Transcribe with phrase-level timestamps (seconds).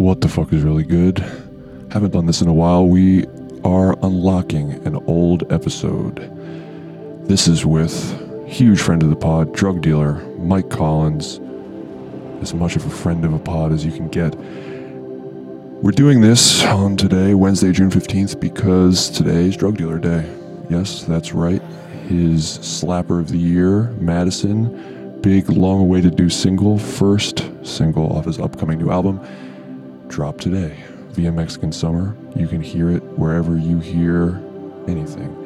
[0.00, 1.18] What the fuck is really good?
[1.90, 2.86] Haven't done this in a while.
[2.86, 3.26] We
[3.64, 6.16] are unlocking an old episode.
[7.28, 11.38] This is with huge friend of the pod, drug dealer Mike Collins.
[12.40, 14.34] As much of a friend of a pod as you can get.
[15.82, 20.26] We're doing this on today, Wednesday, June 15th, because today is Drug Dealer Day.
[20.70, 21.60] Yes, that's right.
[22.08, 28.38] His slapper of the year, Madison, big, long awaited new single, first single off his
[28.40, 29.20] upcoming new album,
[30.10, 30.76] dropped today
[31.12, 32.16] via Mexican Summer.
[32.36, 34.42] You can hear it wherever you hear
[34.88, 35.36] anything.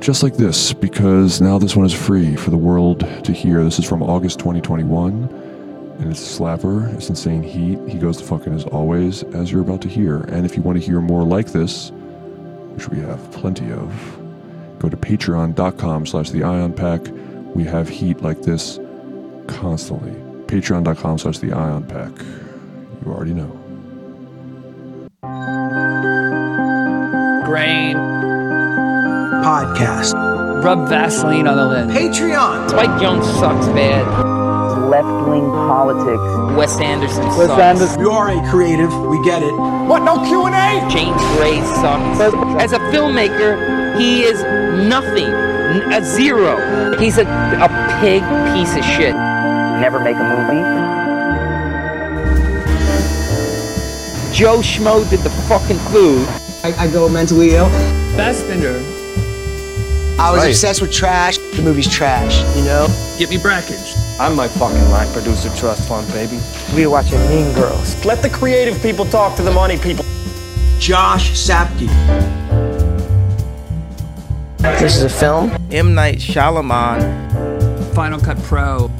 [0.00, 3.64] Just like this, because now this one is free for the world to hear.
[3.64, 5.28] This is from August 2021
[6.00, 6.92] and it's a slapper.
[6.94, 7.78] It's insane heat.
[7.88, 10.18] He goes to fucking as always, as you're about to hear.
[10.22, 11.90] And if you want to hear more like this,
[12.74, 14.18] which we have plenty of,
[14.80, 17.00] go to patreon.com slash the ion pack.
[17.54, 18.80] We have heat like this
[19.46, 20.12] constantly.
[20.46, 22.12] Patreon.com slash the ion pack.
[23.04, 23.50] You already know.
[27.44, 27.96] Grain.
[29.44, 30.14] podcast.
[30.64, 31.88] Rub Vaseline on the lid.
[31.90, 32.70] Patreon.
[32.70, 34.06] Spike Jonze sucks bad.
[34.90, 36.56] left wing politics.
[36.56, 37.98] Wes Anderson Wes sucks.
[37.98, 38.92] You are a creative.
[39.08, 39.52] We get it.
[39.88, 40.02] What?
[40.02, 40.88] No Q and A.
[40.90, 42.20] James Gray sucks.
[42.62, 44.42] As a filmmaker, he is
[44.88, 45.28] nothing.
[45.92, 46.96] A zero.
[46.98, 47.68] He's a, a
[48.00, 48.22] pig
[48.54, 49.14] piece of shit.
[49.80, 50.93] Never make a movie.
[54.34, 56.26] Joe Schmo did the fucking food.
[56.64, 57.68] I, I go mentally ill.
[58.16, 58.78] Fassbender.
[60.20, 60.48] I was Right.
[60.48, 61.38] obsessed with trash.
[61.38, 62.88] The movie's trash, you know?
[63.16, 63.94] Get me Brakhage.
[64.18, 66.40] I'm my fucking line producer trust fund, baby.
[66.74, 68.04] We were watching Mean Girls.
[68.04, 70.04] Let the creative people talk to the money people.
[70.80, 71.88] Josh Sapke.
[74.80, 75.52] This is a film.
[75.70, 75.94] M.
[75.94, 77.94] Night Shyamalan.
[77.94, 78.90] Final Cut Pro.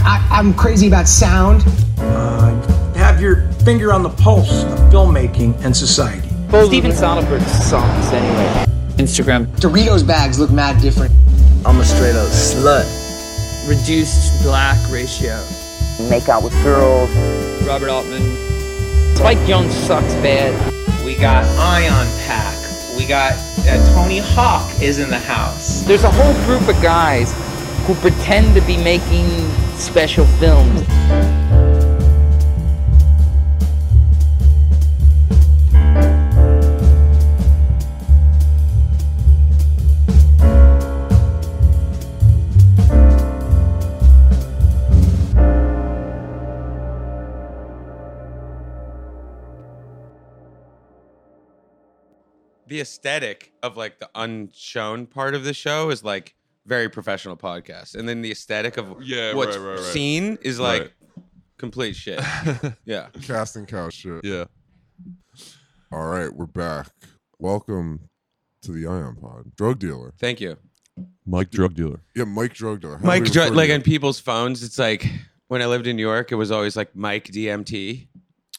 [0.00, 1.64] I, I'm crazy about sound.
[1.98, 2.50] Uh,
[2.94, 6.28] have your finger on the pulse of filmmaking and society.
[6.66, 8.66] Steven Soderbergh sucks anyway.
[8.96, 9.46] Instagram.
[9.56, 11.12] Doritos bags look mad different.
[11.64, 12.84] I'm a straight up slut.
[13.68, 15.42] Reduced black ratio.
[16.10, 17.10] Make out with girls.
[17.66, 18.22] Robert Altman.
[19.16, 20.52] Spike Jonze sucks bad.
[21.04, 22.54] We got Ion Pack.
[22.98, 23.32] We got
[23.66, 25.80] uh, Tony Hawk is in the house.
[25.82, 27.32] There's a whole group of guys
[27.86, 29.26] who pretend to be making
[29.76, 30.82] special films.
[52.74, 56.34] The aesthetic of like the unshown part of the show is like
[56.66, 59.92] very professional podcast, and then the aesthetic of Yeah, what's right, right, right.
[59.92, 60.90] seen is like Right.
[61.56, 62.20] complete shit.
[62.84, 64.24] yeah, Casting couch shit.
[64.24, 64.46] Yeah.
[65.92, 66.88] All right, we're back.
[67.38, 68.08] Welcome
[68.62, 69.54] to the Ion Pod.
[69.54, 70.12] Drug dealer.
[70.18, 70.56] thank you,
[71.24, 72.00] Mike, drug dealer.
[72.16, 72.96] Yeah, Mike drug dealer.
[72.96, 73.22] How do Mike.
[73.22, 73.74] we Dr- refer to like you?
[73.76, 75.08] on people's phones, it's like
[75.46, 78.08] when I lived in New York, it was always like Mike DMT,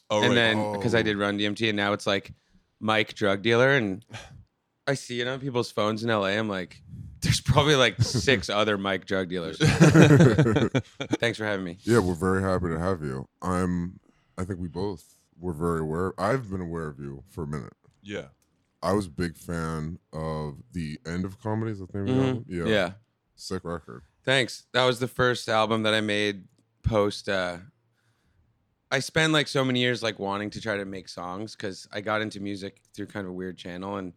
[0.10, 0.36] Oh, and right.
[0.36, 1.04] then because I Oh.
[1.04, 2.32] did run DMT, and now it's like
[2.80, 4.04] Mike drug dealer, and
[4.88, 6.26] I see it on people's phones in LA.
[6.28, 6.82] I'm like,
[7.22, 9.58] there's probably like six other Mike drug dealers.
[11.20, 11.78] Thanks for having me.
[11.84, 13.28] yeah, we're very happy to have you.
[13.42, 14.00] I'm.
[14.38, 15.04] I think we both
[15.40, 16.14] were very aware.
[16.20, 17.74] I've been aware of you for a minute.
[18.04, 18.26] yeah.
[18.84, 21.82] I was a big fan of the end of comedies.
[21.82, 22.08] I think.
[22.08, 22.46] Mhm.
[22.48, 22.66] Yeah.
[22.66, 22.92] yeah.
[23.36, 24.04] Sick record.
[24.24, 24.66] Thanks.
[24.74, 26.44] That was the first album that I made
[26.84, 27.58] post uh
[28.96, 32.00] I spent like so many years like wanting to try to make songs cuz I
[32.00, 34.14] got into music through kind of a weird channel and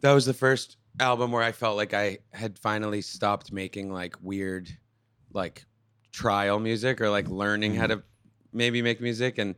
[0.00, 4.16] that was the first album where I felt like I had finally stopped making like
[4.20, 4.68] weird
[5.32, 5.64] like
[6.12, 8.02] trial music or like learning how to
[8.52, 9.54] maybe make music and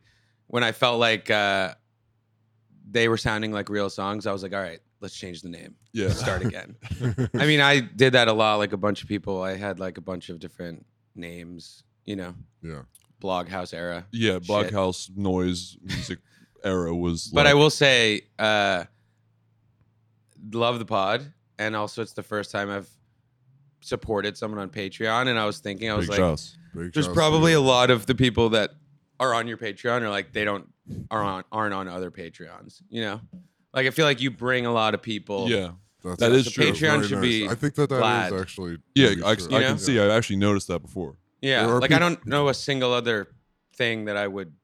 [0.47, 1.75] when I felt like uh
[2.89, 5.75] they were sounding like real songs, I was like, all right, let's change the name.
[5.93, 6.09] Yeah.
[6.09, 6.77] Let's start again.
[7.35, 8.57] I mean, I did that a lot.
[8.57, 11.83] Like a bunch of people, I had like a bunch of different names.
[12.05, 12.83] You know, Yeah.
[13.23, 14.07] Bloghouse era.
[14.13, 14.33] Yeah.
[14.35, 14.43] Shit.
[14.45, 16.19] Bloghouse noise music
[16.65, 17.29] era was.
[17.29, 18.85] But I like- will say, uh,
[20.53, 22.89] love the pod, and also it's the first time I've
[23.81, 25.29] supported someone on Patreon.
[25.29, 26.57] And I was thinking, I was Big like, shouts.
[26.75, 27.59] Big there's shouts to probably you.
[27.59, 28.71] a lot of the people that
[29.21, 30.69] are on your Patreon are like they don't
[31.11, 32.83] are on aren't on other Patreons.
[32.89, 33.21] You know,
[33.73, 35.49] like I feel like you bring a lot of people.
[35.49, 35.73] Yeah.
[36.05, 36.65] That's That is the true.
[36.73, 38.33] Patreon very should be I think that that is glad.
[38.33, 38.79] actually.
[38.97, 39.11] Yeah.
[39.25, 39.47] I, true.
[39.57, 39.69] I know?
[39.69, 40.01] can see.
[40.01, 41.15] I've actually noticed that before.
[41.43, 43.29] Yeah, There are like I don't know a single other
[43.77, 44.55] thing that I would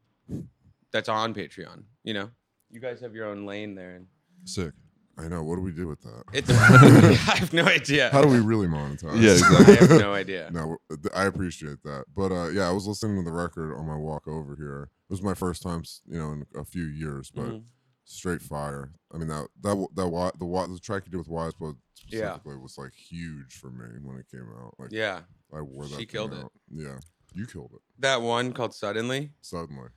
[0.92, 1.82] that's on Patreon.
[2.04, 2.30] You know,
[2.70, 4.06] you guys have your own lane there, and
[4.44, 4.72] Sick.
[5.18, 5.42] I know.
[5.42, 6.22] What do we do with that?
[6.32, 6.48] It's,
[7.28, 8.08] I have no idea.
[8.10, 9.20] How do we really monetize?
[9.20, 9.74] Yeah, exactly.
[9.76, 10.48] I have no idea.
[10.52, 10.76] No,
[11.12, 12.04] I appreciate that.
[12.16, 14.82] But uh, yeah, I was listening to the record on my walk over here.
[15.10, 17.62] It was my first time, you know, in a few years, but Mhm.
[18.04, 18.92] straight fire.
[19.12, 21.54] I mean that that w- that wa- the wa- the track you did with Weyes
[21.54, 21.74] Blood
[22.06, 22.18] Yeah.
[22.36, 24.74] specifically was like huge for me when it came out.
[24.78, 25.22] Like Yeah.
[25.54, 25.90] I wore that.
[25.90, 26.38] She thing killed it.
[26.38, 26.52] out.
[26.70, 26.98] Yeah,
[27.34, 29.30] you killed it That one called Suddenly.
[29.40, 29.88] suddenly.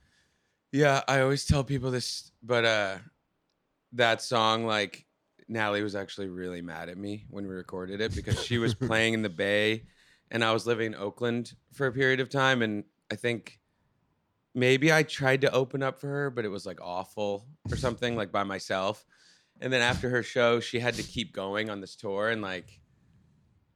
[0.70, 2.98] Yeah, I always tell people this, but uh
[3.92, 5.04] that song, like
[5.48, 9.12] Natalie was actually really mad at me when we recorded it because she was playing
[9.14, 9.84] in the Bay
[10.30, 13.60] and I was living in Oakland for a period of time and I think
[14.54, 18.16] maybe I tried to open up for her, but it was like awful or something,
[18.16, 19.04] like by myself.
[19.60, 22.80] And then after her show, she had to keep going on this tour and like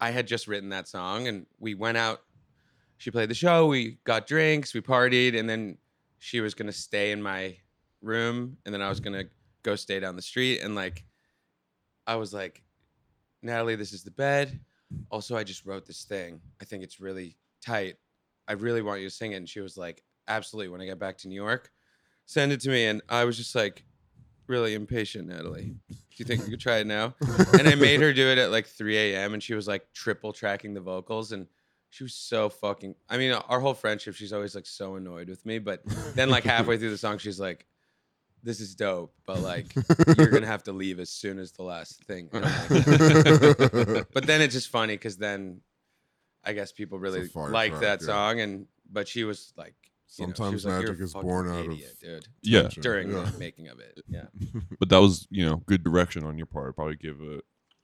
[0.01, 2.21] I had just written that song and we went out
[2.99, 5.77] she played the show, we got drinks, we partied, and then
[6.19, 7.57] she was gonna stay in my
[8.01, 9.25] room, and then I was gonna
[9.63, 10.61] go stay down the street.
[10.61, 11.05] And like,
[12.07, 12.63] I was like,
[13.43, 14.61] Natalie, this is the bed.
[15.11, 16.41] Also, I just wrote this thing.
[16.61, 17.97] I think it's really tight.
[18.49, 19.37] I really want you to sing it.
[19.37, 20.69] And she was like, absolutely.
[20.69, 21.71] When I get back to New York,
[22.25, 22.87] send it to me.
[22.87, 23.85] And I was just like,
[24.49, 25.75] really impatient, Natalie.
[25.89, 27.15] Do you think you could try it now?
[27.59, 29.35] and I made her do it at like 3 a.m.
[29.35, 31.33] And she was like triple tracking the vocals.
[31.33, 31.47] And
[31.91, 32.95] she was so fucking.
[33.09, 35.59] I mean, our whole friendship, she's always like so annoyed with me.
[35.59, 35.83] But
[36.15, 37.67] then, like halfway through the song, she's like,
[38.43, 39.75] "This is dope, but like,
[40.19, 42.43] you're gonna have to leave as soon as the last thing." Like-
[44.13, 45.63] but then it's just funny because then,
[46.45, 48.07] I guess people really liked track, that yeah.
[48.07, 49.75] song, and but she was like.
[50.19, 52.26] You know, she Sometimes like, magic is born out of dude.
[52.43, 52.69] Yeah.
[52.81, 53.23] During Yeah.
[53.31, 54.26] the making of it, yeah.
[54.79, 56.75] But that was, you know, good direction on your part.
[56.76, 57.41] Probably give a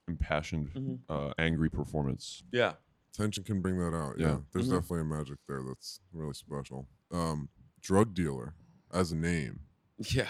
[0.07, 0.99] impassioned, Mhm.
[1.09, 2.43] uh, angry performance.
[2.51, 2.73] Yeah.
[3.13, 4.17] Tension can bring that out.
[4.19, 4.37] Yeah, Yeah.
[4.51, 4.71] there's Mhm.
[4.71, 6.87] definitely a magic there that's really special.
[7.11, 7.49] Um,
[7.81, 8.55] drug dealer
[8.91, 9.61] as a name
[9.99, 10.29] Yeah.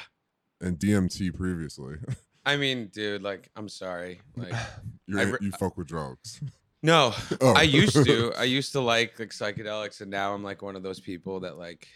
[0.62, 1.96] and DMT previously.
[2.46, 4.22] I mean, dude, like, I'm sorry.
[4.36, 4.54] Like,
[5.08, 6.42] You're, I re- you fuck with drugs.
[6.84, 7.54] No, Oh.
[7.56, 8.34] I used to.
[8.38, 11.58] I used to like like psychedelics, and now I'm like one of those people that
[11.58, 11.88] like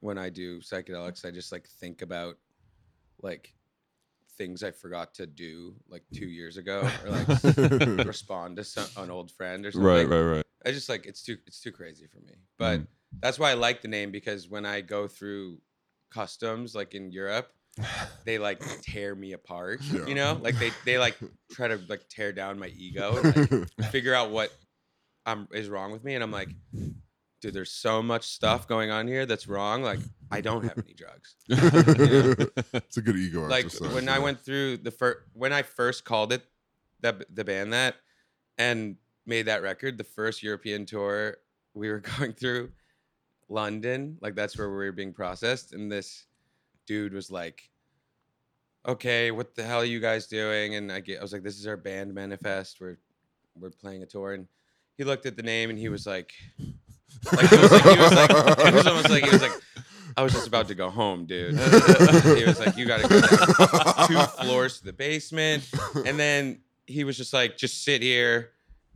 [0.00, 2.36] when I do psychedelics, I just like think about
[3.22, 3.54] like
[4.36, 9.10] things I forgot to do like two years ago, or like respond to some, an
[9.10, 9.86] old friend or something.
[9.88, 10.44] Right, right, right.
[10.66, 12.34] I just like it's too it's too crazy for me.
[12.58, 12.86] But Mm.
[13.22, 15.58] that's why I like the name because when I go through
[16.10, 17.50] customs like in Europe,
[18.24, 19.80] they like tear me apart.
[19.82, 20.06] Yeah.
[20.06, 21.18] You know, like they they like
[21.50, 24.52] try to like tear down my ego and like figure out what
[25.26, 26.50] um is wrong with me, and I'm like,
[27.40, 29.82] dude, there's so much stuff going on here that's wrong.
[29.82, 31.36] Like I don't have any drugs.
[32.74, 36.32] it's a good ego like when I went through the first when I first called
[36.32, 36.42] it
[37.00, 37.96] that the band that
[38.58, 38.96] and
[39.26, 41.36] made that record, the first European tour
[41.74, 42.70] we were going through
[43.48, 46.26] London, like that's where we were being processed, and this
[46.86, 47.70] dude was like,
[48.86, 51.58] "Okay, what the hell are you guys doing?" And I get, I was like, "This
[51.58, 52.80] is our band manifest.
[52.80, 52.98] We're
[53.58, 54.46] we're playing a tour." And
[54.96, 56.32] he looked at the name and he was like,
[57.32, 59.52] like it was like he was like it was almost like he was like.
[60.14, 61.54] I was just about to go home, dude.
[61.58, 65.66] he was like, "You got to go down two floors to the basement,"
[66.04, 68.50] and then he was just like, "Just sit here."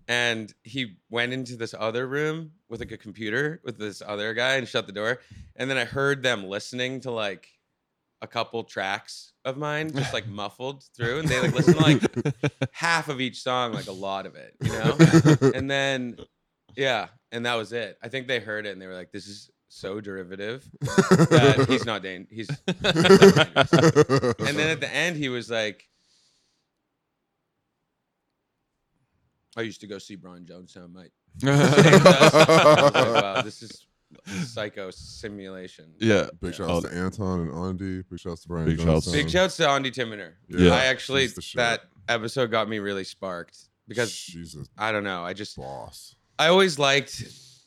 [0.08, 4.56] And he went into this other room with like a computer with this other guy
[4.56, 5.20] and shut the door.
[5.56, 7.48] And then I heard them listening to like
[8.22, 12.02] a couple tracks of mine, just like muffled through, and they like listen to like
[12.72, 15.50] half of each song, like a lot of it, you know.
[15.54, 16.16] and then,
[16.76, 17.98] yeah, and that was it.
[18.02, 21.84] I think they heard it and they were like, "This is so derivative that he's
[21.84, 22.86] not dan- he's." and
[24.58, 25.88] then at the end, he was like,
[29.56, 31.12] "I used to go see Brian Jonestown, mate."
[31.44, 33.86] I was like, wow, this is
[34.44, 35.92] psycho simulation.
[35.98, 36.28] Yeah.
[36.40, 36.56] Big Yeah.
[36.66, 36.88] shouts Oh.
[36.88, 38.02] to Anton and Ondi.
[38.08, 38.66] Big shouts to Brian.
[38.66, 38.86] Big shouts.
[39.06, 39.12] Johnson.
[39.12, 40.34] Big shouts to Ondi Timoner.
[40.48, 40.70] Yeah.
[40.72, 41.56] I actually He's the shit.
[41.58, 43.58] that episode got me really sparked
[43.88, 45.24] because She's a I don't know.
[45.24, 46.14] I just boss.
[46.38, 47.24] I always liked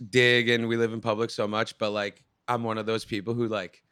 [0.10, 3.34] Dig and We Live in Public so much, but like I'm one of those people
[3.34, 3.84] who like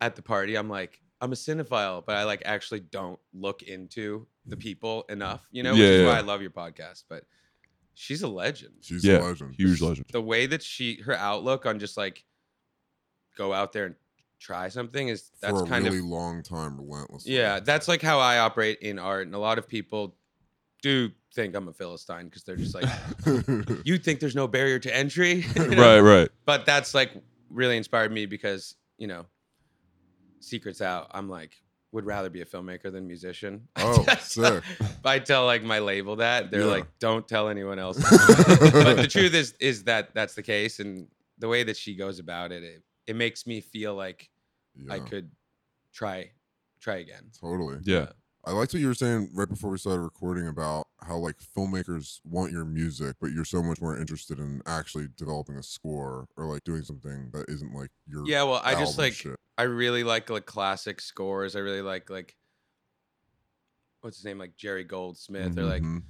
[0.00, 4.26] at the party I'm like I'm a cinephile, but I like actually don't look into
[4.46, 6.18] the people enough, you know, which Yeah, is why.
[6.18, 7.04] I love your podcast.
[7.08, 7.24] But
[7.98, 8.74] she's a legend.
[8.80, 9.18] She's Yeah.
[9.18, 9.54] a legend.
[9.56, 10.06] Huge legend.
[10.12, 12.24] The way that she her outlook on just like
[13.36, 13.94] go out there and
[14.40, 17.26] try something is that's for a kind really of long time, relentless.
[17.26, 20.16] yeah, that's like how I operate in art, and a lot of people
[20.80, 22.84] do think I'm a philistine because they're just like,
[23.84, 25.76] you think there's no barrier to entry, You know?
[25.96, 26.28] Right, right.
[26.44, 27.10] But that's like
[27.50, 29.26] really inspired me because you know,
[30.40, 31.08] secrets out.
[31.12, 31.52] I'm like
[31.92, 33.66] would rather be a filmmaker than musician.
[33.76, 34.62] Oh, sick.
[35.04, 36.66] I tell like my label that they're Yeah.
[36.66, 37.96] like, don't tell anyone else.
[38.28, 42.18] but the truth is, is that that's the case, and the way that she goes
[42.18, 44.28] about it, it, it makes me feel like
[44.90, 45.30] I could
[45.92, 46.30] try,
[46.80, 47.30] try again.
[47.40, 47.78] Totally.
[47.84, 48.10] Yeah.
[48.48, 52.18] I liked what you were saying right before we started recording about how like filmmakers
[52.24, 56.46] want your music, but you're so much more interested in actually developing a score or
[56.46, 59.36] like doing something that isn't like your Yeah, well, I just like shit.
[59.58, 61.56] I really like like classic scores.
[61.56, 62.38] I really like like
[64.00, 66.04] what's his name, like Jerry Goldsmith or like Mhm.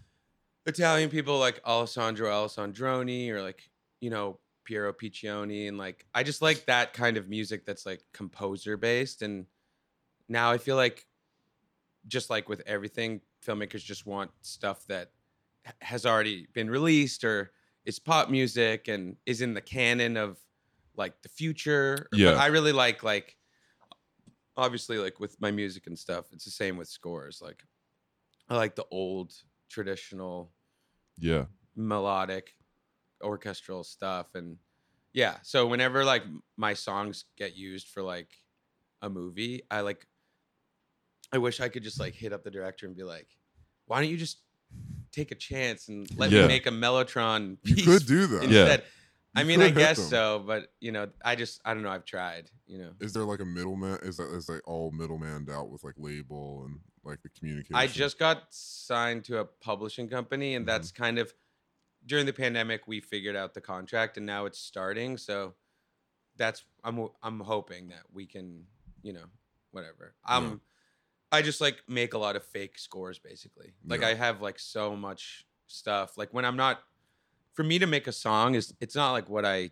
[0.66, 3.68] Italian people like Alessandro Alessandroni or like
[4.00, 8.04] you know Piero Piccioni and like I just like that kind of music that's like
[8.12, 9.46] composer based and
[10.28, 11.06] now I feel like
[12.06, 15.12] just like with everything filmmakers just want stuff that
[15.80, 17.52] has already been released or
[17.84, 20.38] is pop music and is in the canon of
[20.96, 22.32] like the future Yeah.
[22.32, 23.36] but I really like like
[24.56, 27.62] obviously like with my music and stuff it's the same with scores like
[28.48, 29.34] I like the old
[29.68, 30.52] traditional
[31.18, 31.46] Yeah.
[31.76, 32.54] melodic
[33.22, 34.58] orchestral stuff and
[35.12, 36.24] yeah so whenever like
[36.56, 38.30] my songs get used for like
[39.02, 40.06] a movie i like
[41.32, 43.28] i wish i could just like hit up the director and be like
[43.86, 44.38] why don't you just
[45.12, 46.42] take a chance and let Yeah.
[46.42, 48.42] me make a mellotron You piece could do that.
[48.48, 48.60] Yeah.
[48.60, 48.84] instead
[49.34, 50.08] i You mean could i hit guess them.
[50.10, 53.24] so but you know i just i don't know i've tried you know Is there
[53.24, 53.98] like a middleman?
[54.02, 57.74] Is that is like all middlemaned out with like label and like the communication?
[57.76, 60.72] I just got signed to a publishing company, and Mm-hmm.
[60.74, 61.32] that's kind of
[62.04, 65.16] during the pandemic we figured out the contract, and now it's starting.
[65.16, 65.54] So
[66.36, 68.66] that's I'm w- I'm hoping that we can,
[69.02, 69.24] you know,
[69.70, 70.14] whatever.
[70.26, 70.60] Um,
[71.30, 73.72] I just like make a lot of fake scores, basically.
[73.86, 74.08] Like Yeah.
[74.08, 76.16] I have like so much stuff.
[76.16, 76.80] Like when I'm not,
[77.52, 79.70] for me to make a song is it's not like what I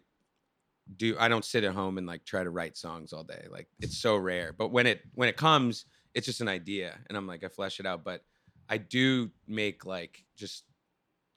[0.96, 1.16] do.
[1.18, 3.46] I don't sit at home and like try to write songs all day.
[3.50, 4.52] Like it's so rare.
[4.52, 7.80] But when it when it comes, it's just an idea, and I'm like I flesh
[7.80, 8.04] it out.
[8.04, 8.22] But
[8.68, 10.64] I do make like just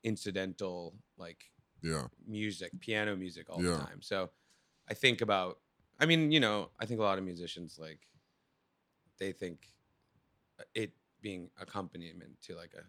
[0.04, 1.46] incidental like
[1.82, 2.08] yeah.
[2.28, 3.72] music, piano music all Yeah.
[3.72, 4.02] the time.
[4.02, 4.30] So
[4.90, 5.60] I think about
[6.00, 8.00] I mean, you know, I think a lot of musicians like
[9.20, 9.68] they think
[10.74, 12.84] it being accompaniment to like a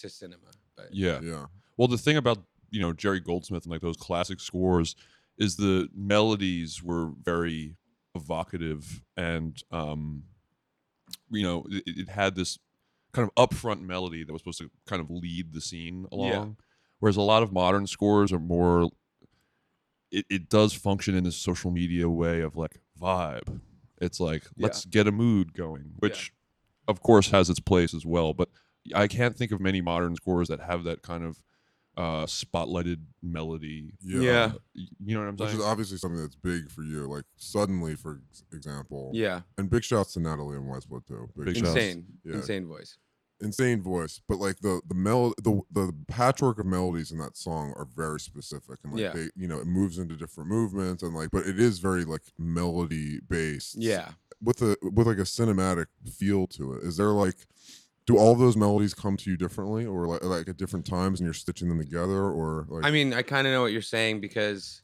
[0.00, 0.50] to cinema.
[0.76, 1.20] But Yeah.
[1.22, 1.46] Yeah.
[1.76, 2.38] Well, the thing about
[2.70, 4.96] you know Jerry Goldsmith and like those classic scores
[5.38, 7.76] is the melodies were very
[8.14, 10.24] evocative and um,
[11.30, 12.58] you know it, it had this
[13.12, 16.56] kind of upfront melody that was supposed to kind of lead the scene along.
[17.00, 18.90] Whereas a lot of modern scores are more.
[20.10, 23.60] It, it does function in this social media way of like vibe.
[24.00, 24.64] It's like Yeah.
[24.66, 26.32] let's get a mood going, which
[26.88, 28.34] of course has its place as well.
[28.34, 28.48] But
[28.94, 31.40] I can't think of many modern scores that have that kind of
[31.96, 33.92] uh, spotlighted melody.
[34.00, 34.20] Yeah.
[34.20, 34.46] Yeah.
[34.74, 35.60] Y- You know what I'm Which saying?
[35.60, 37.06] is obviously something that's big for you.
[37.06, 38.20] Like suddenly, for
[38.52, 39.10] example.
[39.14, 41.28] yeah, And big shouts to Natalie and Westwood too.
[41.36, 41.68] Big shouts.
[41.68, 41.76] shouts.
[41.76, 42.34] insane, Yeah.
[42.34, 42.98] insane voice.
[43.40, 47.72] insane voice, but like the the mel the the patchwork of melodies in that song
[47.76, 49.12] are very specific and like Yeah.
[49.12, 52.22] they you know it moves into different movements and like but it is very like
[52.38, 53.76] melody based.
[53.76, 54.10] Yeah.
[54.44, 56.84] With a with like a cinematic feel to it.
[56.84, 57.36] Is there like
[58.06, 61.26] do all those melodies come to you differently or like like at different times and
[61.26, 64.20] you're stitching them together or like I mean, I kind of know what you're saying
[64.20, 64.82] because,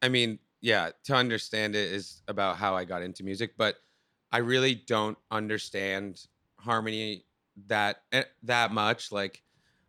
[0.00, 3.76] I mean, yeah, to understand it is about how I got into music, but
[4.32, 6.26] I really don't understand
[6.58, 7.24] harmony
[7.66, 9.12] that eh, that much.
[9.12, 9.42] Like,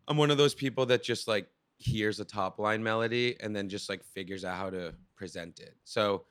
[0.08, 3.70] I'm one of those people that just like hears a top line melody and then
[3.70, 5.76] just like figures out how to present it.
[5.84, 6.26] So,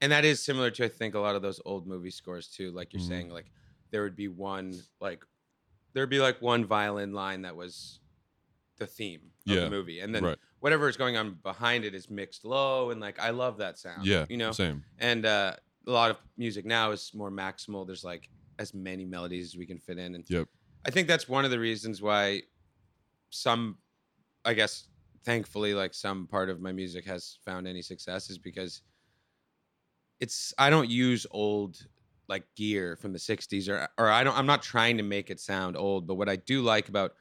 [0.00, 2.70] and that is similar to I think a lot of those old movie scores too.
[2.72, 3.00] Like you're Mhm.
[3.00, 3.52] saying, like
[3.90, 5.24] there would be one like
[5.94, 8.00] there'd be like one violin line that was
[8.78, 10.38] the theme of Yeah, the movie, and then right.
[10.60, 14.06] whatever is going on behind it is mixed low, and like I love that sound.
[14.06, 14.84] Yeah, you know, same.
[14.98, 17.86] And uh, a lot of music now is more maximal.
[17.86, 20.48] There's like as many melodies as we can fit in, and Yep.
[20.86, 22.42] I think that's one of the reasons why
[23.30, 23.78] some,
[24.44, 24.88] I guess,
[25.24, 28.82] thankfully, like some part of my music has found any success is because
[30.20, 31.86] it's I don't use old
[32.28, 35.40] like gear from the 60s or or I don't I'm not trying to make it
[35.40, 37.12] sound old, but what I do like about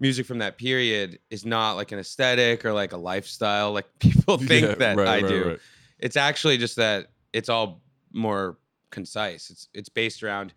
[0.00, 4.36] music from that period is not like an aesthetic or like a lifestyle like people
[4.38, 5.48] think Yeah, that right, I right, do.
[5.48, 5.58] right.
[5.98, 8.58] It's actually just that it's all more
[8.90, 9.50] concise.
[9.50, 10.54] It's it's based around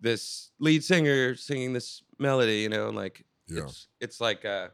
[0.00, 3.62] this lead singer singing this melody, you know, and like Yeah.
[3.64, 4.68] it's it's like uh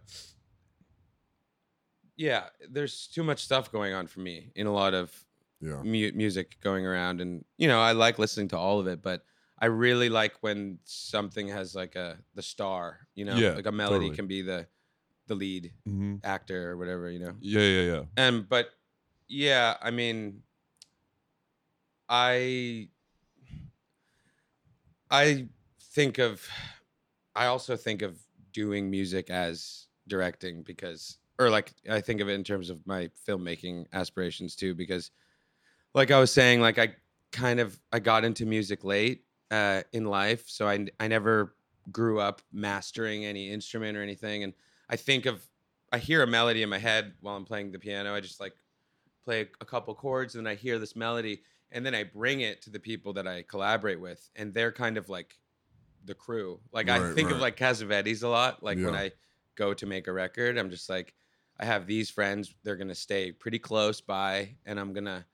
[2.17, 5.13] yeah, there's too much stuff going on for me in a lot of
[5.61, 5.85] Yeah.
[5.85, 9.25] mu- music going around and you know, I like listening to all of it, but
[9.59, 13.73] I really like when something has like a the star, you know, Yeah, like a
[13.73, 14.17] melody totally.
[14.17, 14.69] can be the
[15.27, 16.23] the lead Mhm.
[16.25, 17.37] actor or whatever, you know.
[17.41, 18.05] Yeah, yeah, yeah.
[18.17, 18.71] And but
[19.29, 20.45] yeah, I mean
[22.09, 22.91] I
[25.11, 25.49] I
[25.81, 26.47] think of
[27.35, 28.21] I also think of
[28.53, 33.09] doing music as directing because or like I think of it in terms of my
[33.29, 35.11] filmmaking aspirations too because
[35.97, 36.97] like I was saying like I
[37.33, 41.57] kind of I got into music late uh, in life, so I I never
[41.93, 44.45] grew up mastering any instrument or anything.
[44.45, 44.55] And
[44.91, 45.49] I think of
[45.93, 48.15] I hear a melody in my head while I'm playing the piano.
[48.15, 48.55] I just like
[49.25, 52.63] play a couple chords, and then I hear this melody, and then I bring it
[52.65, 55.39] to the people that I collaborate with, and they're kind of like
[56.05, 56.61] the crew.
[56.73, 58.63] Like I Right, think of like Cassavetes a lot.
[58.63, 59.13] Like when I
[59.57, 61.15] go to make a record, I'm just like,
[61.59, 62.55] I have these friends.
[62.65, 65.27] They're gonna stay pretty close by, and I'm gonna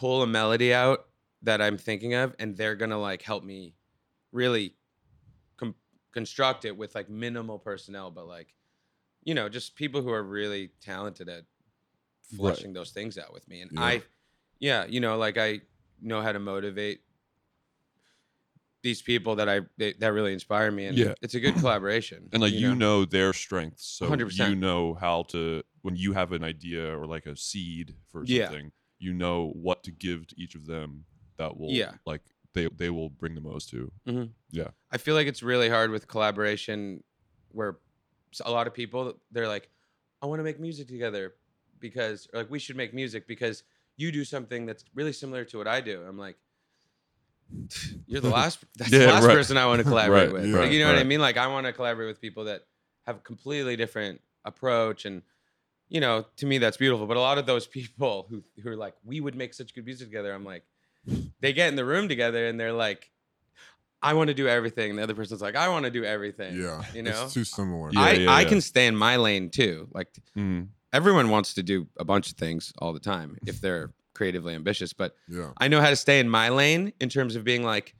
[0.00, 1.06] pull a melody out
[1.42, 3.74] that I'm thinking of, and they're gonna like help me
[4.32, 4.74] really
[5.58, 5.74] com-
[6.12, 8.54] construct it with like minimal personnel, but like
[9.22, 11.44] you know, just people who are really talented at
[12.32, 12.38] Right.
[12.54, 13.60] fleshing those things out with me.
[13.60, 13.82] And Yeah.
[13.84, 14.02] I,
[14.60, 15.60] yeah, you know, like I
[16.00, 17.00] know how to motivate
[18.82, 21.14] these people that I they, that really inspire me, and Yeah.
[21.20, 22.28] it's a good collaboration.
[22.32, 24.48] and like you know, their strengths so 100%.
[24.48, 28.48] you know how to when you have an idea or like a seed for Yeah.
[29.00, 31.04] You know what to give to each of them
[31.38, 31.92] that will Yeah.
[32.06, 32.20] like
[32.52, 34.30] they they will bring the most to Mhm.
[34.50, 37.02] yeah I feel like it's really hard with collaboration
[37.52, 37.78] where
[38.44, 39.68] a lot of people they're like,
[40.22, 41.34] I want to make music together
[41.80, 43.62] because or like we should make music because
[43.96, 46.02] you do something that's really similar to what I do.
[46.06, 46.36] I'm like,
[48.06, 49.34] you're the last that's the last right.
[49.34, 50.50] person I want to collaborate Right, with.
[50.50, 51.20] yeah, like, you know what I mean?
[51.20, 52.62] Like I want to collaborate with people that
[53.06, 55.22] have a completely different approach and
[55.90, 57.06] you know, to me that's beautiful.
[57.06, 59.84] But a lot of those people who who are like, we would make such good
[59.84, 60.64] music together, I'm like,
[61.40, 63.10] they get in the room together and they're like,
[64.02, 64.90] I want to do everything.
[64.90, 66.56] And the other person's like, I want to do everything.
[66.58, 67.24] Yeah, You know?
[67.24, 67.90] it's too similar.
[67.92, 68.48] Yeah, I, yeah, I yeah.
[68.48, 69.88] can stay in my lane too.
[69.92, 70.68] Like Mhm.
[70.92, 74.92] everyone wants to do a bunch of things all the time if they're creatively ambitious.
[74.94, 77.94] But yeah, I know how to stay in my lane in terms of being like,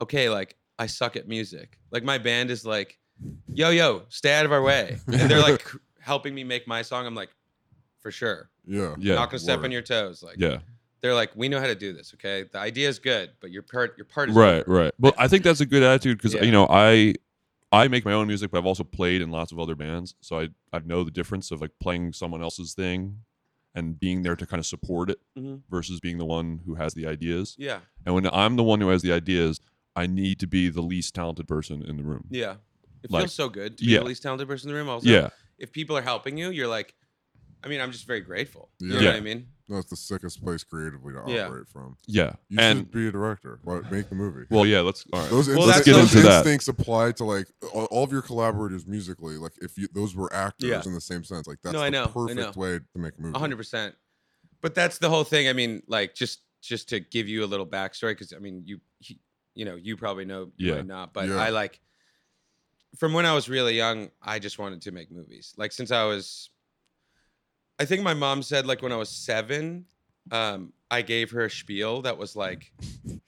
[0.00, 1.78] okay, like I suck at music.
[1.90, 2.98] Like my band is like,
[3.52, 4.98] yo, yo, stay out of our way.
[5.06, 5.64] And they're like
[6.02, 7.06] helping me make my song.
[7.06, 7.30] I'm like,
[8.00, 8.50] for sure.
[8.66, 9.66] yeah, yeah Not gonna step word.
[9.66, 10.22] on your toes.
[10.22, 10.58] Like yeah
[11.00, 12.44] they're like, we know how to do this, okay?
[12.52, 15.26] The idea is good, but your part your part is right over." right well i
[15.28, 16.42] think that's a good attitude because Yeah.
[16.44, 17.14] you know i
[17.72, 20.38] i make my own music but i've also played in lots of other bands so
[20.40, 23.18] i i know the difference of like playing someone else's thing
[23.74, 25.62] and being there to kind of support it Mhm.
[25.70, 27.80] versus being the one who has the ideas Yeah.
[28.06, 29.60] and when i'm the one who has the ideas
[29.96, 32.56] i need to be the least talented person in the room Yeah.
[33.02, 33.98] It Like- feels so good to be yeah.
[33.98, 34.88] the least talented person in the room.
[34.88, 35.30] Also, yeah
[35.62, 36.94] if people are helping you, you're like,
[37.64, 38.70] I mean, I'm just very grateful.
[38.80, 39.06] You know Yeah.
[39.10, 39.46] what I mean?
[39.68, 41.46] That's the sickest place creatively to Yeah.
[41.46, 41.96] operate from.
[42.08, 43.60] yeah You and should be a director.
[43.62, 44.44] What make the movie?
[44.50, 47.12] well yeah let's all right those Well, let's that's get those into that instincts apply
[47.12, 49.36] to like all, all of your collaborators musically.
[49.38, 50.82] Like if you those were actors Yeah.
[50.84, 52.60] in the same sense, like that's No, I the know, I perfect know.
[52.60, 53.38] way to make a movie.
[53.38, 53.94] Hundred percent.
[54.60, 55.48] But that's the whole thing.
[55.48, 58.80] I mean, like just just to give you a little backstory, because I mean, you
[58.98, 59.20] he,
[59.54, 60.74] you know, you probably know, you Yeah.
[60.76, 61.36] might not, but Yeah.
[61.36, 61.80] I like
[62.96, 65.54] from when I was really young, I just wanted to make movies.
[65.56, 66.50] Like since I was,
[67.78, 69.86] I think my mom said like when I was seven,
[70.30, 72.72] um, I gave her a spiel that was like,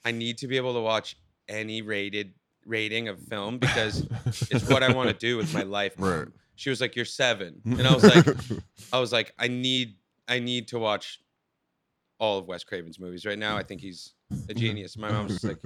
[0.03, 2.33] I need to be able to watch any rated
[2.65, 4.07] rating of film because
[4.51, 5.93] it's what I want to do with my life.
[5.97, 6.27] Right.
[6.55, 7.61] She was like, "You're seven.
[7.65, 8.25] and I was like,
[8.93, 9.95] I was like, I need,
[10.27, 11.19] I need to watch
[12.17, 13.57] all of Wes Craven's movies right now.
[13.57, 14.13] I think he's
[14.49, 14.97] a genius.
[14.97, 15.57] My mom's just like,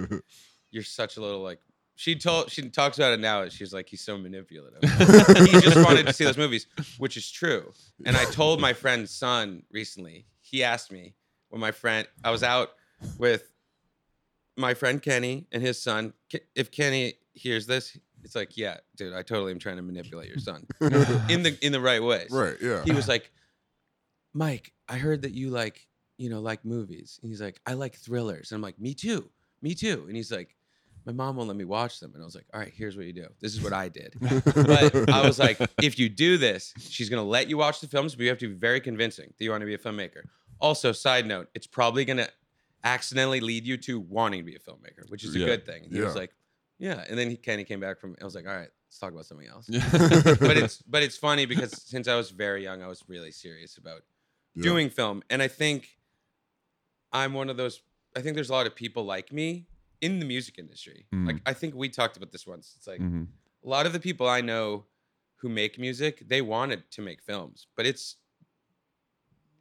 [0.71, 1.59] you're such a little like.
[1.99, 3.49] She told, she talks about it now.
[3.49, 4.79] She's like, he's so manipulative.
[4.89, 6.65] he just wanted to see those movies,
[6.97, 7.73] which is true.
[8.05, 10.25] And I told my friend's son recently.
[10.39, 11.15] He asked me
[11.49, 12.69] when my friend, I was out
[13.17, 13.51] with
[14.55, 16.13] my friend Kenny and his son.
[16.55, 20.39] If Kenny hears this, it's like, yeah, dude, I totally am trying to manipulate your
[20.39, 20.67] son
[21.29, 22.27] in the in the right way.
[22.31, 22.55] right.
[22.61, 22.81] Yeah.
[22.85, 23.29] He was like,
[24.33, 25.85] Mike, I heard that you like,
[26.17, 27.19] you know, like movies.
[27.21, 28.53] And he's like, I like thrillers.
[28.53, 29.29] And I'm like, me too,
[29.61, 30.05] me too.
[30.07, 30.55] And he's like,
[31.09, 32.11] my mom won't let me watch them.
[32.13, 33.25] And I was like, all right, here's what you do.
[33.41, 34.15] This is what I did.
[34.55, 38.13] But I was like, if you do this, she's gonna let you watch the films,
[38.13, 40.23] but you have to be very convincing that you want to be a filmmaker.
[40.59, 42.27] Also, side note, it's probably gonna
[42.83, 45.45] accidentally lead you to wanting to be a filmmaker, which is a Yeah.
[45.47, 45.87] good thing.
[45.91, 46.31] He was like,
[46.77, 47.03] yeah.
[47.09, 48.15] And then he Kenny came back from.
[48.21, 49.67] I was like, all right, let's talk about something else.
[50.39, 53.77] But it's but it's funny because since I was very young, I was really serious
[53.77, 54.01] about
[54.55, 54.63] Yeah.
[54.63, 55.97] doing film, and I think
[57.11, 57.81] I'm one of those.
[58.15, 59.65] I think there's a lot of people like me
[60.01, 61.05] in the music industry.
[61.13, 61.27] Mm.
[61.27, 62.73] Like I think we talked about this once.
[62.77, 63.27] It's like Mhm.
[63.63, 64.85] a lot of the people I know
[65.37, 68.17] who make music, they wanted to make films, but it's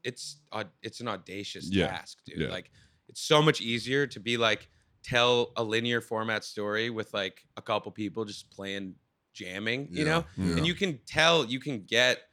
[0.04, 0.36] it's
[0.82, 1.88] it's an audacious Yeah.
[1.88, 2.38] task, dude.
[2.40, 2.48] Yeah.
[2.48, 2.70] Like
[3.08, 4.68] it's so much easier to be like
[5.02, 8.94] tell a linear format story with like a couple people just playing
[9.32, 10.24] jamming, you know?
[10.36, 10.56] yeah.
[10.56, 12.24] And you can tell, you can get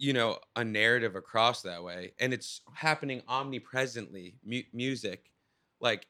[0.00, 5.32] you know, a narrative across that way and it's happening omnipresently mu- music
[5.80, 6.06] like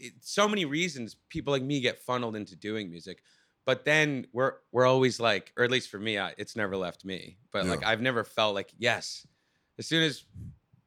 [0.00, 3.22] it, so many reasons people like me get funneled into doing music
[3.66, 7.04] but then we're we're always like or at least for me I, it's never left
[7.04, 9.26] me but like i've never felt like yes
[9.78, 10.24] as soon as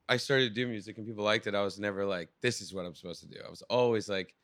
[0.10, 2.74] i started to do music and people liked it i was never like this is
[2.74, 4.36] what i'm supposed to do i was always like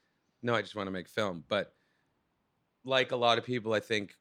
[0.41, 1.43] no, I just want to make film.
[1.47, 1.73] But
[2.84, 4.15] like a lot of people, I think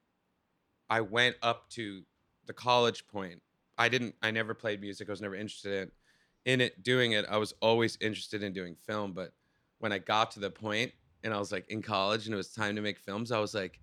[0.90, 2.02] I went up to
[2.46, 3.40] the college point.
[3.76, 4.14] I didn't.
[4.22, 5.08] I never played music.
[5.08, 7.26] I was never interested in in it doing it.
[7.28, 9.12] I was always interested in doing film.
[9.12, 9.32] But
[9.78, 12.52] when I got to the point and I was like in college and it was
[12.52, 13.80] time to make films, I was like,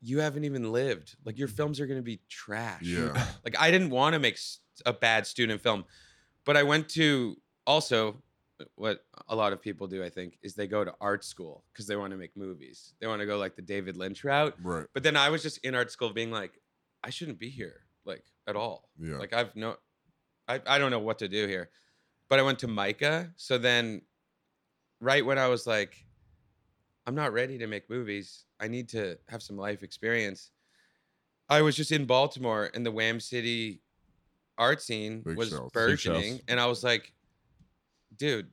[0.00, 1.16] you haven't even lived.
[1.24, 2.82] Like your films are gonna be trash.
[2.82, 3.12] Yeah.
[3.44, 4.38] like I didn't want to make
[4.84, 5.84] a bad student film,
[6.44, 8.22] but I went to also
[8.74, 10.02] what a lot of people do.
[10.02, 12.94] I think is they go to art school because they want to make movies.
[13.00, 14.54] They want to go like the David Lynch route.
[14.62, 14.86] Right.
[14.92, 16.60] But then I was just in art school being like,
[17.04, 18.88] I shouldn't be here like at all.
[18.98, 19.18] Yeah.
[19.18, 19.76] Like I've no,
[20.48, 21.70] I I don't know what to do here.
[22.28, 23.32] But I went to MICA.
[23.36, 24.02] So then,
[25.02, 26.06] right when I was like,
[27.06, 28.44] I'm not ready to make movies.
[28.60, 30.52] I need to have some life experience.
[31.48, 33.82] I was just in Baltimore and the Wham City
[34.56, 35.72] art scene Big was shouts.
[35.72, 36.40] Burgeoning.
[36.46, 37.12] And I was like,
[38.16, 38.48] dude,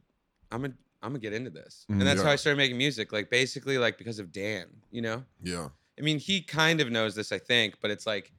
[0.51, 1.85] I'm gonna I'm gonna get into this.
[1.87, 2.05] And mm-hmm.
[2.05, 3.13] that's how I started making music.
[3.13, 5.23] Like basically like because of Dan, you know?
[5.43, 5.69] Yeah.
[5.97, 8.31] I mean, he kind of knows this, I think, but it's like,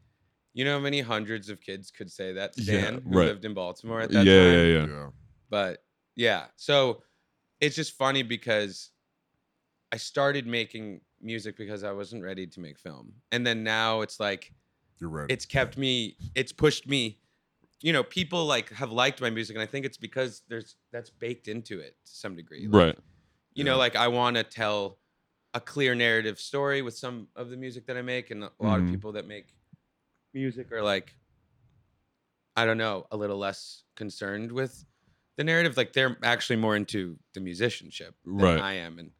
[0.53, 3.27] you know how many hundreds of kids could say that to Yeah, Dan who right.
[3.27, 4.53] lived in Baltimore at that yeah, time?
[4.53, 4.87] Yeah, yeah.
[4.87, 5.09] Yeah.
[5.49, 5.85] But
[6.16, 7.03] yeah, so
[7.61, 8.90] it's just funny because
[9.92, 13.12] I started making music because I wasn't ready to make film.
[13.33, 14.53] And then now it's like
[15.01, 15.35] You're ready.
[15.35, 17.18] it's kept me it's pushed me
[17.83, 21.09] you know, people like have liked my music and I think it's because there's that's
[21.11, 22.66] baked into it to some degree.
[22.68, 22.99] Like, Right.
[23.55, 24.99] You know, like I want to tell
[25.55, 28.79] a clear narrative story with some of the music that I make and a lot
[28.81, 28.90] of Mhm.
[28.92, 29.57] people that make
[30.35, 31.14] music are like
[32.57, 34.85] I don't know, a little less concerned with
[35.40, 35.76] the narrative.
[35.76, 38.61] Like they're actually more into the musicianship than Right.
[38.61, 39.11] I am, and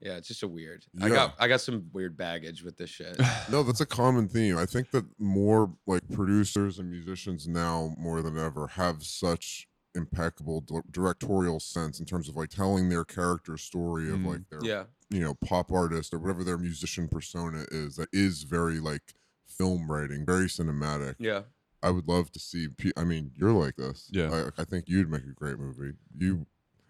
[0.00, 0.84] yeah, it's just a weird.
[1.00, 1.14] I Yeah.
[1.14, 3.18] got I got some weird baggage with this shit.
[3.50, 4.56] No, that's a common theme.
[4.56, 10.60] I think that more like producers and musicians now more than ever have such impeccable
[10.60, 14.26] di- directorial sense in terms of like telling their character story of Mhm.
[14.26, 18.44] like their yeah, you know pop artist or whatever their musician persona is that is
[18.44, 19.14] very like
[19.46, 21.14] film writing, very cinematic.
[21.18, 21.42] yeah.
[21.84, 22.68] I would love to see.
[22.68, 24.08] pe- I mean, you're like this.
[24.10, 24.50] Yeah.
[24.56, 25.92] I, I think you'd make a great movie.
[26.16, 26.46] You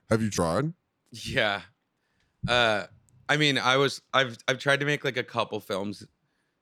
[0.08, 0.72] have you tried?
[1.10, 1.62] Yeah.
[2.48, 2.84] Uh
[3.28, 6.06] I mean, I was I've I've tried to make like a couple films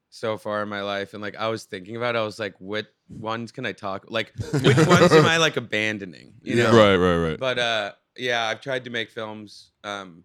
[0.08, 2.54] so far in my life and like I was thinking about it, I was like
[2.58, 6.72] what ones can I talk like which ones am I like abandoning, you know?
[6.72, 7.38] Right, right, right.
[7.38, 10.24] But uh yeah, I've tried to make films um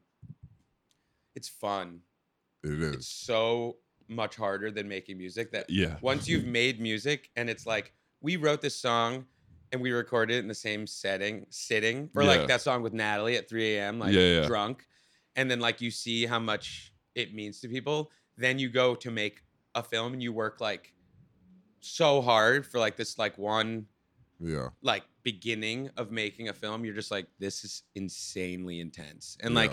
[1.35, 2.01] it's fun.
[2.63, 5.97] It It's so much harder than making music that yeah.
[6.01, 9.25] once you've made music and it's like we wrote this song
[9.71, 12.29] and we recorded it in the same setting sitting or Yeah.
[12.29, 14.47] like that song with natalie at 3 a.m like Yeah, yeah.
[14.47, 14.85] drunk
[15.35, 19.11] and then like you see how much it means to people then you go to
[19.11, 19.41] make
[19.75, 20.93] a film and you work like
[21.81, 23.85] so hard for like this like one
[24.39, 24.69] Yeah.
[24.81, 29.71] like beginning of making a film you're just like this is insanely intense and like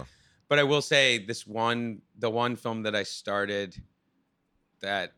[0.49, 3.77] but i will say this one the one film that i started
[4.81, 5.13] that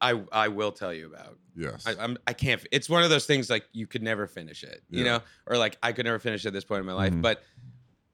[0.00, 1.84] i i will tell you about Yes.
[1.88, 2.64] I, I'm I can't.
[2.70, 5.76] It's one of those things like you could never finish it, you know, or like
[5.82, 7.12] I could never finish at this point in my life.
[7.12, 7.20] Mhm.
[7.20, 7.42] But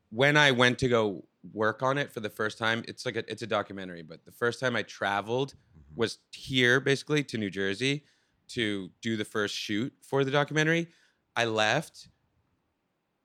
[0.09, 3.31] when I went to go work on it for the first time, it's like a,
[3.31, 4.01] it's a documentary.
[4.01, 6.01] But the first time I traveled Mm-hmm.
[6.01, 8.05] was here, basically to New Jersey,
[8.49, 10.89] to do the first shoot for the documentary.
[11.37, 12.09] I left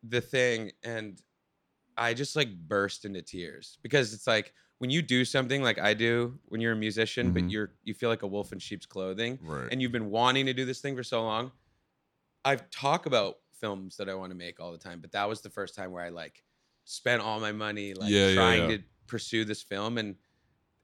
[0.03, 1.21] the thing and
[1.97, 5.93] I just like burst into tears because it's like when you do something like I
[5.93, 7.51] do when you're a musician, but Mhm.
[7.51, 9.67] you're you feel like a wolf in sheep's clothing right.
[9.71, 11.51] and you've been wanting to do this thing for so long.
[12.45, 15.41] I talk about films that I want to make all the time, but that was
[15.41, 16.43] the first time where I like
[16.85, 18.77] spent all my money like Yeah, yeah, trying yeah.
[18.77, 19.97] to pursue this film.
[19.97, 20.15] And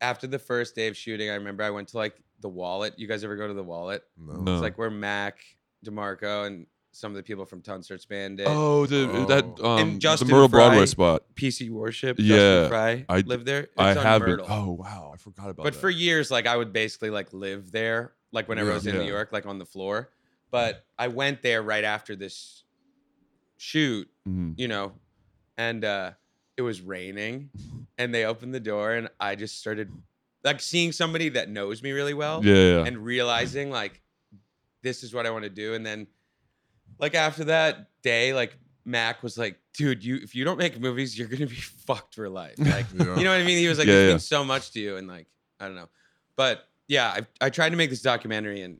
[0.01, 2.99] after the first day of shooting, I remember I went to like the Wallet.
[2.99, 4.03] You guys ever go to the Wallet?
[4.17, 4.34] no.
[4.34, 4.53] No.
[4.53, 5.39] It's like where Mac,
[5.86, 8.47] DeMarco, and some of the people from Tonstartssbandht did.
[8.47, 9.71] Oh, the that Oh.
[9.71, 11.23] um And the Justin Myrtle Broadway Fry- spot.
[11.36, 12.17] PC Worship.
[12.19, 13.62] Yeah, Justin Frye I- lived there.
[13.63, 14.29] It's I on haven't.
[14.29, 14.45] Myrtle.
[14.49, 15.63] Oh wow, I forgot about that.
[15.63, 15.79] But that.
[15.79, 18.75] for years, like I would basically like live there, like whenever I Yeah.
[18.77, 19.01] was in Yeah.
[19.01, 20.10] New York, like on the floor.
[20.51, 22.63] But I went there right after this
[23.58, 24.53] shoot, Mhm.
[24.58, 24.93] you know,
[25.58, 26.12] and uh
[26.58, 27.49] it was raining,
[27.97, 29.91] and they opened the door, and I just started
[30.45, 32.86] like seeing somebody that knows me really well, yeah, yeah.
[32.86, 34.01] and realizing like
[34.81, 36.08] this is what I want to do, and then
[36.99, 41.17] like after that day, like Mac was like, "Dude, you if you don't make movies,
[41.17, 41.55] you're gonna be
[41.87, 43.17] fucked for life." Like, Yeah.
[43.17, 43.57] you know what I mean?
[43.57, 44.13] He was like, Yeah, "It's yeah.
[44.13, 45.27] been so much to you," and like,
[45.59, 45.89] I don't know,
[46.35, 48.79] but yeah, I I tried to make this documentary, and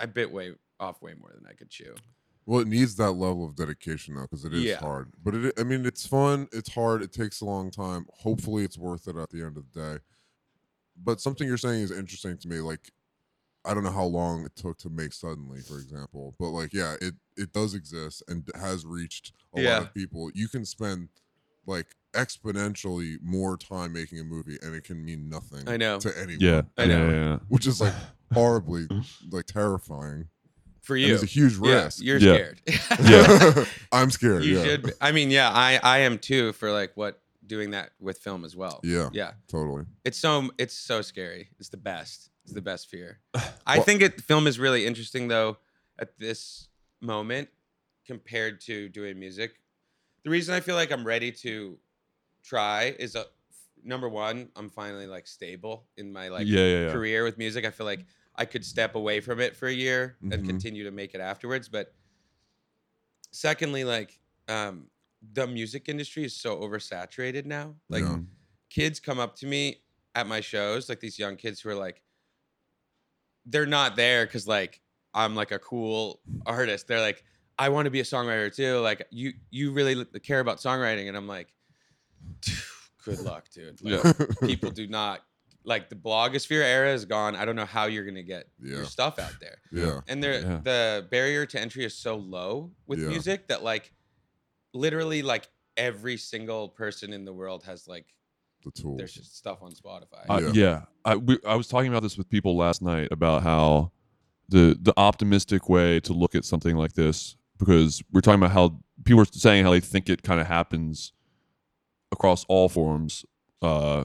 [0.00, 1.94] I bit way off way more than I could chew.
[2.46, 4.78] Well, it needs that level of dedication though, because it is Yeah.
[4.80, 5.12] hard.
[5.22, 6.48] But it, I mean, it's fun.
[6.52, 7.00] It's hard.
[7.02, 8.06] It takes a long time.
[8.18, 9.98] Hopefully, it's worth it at the end of the day.
[10.96, 12.58] But something you're saying is interesting to me.
[12.60, 12.90] Like,
[13.64, 16.96] I don't know how long it took to make suddenly, for example, but like, yeah,
[17.00, 19.74] it it does exist and has reached a Yeah.
[19.78, 20.30] lot of people.
[20.34, 21.08] You can spend
[21.66, 25.68] like exponentially more time making a movie, and it can mean nothing.
[25.68, 25.98] I know.
[26.00, 26.40] to anyone.
[26.40, 27.06] Yeah, I know.
[27.06, 27.38] Yeah, yeah, yeah.
[27.48, 27.94] which is like
[28.32, 28.86] horribly
[29.30, 30.28] like terrifying.
[30.82, 32.02] For And you, it's a huge Yeah, risk.
[32.02, 32.34] you're Yeah.
[32.34, 32.60] scared.
[33.08, 33.64] Yeah.
[33.92, 34.44] I'm scared.
[34.44, 34.64] you yeah.
[34.64, 34.82] should.
[34.82, 34.92] Be.
[35.00, 38.54] I mean, yeah, I I am too for like what doing that with film as
[38.54, 38.80] well.
[38.84, 39.08] Yeah.
[39.12, 39.32] yeah.
[39.48, 39.84] Totally.
[40.04, 41.48] It's so it's so scary.
[41.58, 42.30] It's the best.
[42.44, 43.20] It's the best fear.
[43.66, 45.58] I think it film is really interesting though
[45.98, 46.68] at this
[47.00, 47.48] moment
[48.06, 49.60] compared to doing music.
[50.24, 51.78] The reason I feel like I'm ready to
[52.42, 53.26] try is a
[53.82, 56.92] number one, I'm finally like stable in my like Yeah, yeah, yeah.
[56.92, 57.64] career with music.
[57.64, 58.04] I feel like
[58.36, 60.46] I could step away from it for a year and Mhm.
[60.46, 61.68] continue to make it afterwards.
[61.68, 61.94] But
[63.32, 64.90] secondly, like um
[65.32, 67.76] the music industry is so oversaturated now.
[67.88, 68.18] Like Yeah.
[68.68, 69.82] kids come up to me
[70.14, 72.02] at my shows, like these young kids who are like,
[73.46, 74.80] they're not there because like
[75.12, 76.88] I'm like a cool artist.
[76.88, 77.22] They're like,
[77.58, 78.78] I want to be a songwriter too.
[78.80, 81.52] Like you, you really care about songwriting, and I'm like,
[83.04, 83.80] good luck, dude.
[83.82, 84.02] Like,
[84.40, 85.20] people do not
[85.66, 87.36] like the blogosphere era is gone.
[87.36, 88.76] I don't know how you're gonna get Yeah.
[88.76, 89.58] your stuff out there.
[89.72, 90.00] Yeah.
[90.08, 90.60] And there, Yeah.
[90.62, 93.08] the barrier to entry is so low with Yeah.
[93.08, 93.92] music that like,
[94.74, 98.13] literally, like every single person in the world has like
[98.64, 98.98] The tools.
[98.98, 100.24] there's just stuff on Spotify.
[100.28, 100.52] Uh, Yeah.
[100.54, 103.92] yeah, I we, I was talking about this with people last night about how
[104.48, 108.78] the the optimistic way to look at something like this because we're talking about how
[109.04, 111.12] people are saying how they think it kind of happens
[112.12, 113.24] across all forms.
[113.62, 114.04] Uh,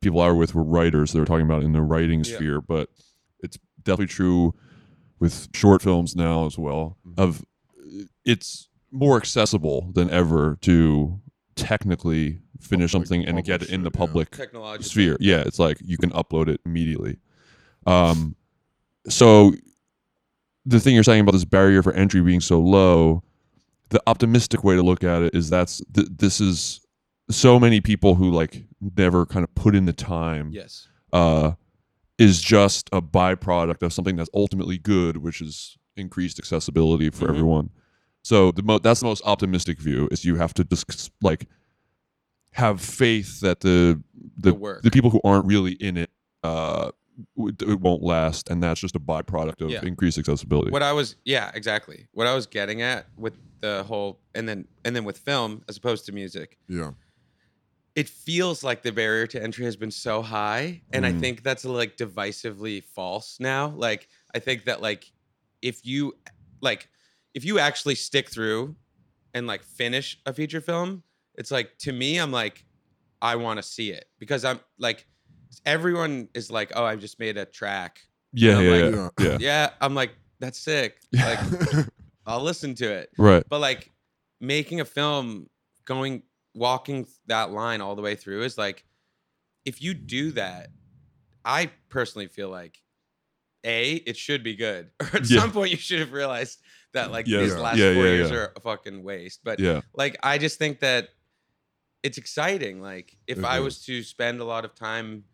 [0.00, 2.36] people I were with were writers; they were talking about in the writing Yeah.
[2.36, 2.88] sphere, but
[3.40, 4.54] it's definitely true
[5.18, 6.98] with short films now as well.
[7.06, 7.20] Mm-hmm.
[7.20, 7.44] Of
[8.24, 11.20] it's more accessible than ever to
[11.56, 13.98] technically finish Public- something and get it in the yeah.
[13.98, 14.84] public Technologically.
[14.88, 15.16] sphere.
[15.20, 17.18] Yeah, it's like you can upload it immediately.
[17.86, 18.34] Um,
[19.08, 19.54] so
[20.64, 23.22] the thing you're saying about this barrier for entry being so low,
[23.90, 26.80] the optimistic way to look at it is that's th- this is
[27.30, 28.64] so many people who like
[28.96, 30.50] never kind of put in the time.
[30.52, 30.88] Yes.
[31.12, 31.52] Uh,
[32.18, 37.30] is just a byproduct of something that's ultimately good, which is increased accessibility for Mhm.
[37.30, 37.70] everyone.
[38.26, 41.46] So the mo- that's the most optimistic view is you have to just like
[42.54, 44.02] have faith that the
[44.36, 44.82] the, The work.
[44.82, 46.10] the people who aren't really in it
[46.42, 46.90] uh
[47.36, 49.84] w- it won't last and that's just a byproduct of Yeah.
[49.84, 50.72] increased accessibility.
[50.72, 52.08] What I was, yeah, exactly.
[52.14, 55.76] What I was getting at with the whole, and then and then with film as
[55.76, 56.90] opposed to music, Yeah.
[57.94, 61.20] it feels like the barrier to entry has been so high, and I Mm.
[61.20, 63.68] think that's like divisively false now.
[63.68, 65.12] Like I think that like
[65.62, 66.16] if you
[66.60, 66.88] like
[67.36, 68.74] if you actually stick through
[69.34, 71.02] and like finish a feature film,
[71.36, 72.64] it's like to me, I'm like,
[73.22, 75.06] I want to see it because I'm like,
[75.64, 78.00] everyone is like, oh, I just made a track.
[78.32, 79.38] yeah, yeah, like, yeah, yeah.
[79.40, 80.96] Yeah, I'm like, that's sick.
[81.12, 81.38] Like,
[82.26, 83.10] I'll listen to it.
[83.18, 83.44] Right.
[83.48, 83.92] But like
[84.40, 85.48] making a film,
[85.84, 86.22] going
[86.54, 88.84] walking that line all the way through is like,
[89.66, 90.68] if you do that,
[91.44, 92.78] I personally feel like,
[93.64, 94.90] a it should be good.
[95.00, 95.40] Or at Yeah.
[95.40, 96.60] some point, you should have realized
[96.92, 97.40] that like Yeah.
[97.40, 97.58] these Yeah.
[97.58, 99.40] last Yeah, four years are a fucking waste.
[99.44, 99.82] But Yeah.
[99.94, 101.10] like, I just think that
[102.02, 102.80] it's exciting.
[102.80, 103.64] Like, if It I is.
[103.64, 105.24] was to spend a lot of time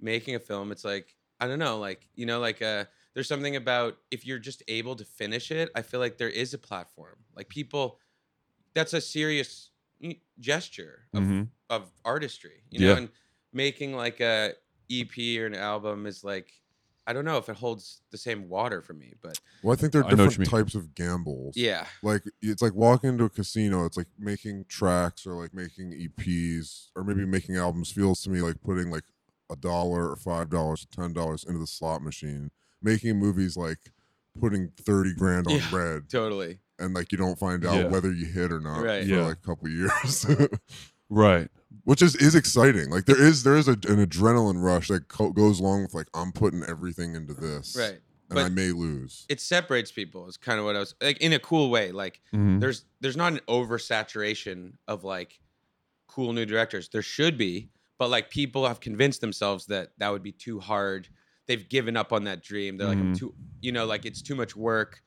[0.00, 2.84] making a film, it's like I don't know, like you know, like uh,
[3.14, 5.70] there's something about if you're just able to finish it.
[5.74, 7.24] I feel like there is a platform.
[7.36, 8.00] Like people,
[8.74, 9.70] that's a serious
[10.40, 11.48] gesture of, Mhm.
[11.70, 12.86] of artistry, you know.
[12.92, 12.96] Yeah.
[12.98, 13.08] And
[13.52, 14.54] making like a
[14.90, 16.52] EP or an album is like
[17.08, 19.92] I don't know if it holds the same water for me, but Well, I think
[19.92, 20.64] there are I know what different you mean.
[20.64, 21.56] types of gambles.
[21.56, 23.86] yeah, Like it's like walking into a casino.
[23.86, 28.42] It's like making tracks or like making EPs or maybe making albums feels to me
[28.42, 29.04] like putting like
[29.50, 32.50] a dollar or five dollars or ten dollars into the slot machine.
[32.82, 33.78] Making movies like
[34.38, 35.74] putting thirty grand on Yeah.
[35.76, 36.58] red totally.
[36.78, 37.86] and like you don't find out Yeah.
[37.88, 39.02] whether you hit or not Right.
[39.04, 39.26] for Yeah.
[39.26, 40.26] like a couple years.
[41.08, 41.48] Right.
[41.84, 42.90] Which is is exciting.
[42.90, 46.08] Like there is there is a, an adrenaline rush that co- goes along with like
[46.14, 48.00] I'm putting everything into this, Right.
[48.30, 49.24] And I may lose.
[49.30, 50.28] It separates people.
[50.28, 51.92] Is kind of what I was like in a cool way.
[51.92, 52.60] Like Mhm.
[52.60, 55.40] there's there's not an oversaturation of like
[56.08, 56.88] cool new directors.
[56.90, 61.08] There should be, but like people have convinced themselves that that would be too hard.
[61.46, 62.76] They've given up on that dream.
[62.76, 63.18] They're like, I'm Mhm.
[63.18, 65.02] too, you know, like it's too much work.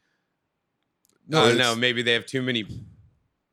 [1.28, 1.80] No, No, I don't it's- know.
[1.80, 2.66] Maybe they have too many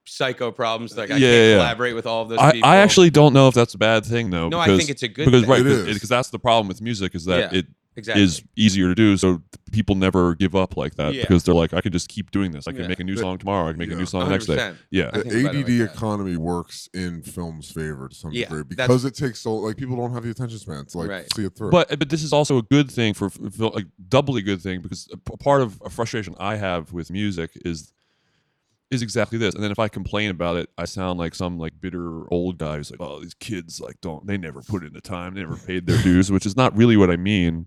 [0.09, 0.97] psycho problems.
[0.97, 1.55] Like I Yeah, can't yeah, yeah.
[1.57, 2.69] collaborate with all of those I, people.
[2.69, 4.49] I actually don't know if that's a bad thing though.
[4.49, 5.51] No, I think it's a good because thing.
[5.51, 6.09] right because is.
[6.09, 7.67] that's the problem with music is that Yeah, it
[7.97, 8.23] exactly.
[8.23, 9.17] is easier to do.
[9.17, 11.21] So people never give up like that Yeah.
[11.23, 12.67] because they're like, I can just keep doing this.
[12.67, 12.89] I can Yeah.
[12.89, 13.69] make a new The- song tomorrow.
[13.69, 14.73] I can make a new song the next day.
[14.91, 15.11] Yeah.
[15.11, 18.63] The think about it ADD like economy works in film's favor to some Yeah, degree
[18.63, 21.27] because it takes so like people don't have the attention span to like Right.
[21.37, 21.71] see it through.
[21.71, 25.07] But but this is also a good thing for for- like doubly good thing because
[25.13, 27.93] a p- part of a frustration I have with music is
[28.91, 29.55] is exactly this.
[29.55, 32.77] And then if I complain about it, I sound like some like bitter old guy
[32.79, 35.57] who's like, "Oh, these kids like don't they never put in the time, they never
[35.57, 37.67] paid their dues," which is not really what I mean.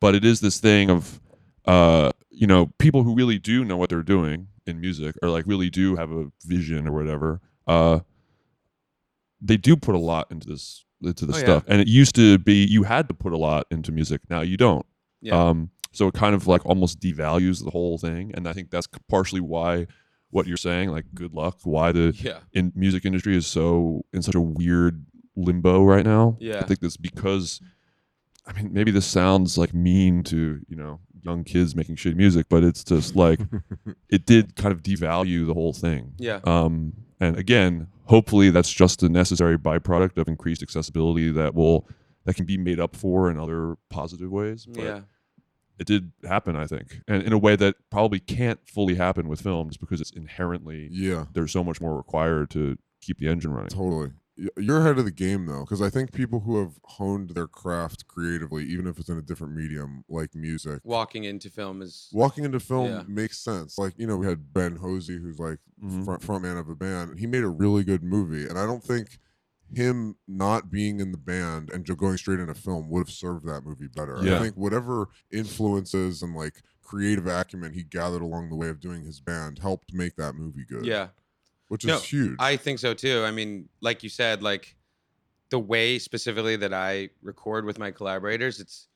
[0.00, 1.20] But it is this thing of,
[1.66, 5.46] uh, you know, people who really do know what they're doing in music, or like
[5.46, 7.40] really do have a vision or whatever.
[7.66, 8.00] Uh,
[9.40, 11.42] they do put a lot into this into the Oh, yeah.
[11.44, 14.20] stuff, and it used to be you had to put a lot into music.
[14.28, 14.84] Now you don't.
[15.22, 15.48] Yeah.
[15.48, 18.86] Um, so it kind of like almost devalues the whole thing, and I think that's
[19.08, 19.86] partially why
[20.30, 22.38] what you're saying, like good luck, why the Yeah.
[22.52, 25.04] in music industry is so in such a weird
[25.36, 26.36] limbo right now.
[26.40, 26.58] Yeah.
[26.60, 27.60] I think that's because
[28.46, 32.46] I mean maybe this sounds like mean to, you know, young kids making shitty music,
[32.48, 33.40] but it's just like
[34.08, 36.12] it did kind of devalue the whole thing.
[36.18, 36.40] Yeah.
[36.44, 41.88] Um and again, hopefully that's just a necessary byproduct of increased accessibility that will
[42.24, 44.66] that can be made up for in other positive ways.
[44.66, 45.00] But Yeah.
[45.80, 49.40] It did happen, I think, and in a way that probably can't fully happen with
[49.40, 51.24] film, just because it's inherently Yeah.
[51.32, 53.70] There's so much more required to keep the engine running.
[53.70, 54.10] Totally.
[54.58, 58.06] You're ahead of the game though, because I think people who have honed their craft
[58.08, 62.44] creatively, even if it's in a different medium like music, Walking into film is walking
[62.44, 63.02] into film Yeah.
[63.06, 63.76] makes sense.
[63.78, 66.04] Like you know, we had Ben Hozie, who's like Mhm.
[66.04, 67.18] front frontman of a band.
[67.18, 69.18] He made a really good movie, and I don't think
[69.74, 73.46] him not being in the band and just going straight into film would have served
[73.46, 74.18] that movie better.
[74.18, 79.04] I think whatever influences and like creative acumen he gathered along the way of doing
[79.04, 80.84] his band helped make that movie good.
[80.84, 81.08] Yeah.
[81.68, 82.36] which is No, huge.
[82.40, 83.22] I think so too.
[83.24, 84.74] I mean, like you said, like
[85.50, 88.88] the way specifically that I record with my collaborators, it's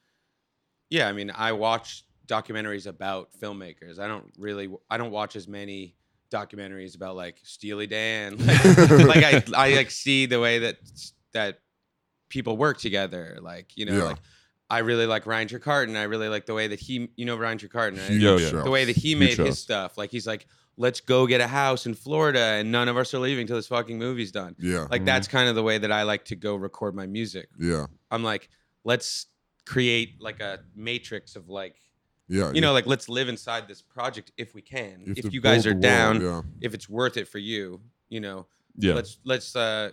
[0.90, 3.98] yeah, I mean, I watch documentaries about filmmakers.
[3.98, 5.94] I don't really I don't watch as many
[6.34, 8.36] documentaries about like Steely Dan.
[8.46, 10.76] Like, like I I like see the way that
[11.32, 11.60] that
[12.28, 13.38] people work together.
[13.40, 14.04] Like, you know, Yeah.
[14.04, 14.18] like
[14.70, 15.96] I really like Ryan Trecartin.
[15.96, 18.10] I really like the way that he, you know, Ryan Trecartin, right?
[18.10, 18.62] Yeah, yeah.
[18.62, 19.46] the way that he made shows.
[19.48, 19.96] his stuff.
[19.98, 23.18] Like he's like, let's go get a house in Florida, and none of us are
[23.20, 24.56] leaving till this fucking movie's done.
[24.58, 27.48] yeah, Like that's kind of the way that I like to go record my music.
[27.60, 28.48] yeah, I'm like,
[28.84, 29.26] let's
[29.66, 31.76] create like a matrix of like,
[32.28, 32.52] yeah.
[32.52, 35.02] you know, like let's live inside this project if we can.
[35.06, 36.42] have If you guys are build world, down, yeah.
[36.60, 38.94] if it's worth it for you, you know, Yeah.
[38.94, 39.90] let's let's uh,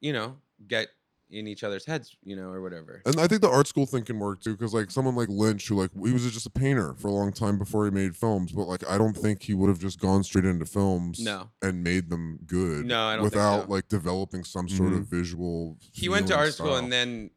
[0.00, 0.36] you know,
[0.66, 0.88] get
[1.30, 3.00] in each other's heads, you know, or whatever.
[3.06, 5.66] And I think the art school thing can work too, because like someone like Lynch,
[5.68, 8.52] who like he was just a painter for a long time before he made films,
[8.52, 11.48] but like I don't think he would have just gone straight into films No.
[11.62, 12.84] and made them good.
[12.84, 13.70] No, I don't think without so.
[13.72, 15.78] like developing some sort of visual.
[15.92, 17.30] He went to feeling art school and then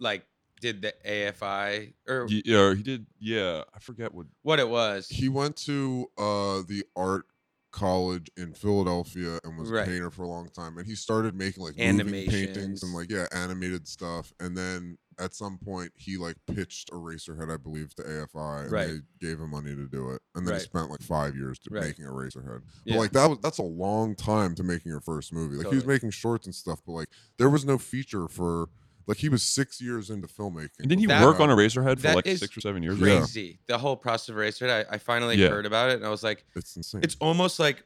[0.00, 0.24] like
[0.60, 3.06] did the AFI or yeah, he did.
[3.18, 4.26] Yeah, I forget what.
[4.42, 5.08] what it was.
[5.08, 7.26] he went to uh the art
[7.72, 9.82] college in Philadelphia and was Right.
[9.82, 10.78] a painter for a long time.
[10.78, 14.32] And he started making like moving paintings and like yeah, animated stuff.
[14.38, 18.86] And then at some point he like pitched Eraserhead, I believe, to AFI, and Right.
[18.86, 20.22] they gave him money to do it.
[20.36, 21.82] And then he spent like five years to Right.
[21.82, 22.62] making Eraserhead.
[22.84, 22.94] Yeah.
[22.94, 25.56] But like that was that's a long time to making your first movie.
[25.56, 25.94] Like he was Totally.
[25.96, 28.68] making shorts and stuff, but like there was no feature for
[29.06, 30.70] like he was six years into filmmaking.
[30.80, 32.98] And didn't he That- work on Eraserhead for that like is six or seven years?
[32.98, 33.18] Yeah.
[33.18, 33.58] Crazy.
[33.66, 34.86] The whole process of Eraserhead.
[34.90, 35.48] I, I finally Yeah.
[35.48, 37.00] heard about it and I was like, It's insane.
[37.02, 37.84] it's almost like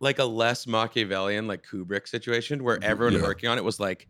[0.00, 2.90] like a less Machiavellian, like Kubrick situation where mm-hmm.
[2.90, 3.22] everyone Yeah.
[3.22, 4.08] working on it was like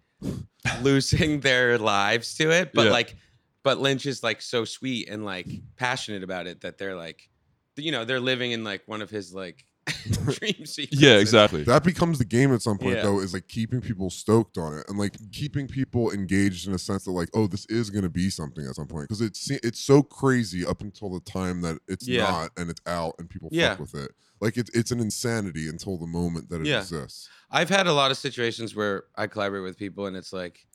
[0.83, 2.73] losing their lives to it.
[2.73, 2.93] But Yeah.
[2.93, 3.17] like,
[3.63, 7.29] but Lynch is like so sweet and like passionate about it that they're like,
[7.77, 9.65] you know, they're living in like one of his like
[10.11, 10.89] dream sequences.
[11.01, 11.63] Yeah, exactly.
[11.65, 13.03] that becomes the game at some point Yeah.
[13.03, 16.79] though is like keeping people stoked on it and like keeping people engaged in a
[16.79, 19.51] sense that like oh this is going to be something at some point because it's
[19.51, 22.31] it's so crazy up until the time that it's Yeah.
[22.31, 23.71] not and it's out and people Yeah.
[23.71, 26.81] fuck with it like it's it's an insanity until the moment that it Yeah.
[26.81, 30.67] exists I've had a lot of situations where I collaborate with people and it's like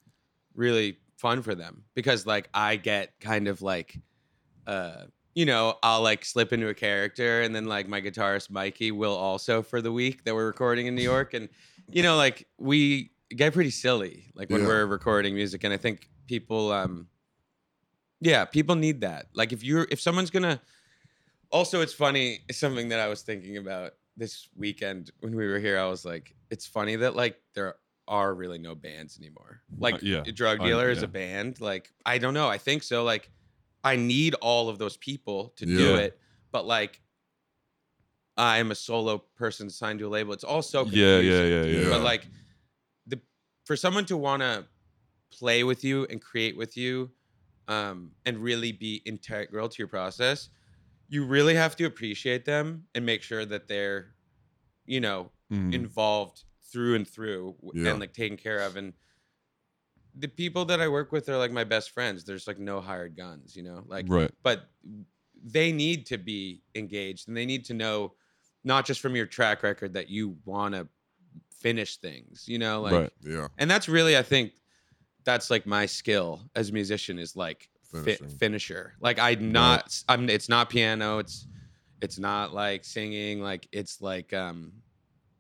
[0.56, 4.00] really fun for them because like I get kind of like
[4.68, 5.04] uh
[5.36, 9.16] you know, I'll like slip into a character and then like my guitarist Mikey will
[9.16, 11.50] also for the week that we're recording in New York and
[11.88, 14.68] you know like we get pretty silly like when Yeah.
[14.68, 17.08] we're recording music and I think people um
[18.22, 19.28] yeah, people need that.
[19.36, 20.60] Like if you're if someone's to
[21.52, 25.60] also it's funny it's something that i was thinking about this weekend when we were
[25.60, 27.76] here i was like it's funny that like there
[28.08, 30.22] are really no bands anymore like yeah.
[30.22, 31.06] Drugdealer is yeah.
[31.06, 33.32] a band like i don't know i think so like
[33.86, 36.20] i need all of those people to do it
[36.54, 37.04] but like
[38.38, 41.44] i am a solo person signed to a label it's all so Yeah, confusing yeah,
[41.46, 41.82] yeah, yeah.
[41.90, 41.90] Yeah.
[41.90, 42.30] but like
[43.08, 43.22] the
[43.66, 44.68] for someone to want to
[45.32, 47.12] play with you and create with you
[47.68, 50.50] um, and really be integral to your process
[51.10, 54.16] you really have to appreciate them and make sure that they're
[54.86, 55.72] you know Mhm.
[55.72, 57.92] involved through and through Yeah.
[57.92, 58.94] and like taken care of and
[60.18, 63.16] the people that i work with are like my best friends there's like no hired
[63.18, 64.32] guns you know like Right.
[64.44, 64.70] but
[65.44, 68.14] they need to be engaged and they need to know
[68.64, 70.88] not just from your track record that you want to
[71.60, 73.14] finish things, you know, like Right.
[73.22, 73.48] Yeah.
[73.58, 74.54] and that's really I think
[75.24, 78.94] that's like my skill as a musician is like fi- finisher.
[79.00, 81.48] Like I'm not I'm it's not piano, it's
[82.02, 84.72] it's not like singing, like it's like um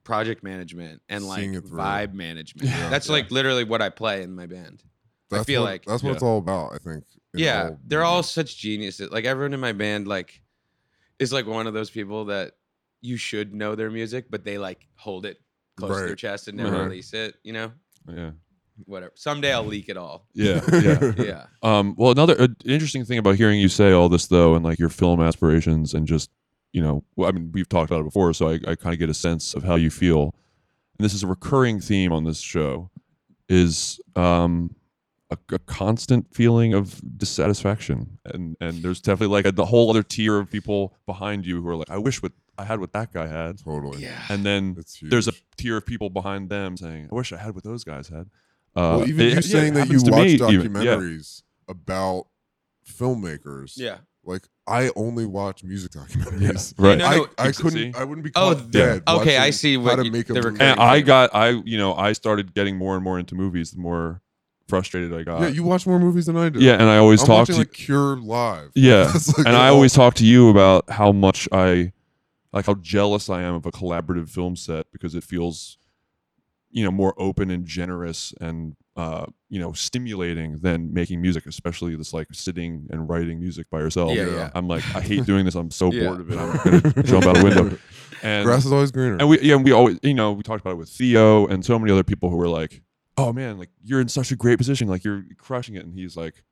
[0.05, 1.77] project management and like Seeing it through.
[1.79, 2.69] vibe management.
[2.69, 2.89] Yeah.
[2.89, 4.81] That's like literally what I play in my band.
[5.33, 6.71] I feel what, like that's what it's all about.
[6.73, 7.03] I think.
[7.33, 9.09] in yeah, all they're all such geniuses.
[9.11, 10.41] Like everyone in my band, like,
[11.19, 12.53] is like one of those people that
[13.01, 15.37] you should know their music, but they like hold it
[15.75, 16.17] close to their Right.
[16.17, 16.83] chest and never Right.
[16.85, 17.35] release it.
[17.43, 17.71] You know,
[18.07, 18.31] Yeah.
[18.85, 19.11] whatever.
[19.15, 20.27] Someday I'll leak it all.
[20.33, 20.61] Yeah.
[20.71, 21.13] Yeah.
[21.17, 24.63] Yeah, Um, well, another uh, interesting thing about hearing you say all this, though, and
[24.63, 26.29] like your film aspirations, and just
[26.76, 28.99] you know, well, I mean, we've talked about it before, so I, I kind of
[28.99, 30.36] get a sense of how you feel.
[30.99, 32.89] And this is a recurring theme on this show,
[33.47, 34.76] is um,
[35.30, 40.03] a, a constant feeling of dissatisfaction, and and there's definitely like a, the whole other
[40.03, 43.13] tier of people behind you who are like, I wish what I had what that
[43.13, 44.01] guy had, totally.
[44.01, 44.21] yeah.
[44.30, 47.63] and then there's a tier of people behind them saying, I wish I had what
[47.63, 48.28] those guys had.
[48.76, 50.76] Uh, well, even it- you yeah, saying it that you happens to watch me even,
[50.76, 50.82] yeah.
[50.82, 52.28] documentaries about
[52.86, 53.73] filmmakers.
[53.78, 53.99] Yeah.
[54.26, 56.73] Like I only watch music documentaries.
[56.80, 56.97] Right.
[56.97, 57.93] No, I, no, I ex- couldn't.
[57.93, 57.99] see?
[57.99, 59.03] I wouldn't be Oh, caught the- dead.
[59.07, 60.49] okay, I watching see how what to you- make a the movie.
[60.53, 61.05] recurring and I thing.
[61.05, 64.21] got I you know I started getting more and more into movies the more
[64.67, 65.41] frustrated I got.
[65.41, 66.59] yeah, you watch more movies than I do.
[66.59, 68.71] Yeah, and I always I'm talk watching to like Cure live.
[68.76, 71.91] yeah, That's, like, and I all- always talk to you about how much I
[72.51, 75.78] like how jealous I am of a collaborative film set because it feels
[76.71, 81.95] you know more open and generous and uh you know stimulating than making music especially
[81.95, 84.49] this like sitting and writing music by yourself Yeah, yeah.
[84.55, 86.07] i'm like i hate doing this i'm so Yeah.
[86.07, 87.77] bored of it i'm gonna jump out a window
[88.23, 89.17] and grass is always greener.
[89.17, 91.77] and we yeah, we always you know we talked about it with Theo and so
[91.77, 92.81] many other people who were like,
[93.17, 96.15] "Oh man, like you're in such a great position, like you're crushing it," and he's
[96.15, 96.43] like,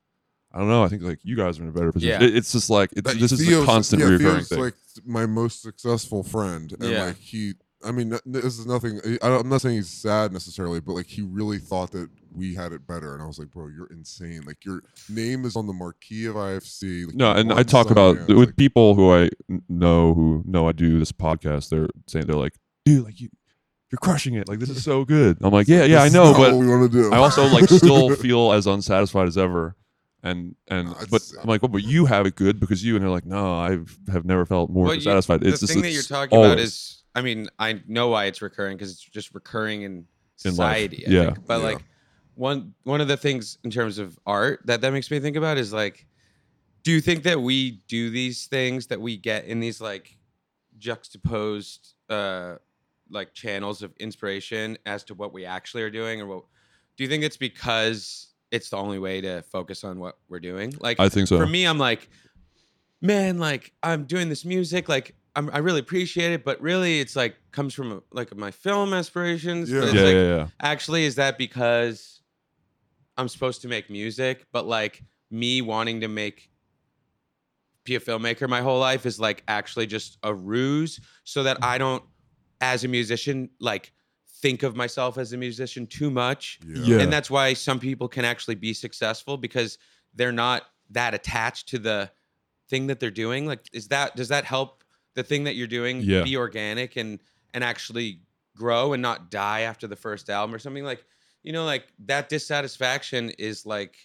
[0.51, 2.27] "I don't know, I think like you guys are in a better position." Yeah.
[2.27, 4.59] It- it's just like it's That- this is a constant yeah, reoccurring Theo's thing.
[4.59, 4.73] like
[5.05, 7.05] my most successful friend, and Yeah.
[7.05, 7.53] like he.
[7.85, 8.99] I mean, this is nothing.
[9.03, 12.09] Eh, I don't, I'm not saying he's sad necessarily, but like he really thought that
[12.35, 14.41] we had it better, and I was like, bro, you're insane.
[14.45, 17.07] Like your name is on the marquee of IFC.
[17.07, 19.29] Like, no, and I talk about Sundance, with like, people who I
[19.69, 21.69] know who know I do this podcast.
[21.69, 22.53] They're saying they're like,
[22.85, 23.29] "Dude, like you,
[23.91, 24.47] you're crushing it.
[24.47, 26.91] Like this is so good." I'm like, "Yeah, yeah, I know," but what we want
[26.91, 27.13] to do.
[27.13, 29.75] I also like still feel as unsatisfied as ever.
[30.25, 32.95] And and No, but it's- I'm like, well, but you have it good because you
[32.95, 33.71] and they're like, no, I
[34.09, 34.93] have never felt more satisfied.
[34.93, 35.41] you- dissatisfied.
[35.41, 38.41] the it's just thing that you're talking about is, I mean, I know why it's
[38.41, 40.07] recurring because it's just recurring in In
[40.51, 41.05] society.
[41.07, 41.33] I Yeah.
[41.33, 41.45] think.
[41.47, 41.65] but Yeah.
[41.65, 41.85] like
[42.35, 45.57] one one of the things in terms of art that that makes me think about
[45.57, 46.07] is like,
[46.83, 50.17] do you think that we do these things that we get in these like
[50.77, 52.55] juxtaposed uh
[53.09, 56.43] like channels of inspiration as to what we actually are doing, or what?
[56.97, 60.73] Do you think it's because it's the only way to focus on what we're doing?
[60.79, 61.37] Like, I think so.
[61.37, 62.09] for me, I'm like,
[63.01, 67.15] man, like I'm doing this music, like I'm, I really appreciate it, but really, it's
[67.15, 69.71] like comes from uh, like my film aspirations.
[69.71, 69.83] Yeah.
[69.83, 70.47] It's yeah, like, yeah, yeah.
[70.61, 72.21] actually, is that because
[73.17, 76.49] I'm supposed to make music, but like me wanting to make
[77.83, 81.77] be a filmmaker my whole life is like actually just a ruse so that I
[81.77, 82.03] don't,
[82.61, 83.91] as a musician, like
[84.39, 86.59] think of myself as a musician too much.
[86.65, 86.99] Yeah.
[86.99, 89.77] And that's why some people can actually be successful because
[90.15, 92.11] they're not that attached to the
[92.69, 93.47] thing that they're doing.
[93.47, 94.82] Like, is that does that help
[95.15, 96.23] the thing that you're doing Yeah.
[96.23, 97.19] be organic and
[97.53, 98.21] and actually
[98.55, 100.83] grow and not die after the first album or something?
[100.83, 101.05] Like,
[101.43, 103.95] you know, like that dissatisfaction is like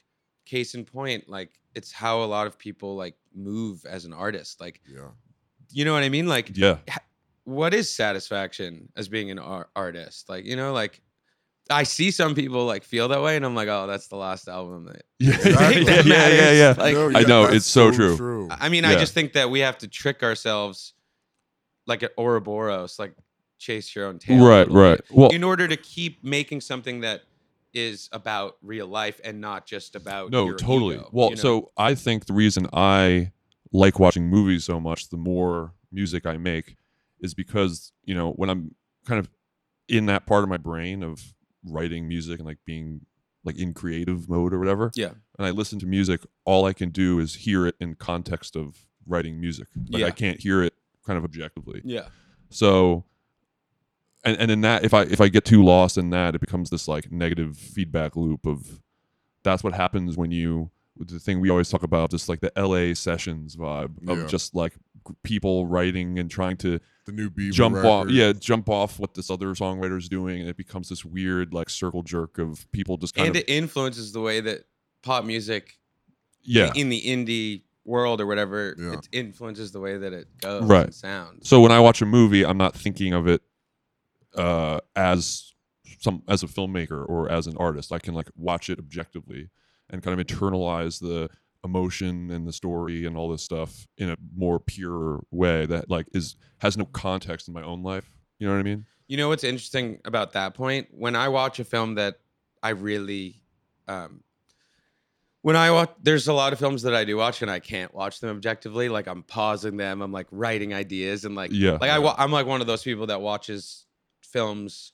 [0.47, 4.61] case in point, like it's how a lot of people like move as an artist.
[4.61, 5.09] Like, yeah.
[5.71, 6.27] you know what I mean?
[6.27, 6.79] Like yeah.
[7.45, 10.29] what is satisfaction as being an ar- artist?
[10.29, 11.01] Like, you know, like
[11.71, 14.49] I see some people like feel that way, and I'm like, oh, that's the last
[14.49, 15.03] album that.
[15.21, 16.75] Yeah, Think that yeah, yeah, yeah.
[16.77, 16.79] matters.
[16.79, 18.49] Like, No, I know, it's so true.
[18.51, 20.95] I mean, I just think that we have to trick ourselves,
[21.89, 23.15] like at Ouroboros, like
[23.59, 24.47] chase your own tail.
[24.47, 24.99] Right, right.
[24.99, 27.23] bit, Well- in order to keep making something that
[27.75, 30.95] is about real life and not just about No, totally.
[30.97, 31.43] ego, well, you know?
[31.43, 33.33] so I think the reason I
[33.73, 36.77] like watching movies so much, the more music I make,
[37.21, 38.75] is because you know when I'm
[39.05, 39.29] kind of
[39.89, 41.35] in that part of my brain of
[41.65, 43.01] writing music and like being
[43.45, 44.91] like in creative mode or whatever.
[44.95, 45.13] Yeah.
[45.39, 48.87] And I listen to music, all I can do is hear it in context of
[49.07, 49.69] writing music.
[49.89, 50.07] Like Yeah.
[50.07, 50.75] I can't hear it
[51.09, 51.81] kind of objectively.
[51.85, 52.09] yeah,
[52.51, 53.05] So
[54.25, 56.71] and and in that if I if I get too lost in that, it becomes
[56.71, 58.81] this like negative feedback loop of
[59.43, 62.93] that's what happens when you the thing we always talk about, just like the LA
[62.95, 64.27] sessions vibe of Yeah.
[64.27, 64.75] just like
[65.23, 69.31] people writing and trying to The new Bieber jump off yeah, jump off what this
[69.31, 73.29] other songwriter's doing and it becomes this weird like circle jerk of people just kind
[73.29, 74.65] and of it influences the way that
[75.03, 75.79] pop music
[76.43, 76.73] yeah.
[76.75, 78.93] in the indie world or whatever, Yeah.
[78.93, 81.49] it influences the way that it goes right and sounds.
[81.49, 83.41] so when i watch a movie i'm not thinking of it
[84.37, 85.55] uh as
[85.99, 89.49] some as a filmmaker or as an artist i can like watch it objectively
[89.91, 91.29] and kind of internalize the
[91.65, 96.07] emotion and the story and all this stuff in a more pure way that like
[96.13, 99.29] is has no context in my own life you know what i mean You know
[99.31, 100.89] what's interesting about that point?
[100.93, 102.21] When I watch a film that
[102.63, 103.41] I really,
[103.89, 104.23] um,
[105.49, 107.95] when I watch, there's a lot of films that I do watch and I can't
[107.95, 108.91] watch them objectively.
[108.91, 111.79] Like I'm pausing them, I'm like writing ideas and like, Yeah.
[111.81, 113.87] like I, wa- I'm like one of those people that watches
[114.21, 114.93] films,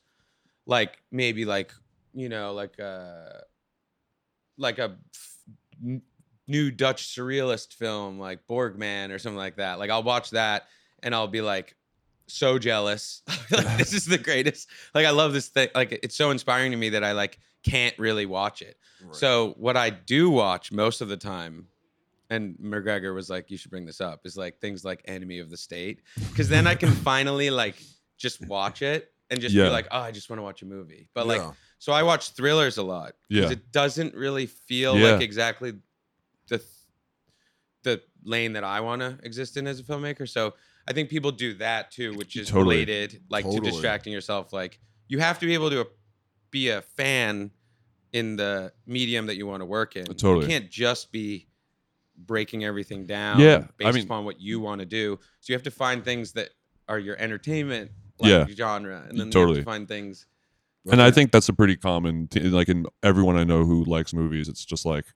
[0.65, 1.73] like maybe like
[2.13, 3.43] you know like a
[4.57, 6.01] like a f-
[6.47, 9.81] new Dutch surrealist film like Borgman or something like that.
[9.81, 10.69] Like I'll watch that
[11.03, 11.75] and I'll be like
[12.29, 13.23] so jealous.
[13.51, 14.69] like this is the greatest.
[14.95, 15.71] Like I love this thing.
[15.75, 18.77] Like it's so inspiring to me that I like can't really watch it.
[19.13, 21.67] So what I do watch most of the time,
[22.31, 25.51] and McGregor was like, "You should bring this up," is like things like Enemy of
[25.51, 26.01] the State,
[26.31, 27.77] because then I can finally like
[28.17, 29.65] just watch it and just Yeah.
[29.65, 31.53] be like, "Oh, I just want to watch a movie." But like, Yeah.
[31.79, 33.53] so I watch thrillers a lot because Yeah.
[33.57, 35.75] it doesn't really feel like exactly
[36.49, 36.63] the
[37.83, 40.27] the lane that I want to exist in as a filmmaker.
[40.27, 40.55] So
[40.89, 42.77] I think people do that too, which is Totally.
[42.77, 43.61] related, like Totally.
[43.61, 44.53] to distracting yourself.
[44.55, 45.87] Like you have to be able to
[46.55, 47.51] be a fan
[48.13, 50.07] in the medium that you want to work in.
[50.07, 50.43] Totally.
[50.47, 51.49] You can't just be
[52.17, 55.19] breaking everything down Yeah, I mean- upon what you want to do.
[55.41, 56.51] So you have to find things that
[56.89, 57.91] are your entertainment
[58.21, 58.47] like, Yeah.
[58.55, 59.01] genre.
[59.09, 59.59] And then you have Totally.
[59.59, 60.27] to find things
[60.93, 64.13] and I think that's a pretty common, t- like in everyone I know who likes
[64.13, 65.07] movies, it's just like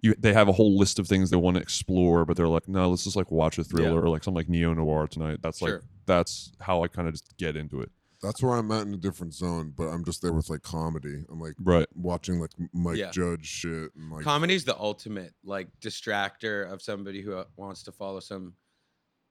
[0.00, 0.12] you.
[0.18, 2.90] They have a whole list of things they want to explore, but they're like, no,
[2.90, 5.38] let's just like watch a thriller or like something like neo noir tonight.
[5.40, 5.74] That's like
[6.04, 7.92] that's how I kind of just get into it.
[8.20, 11.24] That's where I'm at in a different zone, but I'm just there with like comedy.
[11.30, 11.86] I'm like Right.
[11.94, 13.10] watching like Mike Yeah.
[13.12, 17.92] Judge shit and like Comedy's the ultimate like distractor of somebody who uh, wants to
[17.92, 18.54] follow some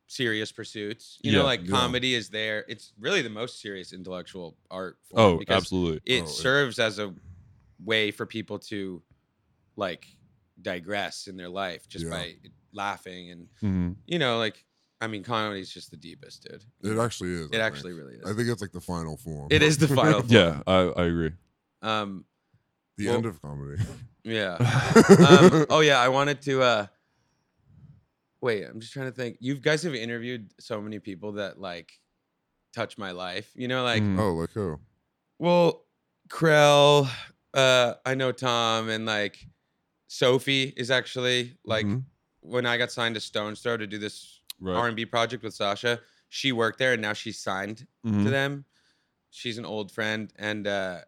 [0.07, 1.19] serious pursuits.
[1.21, 1.43] You know, Yeah.
[1.43, 1.71] like Yeah.
[1.71, 2.63] comedy is there.
[2.69, 5.21] It's really the most serious intellectual art form.
[5.21, 6.01] Oh, because absolutely.
[6.05, 7.13] It Oh, it- serves as a
[7.83, 9.03] way for people to
[9.75, 10.07] like
[10.61, 12.11] digress in their life just Yeah.
[12.11, 12.37] by
[12.71, 14.65] laughing and hmm you know, like
[14.99, 16.63] I mean, comedy is just the deepest, dude.
[16.91, 17.41] it actually is.
[17.41, 17.61] It I think.
[17.61, 18.25] actually really is.
[18.25, 19.47] I think it's like the final form.
[19.51, 20.25] It is the final form.
[20.31, 21.31] Yeah, I, I agree.
[21.83, 22.25] Um,
[22.97, 23.81] the Well- end of comedy.
[24.23, 24.55] yeah.
[25.29, 26.61] um, oh yeah, I wanted to.
[26.63, 26.87] uh
[28.41, 29.37] Wait, I'm just trying to think.
[29.39, 31.91] You guys have interviewed so many people that like
[32.73, 33.51] touch my life.
[33.55, 34.19] You know, like Mm.
[34.19, 34.79] oh, like who?
[35.39, 35.85] well,
[36.29, 37.09] Krell.
[37.53, 39.43] Uh, I know Tom and like
[40.07, 42.03] Sophie is actually like Mhm.
[42.41, 44.75] when I got signed to Stone's Throw to do this Right.
[44.75, 45.99] R and B project with Sasha.
[46.29, 48.23] She worked there and now she's signed Mhm.
[48.23, 48.65] to them.
[49.29, 51.01] She's an old friend and uh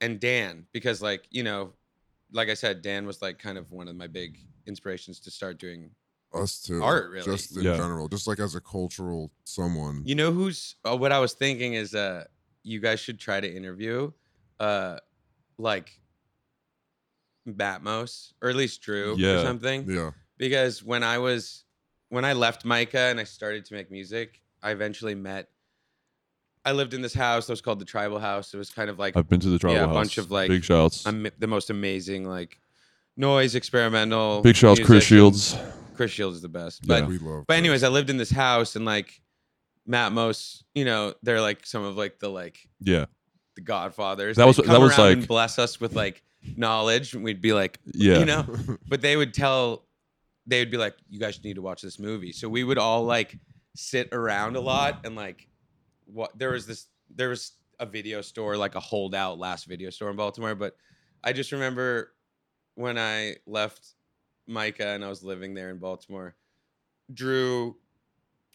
[0.00, 1.74] and Dan because like you know,
[2.32, 5.58] like I said, Dan was like kind of one of my big inspirations to start
[5.58, 5.90] doing.
[6.32, 6.82] Us too.
[6.82, 7.24] Art, really.
[7.24, 7.76] Just in Yeah.
[7.76, 10.02] general, just like as a cultural someone.
[10.04, 12.24] You know who's uh, what I was thinking is uh
[12.62, 14.10] you guys should try to interview
[14.60, 14.98] uh
[15.58, 16.00] like
[17.46, 19.40] Matmos or at least Drew Yeah.
[19.40, 19.88] or something.
[19.90, 20.12] Yeah.
[20.38, 21.64] because when I was
[22.08, 25.48] when I left MICA and I started to make music, I eventually met.
[26.64, 28.54] I lived in this house that was called the Tribal House.
[28.54, 29.80] It was kind of like I've been to the tribal house.
[29.80, 29.96] yeah, a house.
[29.96, 31.06] bunch of like big shouts.
[31.06, 32.58] am- the most amazing like
[33.16, 34.40] noise experimental.
[34.40, 35.50] Big shouts, Chris musicians.
[35.52, 35.56] Shields.
[35.94, 36.80] Chris Shields is the best.
[36.84, 37.00] Yeah.
[37.00, 37.44] But we love.
[37.46, 39.20] but anyways, I lived in this house and like
[39.88, 43.04] Matmos, you know, they're like some of like the like Yeah,
[43.56, 44.36] the Godfathers.
[44.36, 46.22] That was- They'd that was around and like- bless us with like
[46.56, 48.18] knowledge, and we'd be like, yeah.
[48.18, 48.46] you know
[48.88, 49.84] but they would tell
[50.46, 52.32] they would be like you guys need to watch this movie.
[52.32, 53.38] So we would all like
[53.74, 55.48] sit around a lot and like
[56.06, 60.08] what there was this there was a video store like a holdout last video store
[60.08, 60.76] in baltimore but
[61.24, 62.12] i just remember
[62.76, 63.94] when i left
[64.46, 66.36] MICA and i was living there in baltimore
[67.12, 67.76] drew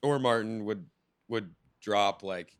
[0.03, 0.85] or martin would
[1.27, 1.49] would
[1.81, 2.55] drop like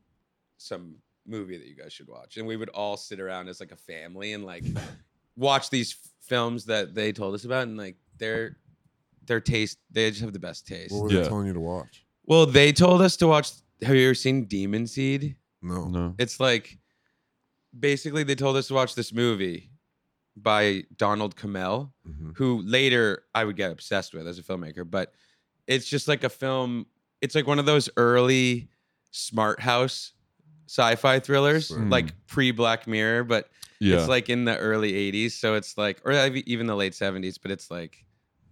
[0.58, 2.38] some movie that you guys should watch.
[2.38, 4.64] And we would all sit around as like a family and like
[5.36, 8.58] watch these films that they told us about and like their
[9.30, 11.22] their taste they just have the best taste What were Yeah.
[11.22, 12.06] they telling you to watch?
[12.26, 13.52] well they told us to watch
[13.82, 15.86] have you ever seen demon seed No.
[15.88, 16.16] No.
[16.20, 16.78] it's like
[17.78, 19.70] basically they told us to watch this movie
[20.36, 22.36] by donald Cammell, Mhm.
[22.38, 25.14] who later i would get obsessed with as a filmmaker but
[25.68, 26.86] it's just like a film
[27.22, 28.70] it's like one of those early
[29.12, 30.14] smart house
[30.68, 31.92] sci-fi thrillers Mm.
[31.92, 33.50] like pre black mirror but
[33.82, 33.98] Yeah.
[33.98, 35.32] it's like in the early 80s.
[35.40, 38.04] So it's like, or ev- even the late 70s, but it's like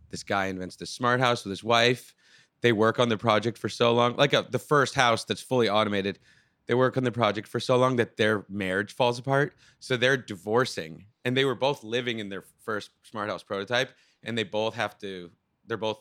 [0.10, 2.14] this guy invents this smart house with his wife.
[2.62, 5.70] They work on the project for so long, like a, the first house that's fully
[5.70, 6.20] automated.
[6.66, 9.56] They work on the project for so long that their marriage falls apart.
[9.80, 11.06] So they're divorcing.
[11.24, 13.92] And they were both living in their first smart house prototype.
[14.24, 15.30] And they both have to
[15.68, 16.00] they're both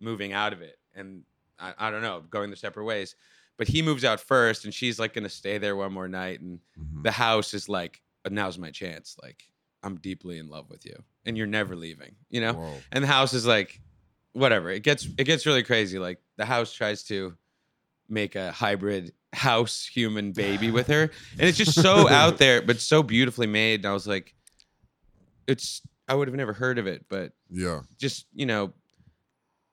[0.00, 1.22] moving out of it, and
[1.58, 3.14] I, I don't know, going their separate ways.
[3.56, 6.58] But he moves out first, and she's like gonna stay there one more night, and
[6.78, 7.02] Mhm.
[7.04, 9.16] the house is like, now's my chance.
[9.22, 9.44] Like
[9.86, 12.16] I'm deeply in love with you, and you're never leaving.
[12.28, 12.52] You know.
[12.54, 12.74] Whoa.
[12.92, 13.80] And the house is like,
[14.32, 14.68] whatever.
[14.70, 15.98] It gets it gets really crazy.
[15.98, 17.36] Like the house tries to
[18.08, 21.02] make a hybrid house human baby with her,
[21.38, 23.80] and it's just so out there, but so beautifully made.
[23.80, 24.34] And I was like,
[25.46, 27.80] it's I would have never heard of it, but Yeah.
[27.98, 28.72] just you know,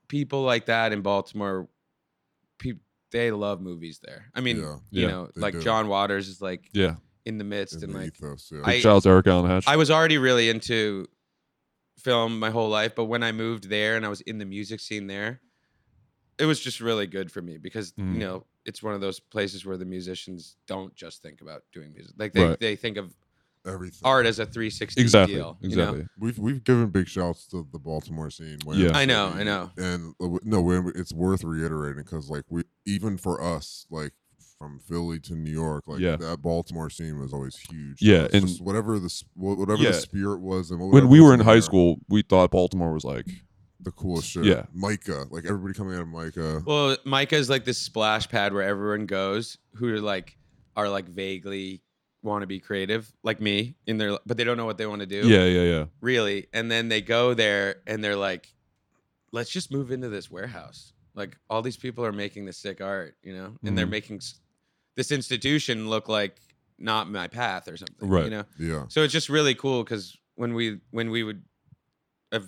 [0.07, 1.67] people like that in Baltimore,
[2.59, 4.25] people they love movies there.
[4.33, 4.77] I mean, Yeah.
[4.89, 5.61] you Yeah, know, like do.
[5.61, 6.95] John Waters is like Yeah.
[7.25, 8.61] In the midst, In and the like ethos, yeah.
[8.63, 9.67] I- Shout out to Eric Allen Hatch.
[9.67, 11.07] I was already really into
[11.99, 14.79] film my whole life, but when I moved there and I was in the music
[14.79, 15.39] scene there,
[16.39, 18.13] it was just really good for me because Mm.
[18.13, 21.93] you know it's one of those places where the musicians don't just think about doing
[21.93, 22.59] music; like they, Right.
[22.59, 23.13] they think of
[23.65, 23.99] Everything.
[24.03, 25.35] art as a 360 exactly.
[25.35, 25.57] deal.
[25.61, 25.99] You exactly.
[25.99, 26.05] know?
[26.17, 28.57] We've we've given big shouts to the Baltimore scene.
[28.65, 28.97] Wham Yeah.
[28.97, 29.71] I know, I know.
[29.77, 34.13] And uh, no, it's worth reiterating because like we even for us like
[34.63, 36.15] from Philly to New York, like Yeah.
[36.15, 38.01] that Baltimore scene was always huge.
[38.01, 39.89] Yeah, and- just whatever the whatever Yeah.
[39.91, 43.03] the spirit was, and When we were in high there, school, we thought Baltimore was
[43.03, 43.27] like,
[43.81, 44.45] the coolest shit.
[44.45, 44.65] Yeah.
[44.73, 46.63] MICA, like everybody coming out of MICA.
[46.65, 50.37] Well, MICA is like this splash pad where everyone goes who are like
[50.77, 51.81] are like vaguely
[52.21, 55.01] want to be creative, like me in their, but they don't know what they want
[55.01, 55.27] to do.
[55.27, 55.85] yeah, yeah, yeah.
[55.99, 58.47] really and then they go there and they're like
[59.33, 63.15] let's just move into this warehouse like all these people are making this sick art
[63.21, 63.89] you know and they're Mhm.
[63.99, 64.39] making s-
[64.95, 66.37] this institution look like
[66.79, 68.25] not my path or something Right.
[68.25, 68.85] you know yeah.
[68.89, 71.43] so it's just really cool because when we when we would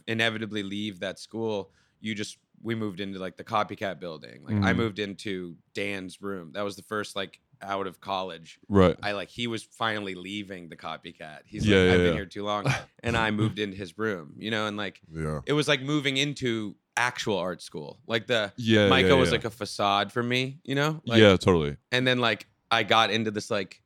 [0.08, 4.74] inevitably leave that school you just we moved into like the copycat building like i
[4.74, 4.78] Mhm.
[4.78, 8.98] moved into dan's room that was the first like out of college Right.
[9.02, 11.40] I like he was finally leaving the copycat.
[11.46, 12.66] He's Yeah, like, yeah, I've been here too long.
[13.02, 15.40] And I moved into his room, you know, and like Yeah.
[15.46, 18.00] it was like moving into actual art school.
[18.08, 19.32] Like the Yeah, MICA yeah, was yeah.
[19.34, 21.02] like a facade for me, you know?
[21.06, 21.78] Like, yeah, totally.
[21.92, 23.82] And then like I got into this like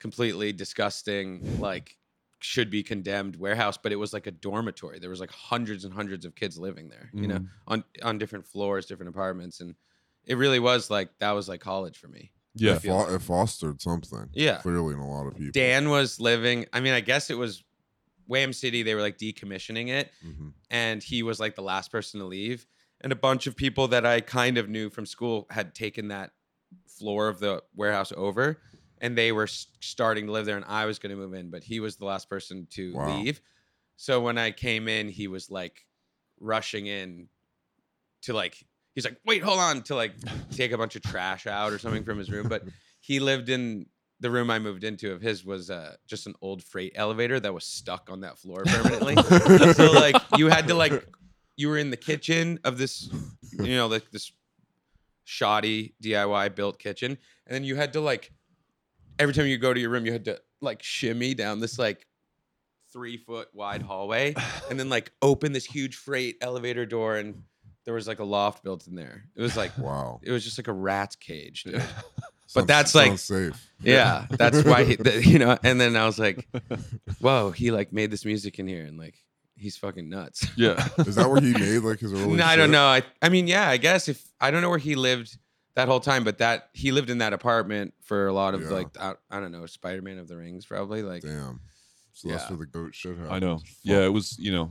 [0.00, 1.96] completely disgusting, like
[2.40, 4.98] should be condemned warehouse, but it was like a dormitory.
[4.98, 7.48] There was like hundreds and hundreds of kids living there, you know, Mhm.
[7.66, 9.60] on on different floors, different apartments.
[9.60, 9.74] And
[10.24, 12.32] it really was like that was like college for me.
[12.54, 12.76] Yeah.
[12.76, 14.28] It, fo- it fostered something.
[14.32, 14.58] Yeah.
[14.58, 15.52] Clearly in a lot of people.
[15.52, 16.66] Dan was living.
[16.72, 17.62] I mean, I guess it was
[18.26, 18.82] Wham City.
[18.82, 20.52] They were like decommissioning it, Mhm.
[20.70, 22.66] and he was like the last person to leave.
[23.00, 26.32] And a bunch of people that I kind of knew from school had taken that
[26.88, 28.62] floor of the warehouse over,
[28.98, 30.56] and they were starting to live there.
[30.56, 33.06] And I was going to move in, but he was the last person to Wow.
[33.06, 33.40] leave.
[33.96, 35.86] So when I came in, he was like
[36.40, 37.28] rushing in
[38.22, 38.66] to like.
[38.94, 40.14] He's like, wait, hold on, to like
[40.52, 42.48] take a bunch of trash out or something from his room.
[42.48, 42.64] But
[43.00, 43.86] he lived in
[44.20, 47.52] the room I moved into of his was uh, just an old freight elevator that
[47.52, 49.14] was stuck on that floor permanently.
[49.74, 51.06] so like you had to like
[51.56, 53.10] you were in the kitchen of this,
[53.52, 54.32] you know, like this
[55.24, 57.10] shoddy DIY built kitchen,
[57.46, 58.30] and then you had to like
[59.18, 62.06] every time you go to your room, you had to like shimmy down this like
[62.92, 64.34] three foot wide hallway,
[64.70, 67.42] and then like open this huge freight elevator door, and
[67.84, 69.24] there was like a loft built in there.
[69.36, 70.20] It was like Wow.
[70.22, 71.82] it was just like a rat's cage, dude.
[72.46, 73.62] Sounds- that's like- safe.
[73.82, 75.58] Yeah, that's why he, the, you know.
[75.62, 76.48] And then I was like,
[77.20, 79.14] "Whoa, he like made this music in here, and like
[79.54, 80.88] he's fucking nuts." Yeah.
[80.98, 82.86] Is that where he made like his early no, I don't know.
[82.86, 85.36] I I mean, yeah, I guess if I don't know where he lived
[85.74, 88.68] that whole time, but that he lived in that apartment for a lot of Yeah.
[88.70, 91.60] like I, I don't know, Spider Man of the Rings, probably like Damn.
[92.14, 93.34] So that's where the goat shit happened.
[93.34, 93.58] I know.
[93.58, 93.66] Fuck.
[93.82, 94.70] Yeah, it was, you know,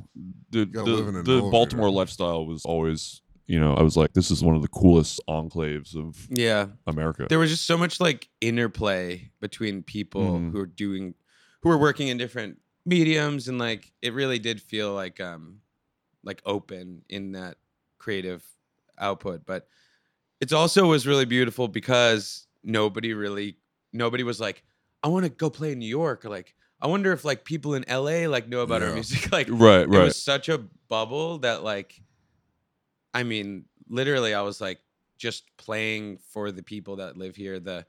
[0.49, 1.41] the gotta live in the, the.
[1.51, 5.19] Baltimore lifestyle was always, you know, I was like, this is one of the coolest
[5.29, 6.67] enclaves of yeah.
[6.87, 7.27] America.
[7.29, 10.51] There was just so much like interplay between people Mhm.
[10.51, 11.13] who are doing
[11.61, 15.61] who are working in different mediums and like it really did feel like um
[16.23, 17.57] like open in that
[17.97, 18.43] creative
[18.99, 19.67] output but
[20.39, 23.57] it's also was really beautiful because nobody really
[23.91, 24.61] nobody was like
[25.01, 27.73] i want to go play in new york or like i wonder if like people
[27.73, 30.01] in la like know about our music like Right, right.
[30.01, 31.99] it was such a bubble that like
[33.15, 34.79] i mean literally i was like
[35.17, 37.83] just playing for the people that live here the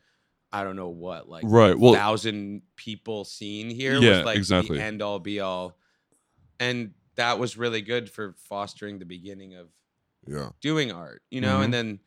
[0.52, 4.78] i don't know what like Right, well- thousand people scene here Yeah, was like exactly.
[4.78, 5.76] the end all be all
[6.60, 9.68] and that was really good for fostering the beginning of
[10.26, 10.50] Yeah.
[10.60, 11.64] doing art you know Mhm.
[11.64, 12.00] and then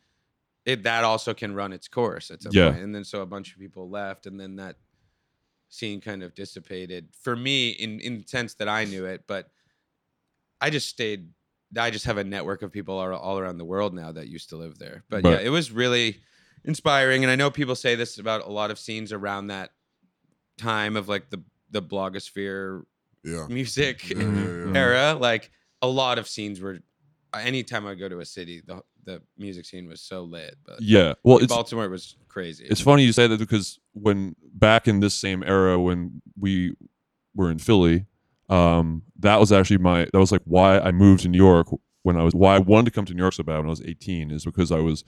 [0.65, 2.69] it that also can run its course at some Yeah.
[2.71, 2.83] point.
[2.83, 4.77] and then so a bunch of people left and then that
[5.69, 9.51] scene kind of dissipated for me in in the sense that i knew it but
[10.61, 11.29] i just stayed
[11.77, 14.49] i just have a network of people all, all around the world now that used
[14.49, 16.17] to live there but yeah it was really
[16.63, 19.71] inspiring and i know people say this about a lot of scenes around that
[20.57, 21.41] time of like the
[21.71, 22.83] the blogosphere
[23.23, 23.45] Yeah.
[23.47, 24.71] music Yeah, yeah, yeah.
[24.75, 25.51] era like
[25.81, 26.79] a lot of scenes were
[27.33, 30.55] anytime I go to a city, the the music scene was so lit.
[30.65, 31.13] But Yeah.
[31.23, 32.65] Well, in it's Baltimore was crazy.
[32.65, 36.75] It's funny you say that because when back in this same era when we
[37.35, 38.05] were in Philly,
[38.49, 41.67] um, that was actually my that was like why I moved to New York
[42.03, 43.69] when I was why I wanted to come to New York so bad when I
[43.69, 45.03] was 18 is because I was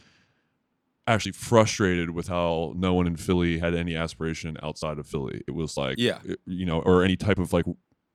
[1.08, 5.42] actually frustrated with how no one in Philly had any aspiration outside of Philly.
[5.48, 6.20] It was like Yeah.
[6.24, 7.66] it- you know, or any type of like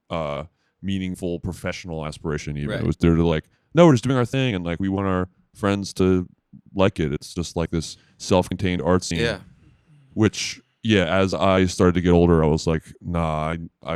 [0.09, 0.45] uh
[0.81, 2.69] meaningful professional aspiration even.
[2.69, 2.79] Right.
[2.79, 5.27] It was they're like, no, we're just doing our thing and like we want our
[5.53, 6.27] friends to
[6.73, 7.11] like it.
[7.11, 9.39] It's just like this self contained art scene yeah.
[10.13, 13.95] which yeah as i started to get older i was like nah i i,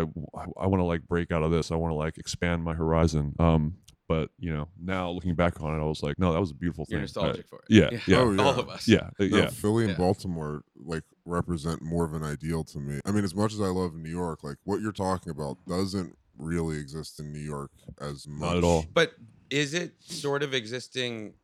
[0.59, 3.33] I want to like break out of this i want to like expand my horizon
[3.39, 3.75] um
[4.07, 6.55] but you know now looking back on it i was like no that was a
[6.55, 7.65] beautiful thing You're nostalgic I- for it.
[7.69, 7.99] yeah Yeah.
[8.07, 8.43] yeah Oh, yeah.
[8.43, 8.87] All of us.
[8.87, 9.97] yeah uh, No, yeah Philly and Yeah.
[9.97, 12.99] Baltimore like represent more of an ideal to me.
[13.05, 16.17] I mean, as much as I love New York, like what you're talking about doesn't
[16.37, 17.69] really exist in New York
[18.01, 18.49] as much.
[18.49, 19.13] not at all But
[19.51, 21.35] is it sort of existing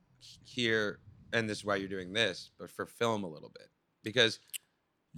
[0.43, 1.00] here?
[1.34, 3.68] And this is why you're doing this, but for film a little bit
[4.04, 4.39] because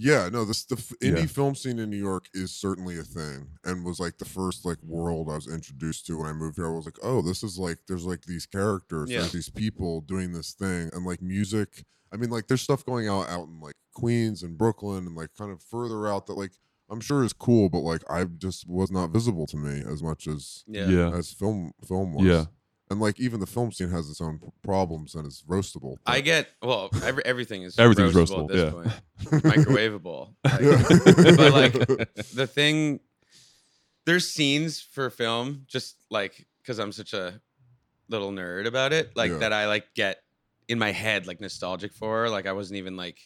[0.02, 1.26] Yeah, no, this the f- indie Yeah.
[1.26, 4.82] film scene in New York is certainly a thing, and was like the first like
[4.82, 6.68] world I was introduced to when I moved here.
[6.68, 9.28] I was like, oh, this is like there's like these characters, Yeah.
[9.28, 11.84] these people doing this thing, and like music.
[12.14, 15.32] I mean, like there's stuff going out out in like Queens and Brooklyn and like
[15.38, 16.54] kind of further out that like
[16.90, 20.28] I'm sure is cool, but like I just was not visible to me as much
[20.28, 22.26] as yeah, yeah as film film was.
[22.26, 22.46] Yeah.
[22.92, 25.98] And like even the film scene has its own problems and is roastable.
[26.08, 26.90] I get well.
[27.04, 29.44] Every, everything is Everything's roastable, roastable, at this point.
[29.44, 30.34] Microwavable.
[30.44, 31.36] Like, Yeah.
[31.36, 31.74] but like
[32.34, 33.00] the thing,
[34.06, 37.40] there's scenes for film just like because I'm such a
[38.08, 39.38] little nerd about it, like Yeah.
[39.38, 40.24] that I like get
[40.68, 42.28] in my head like nostalgic for.
[42.30, 43.20] Like I wasn't even like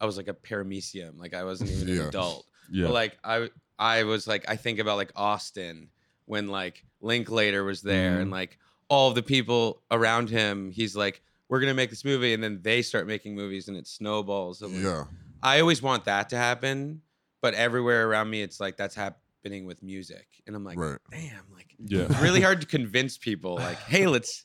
[0.00, 1.18] I was like a paramecium.
[1.18, 2.02] Like I wasn't even Yeah.
[2.02, 2.46] an adult.
[2.72, 5.90] yeah But like I I was like I think about like Austin
[6.24, 8.32] when like Linklater was there and mm-hmm.
[8.32, 8.58] like
[8.94, 10.70] all of the people around him.
[10.70, 13.86] He's like, we're gonna make this movie, and then they start making movies, and it
[13.88, 14.62] snowballs.
[14.62, 15.04] And, like, yeah.
[15.42, 17.02] I always want that to happen,
[17.42, 20.98] but everywhere around me, it's like that's happening with music, and I'm like, Right.
[21.10, 23.56] damn, like yeah it's really hard to convince people.
[23.56, 24.44] Like, hey, let's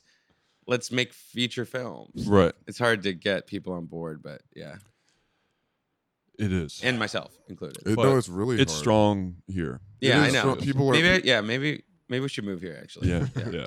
[0.66, 2.26] let's make feature films.
[2.26, 4.76] right It's hard to get people on board, but yeah,
[6.38, 7.86] it is and myself included.
[7.86, 8.80] It, no, it's really it's hard.
[8.80, 10.40] strong here yeah, I know.
[10.40, 10.56] strong.
[10.58, 12.78] People are- maybe I- yeah, maybe maybe we should move here.
[12.82, 13.66] Actually, yeah yeah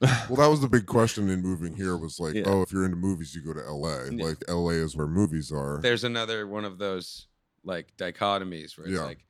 [0.00, 2.44] Well, that was the big question in moving here was like, Yeah.
[2.46, 4.04] oh, if you're into movies, you go to LA.
[4.12, 4.24] Yeah.
[4.26, 5.80] Like LA is where movies are.
[5.82, 7.26] there's another one of those
[7.64, 9.02] like dichotomies where it's Yeah.
[9.04, 9.24] like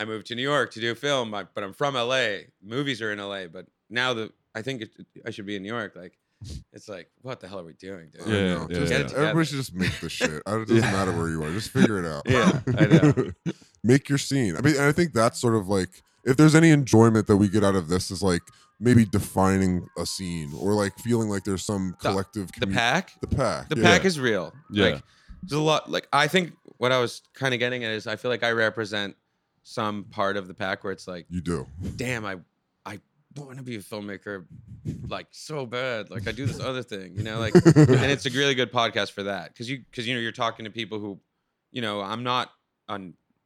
[0.00, 2.38] I moved to New York to do a film, but I'm from LA.
[2.62, 4.90] Movies are in LA, but now that I think it,
[5.24, 6.18] I should be in New York, like
[6.72, 8.22] it's like what the hell are we doing, dude?
[8.26, 9.18] I Yeah, yeah, Just- yeah.
[9.20, 10.30] Everybody should just make the shit.
[10.30, 11.50] It doesn't matter where you are.
[11.52, 12.22] Just figure it out.
[12.26, 13.30] Yeah, I know.
[13.84, 14.56] make your scene.
[14.56, 17.62] I mean, I think that's sort of like if there's any enjoyment that we get
[17.62, 18.42] out of this is like
[18.80, 23.20] maybe defining a scene or like feeling like there's some The- collective The commu- pack,
[23.20, 23.68] The pack.
[23.68, 23.82] the yeah.
[23.82, 24.52] pack is real.
[24.70, 24.84] Yeah.
[24.86, 25.02] Like
[25.42, 25.90] there's a lot.
[25.90, 28.50] Like I think what I was kind of getting at is I feel like I
[28.52, 29.16] represent
[29.62, 31.66] some part of the pack where it's like, You do.
[31.96, 32.36] damn, I
[32.84, 33.00] I
[33.36, 34.44] want to be a filmmaker
[35.08, 36.10] like so bad.
[36.10, 39.12] Like I do this other thing, you know, like and it's a really good podcast
[39.12, 41.18] for that because you because you know you're talking to people who
[41.72, 42.52] you know i'm not
[42.88, 43.00] a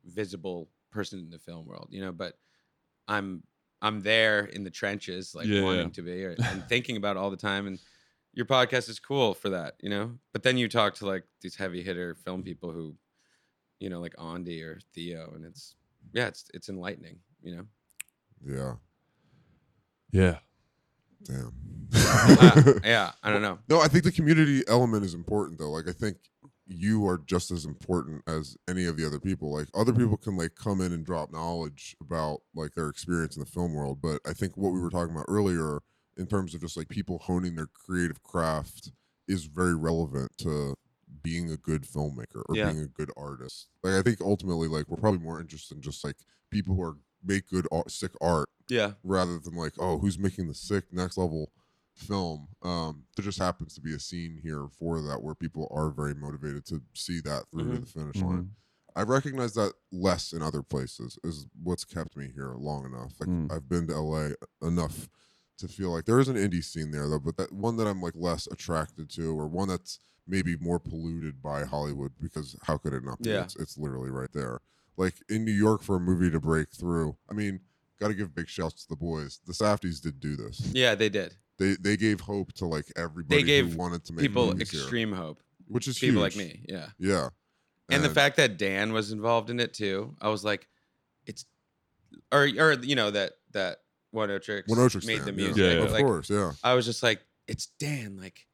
[0.05, 2.35] visible person in the film world you know but
[3.07, 3.43] i'm
[3.83, 5.93] i'm there in the trenches like Yeah, wanting yeah.
[5.93, 7.79] to be or, and thinking about it all the time and
[8.35, 11.57] your podcast is cool for that you know but then you talk to like these
[11.57, 12.95] heavy hitter film people who
[13.81, 15.75] you know like Ondi or Theo and it's
[16.13, 17.65] yeah it's it's enlightening you know
[18.45, 18.75] Yeah.
[20.13, 20.39] yeah
[21.25, 21.53] Damn.
[21.95, 25.71] Uh, yeah i don't know No, I think the community element is important though.
[25.71, 26.17] Like I think
[26.69, 29.53] you are just as important as any of the other people.
[29.53, 33.41] Like other people can like come in and drop knowledge about like their experience in
[33.41, 35.81] the film world, but I think what we were talking about earlier
[36.19, 38.93] in terms of just like people honing their creative craft
[39.27, 40.75] is very relevant to
[41.23, 42.67] being a good filmmaker or Yeah.
[42.73, 43.69] being a good artist.
[43.83, 46.17] Like I think ultimately like we're probably more interested in just like
[46.51, 50.47] people who are make good art, sick art yeah rather than like oh who's making
[50.47, 51.51] the sick next level
[51.99, 55.91] film um there just happens to be a scene here for that where people are
[55.91, 57.81] very motivated to see that through to Mhm.
[57.81, 58.51] the finish line.
[58.97, 63.13] I recognize that less in other places is what's kept me here long enough.
[63.21, 63.53] Like Mm.
[63.53, 64.29] i've been to la
[64.63, 65.09] enough
[65.59, 68.01] to feel like there is an indie scene there though but that one that i'm
[68.01, 72.93] like less attracted to or one that's maybe more polluted by hollywood because how could
[72.93, 73.31] it not be?
[73.31, 73.43] Yeah.
[73.43, 74.61] it's, it's literally right there.
[74.97, 77.61] Like in new york for a movie to break through i mean
[77.99, 79.41] got to give big shouts to the boys.
[79.45, 80.61] The Safdies did do this.
[80.73, 84.13] Yeah they did they they gave hope to like everybody they gave who wanted to
[84.13, 87.29] make people movies here, extreme hope which is people like me yeah Yeah,
[87.91, 90.67] and the fact that Dan was involved in it too, I was like,
[91.27, 91.45] it's,
[92.33, 93.79] or or you know that that
[94.15, 95.57] Oneohtrix, One Otrix made fan, the music.
[95.59, 95.85] Yeah, yeah.
[95.85, 96.53] Of like, course, yeah.
[96.65, 98.17] I was just like, it's Dan.
[98.17, 98.47] Like,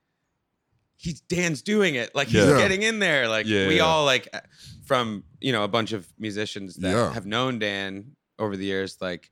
[0.97, 2.15] he's Dan's doing it.
[2.15, 2.59] Like, he's Yeah.
[2.59, 3.29] getting in there.
[3.29, 3.83] Like, Yeah, we yeah.
[3.83, 4.41] all like uh,
[4.85, 7.13] from you know a bunch of musicians that Yeah.
[7.13, 8.99] have known Dan over the years.
[9.01, 9.31] Like,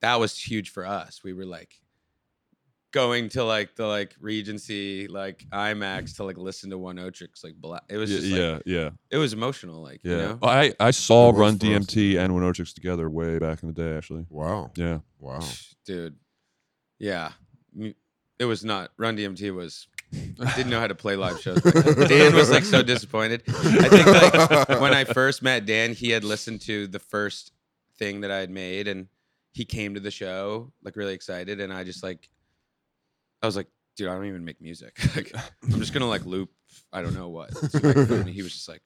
[0.00, 1.22] that was huge for us.
[1.24, 1.78] We were like
[2.96, 7.44] going to like the like Regency, like IMAX to like listen to Oneohtrix.
[7.44, 9.82] Like, bla- it was Yeah, just like, yeah, yeah, it was emotional.
[9.82, 10.12] Like, yeah.
[10.12, 13.62] you know, I I saw It Run for us, DMT and Oneohtrix together way back
[13.62, 13.94] in the day.
[13.96, 14.70] Actually, Wow.
[14.76, 15.00] yeah.
[15.18, 15.40] Wow.
[15.84, 16.16] dude.
[16.98, 17.32] Yeah,
[18.38, 18.90] it was not.
[18.96, 19.86] Run DMT was
[20.56, 21.60] didn't know how to play live shows.
[22.08, 23.42] Dan was like so disappointed.
[23.48, 27.52] I think like when I first met Dan, he had listened to the first
[27.98, 29.08] thing that I had made, and
[29.52, 32.30] he came to the show like really excited, and I just like,
[33.46, 34.98] I was like, dude, I don't even make music.
[35.16, 35.32] like,
[35.62, 36.50] I'm just gonna like loop.
[36.92, 37.50] I don't know what.
[37.62, 38.82] make fun," and he was just like.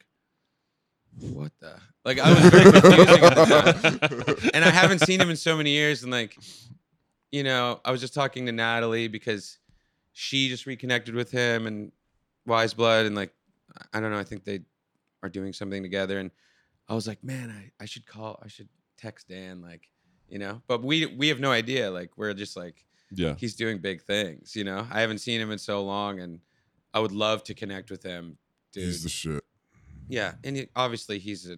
[1.19, 2.21] What the like?
[2.21, 5.71] I was very confusing at the time, and I haven't seen him in so many
[5.71, 6.05] years.
[6.05, 6.39] And like,
[7.33, 9.59] you know, I was just talking to Natalie because
[10.13, 11.91] she just reconnected with him and
[12.47, 13.35] Weyes Blood, and like,
[13.93, 14.61] I don't know, I think they
[15.23, 16.19] are doing something together.
[16.19, 16.31] And
[16.89, 19.91] I was like, man, I, I should call, I should text Dan, like,
[20.29, 21.91] you know, but we we have no idea.
[21.91, 23.35] Like, we're just like, Yeah.
[23.39, 24.87] he's doing big things, you know.
[24.91, 26.41] I haven't seen him in so long, and
[26.95, 28.37] I would love to connect with him,
[28.73, 28.85] dude.
[28.85, 29.43] He's the shit.
[30.09, 31.57] yeah, and he, obviously he's a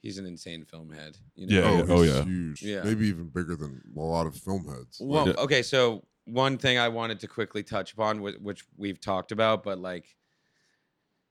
[0.00, 1.76] he's an insane film head, you Yeah, know.
[1.76, 1.82] yeah.
[1.82, 2.24] Oh, oh, he's oh, yeah.
[2.24, 2.62] Huge.
[2.62, 2.82] Yeah.
[2.84, 4.98] Maybe even bigger than a lot of film heads.
[5.00, 5.34] Well, Yeah.
[5.38, 9.78] okay, so one thing I wanted to quickly touch upon, which we've talked about, but
[9.80, 10.14] like,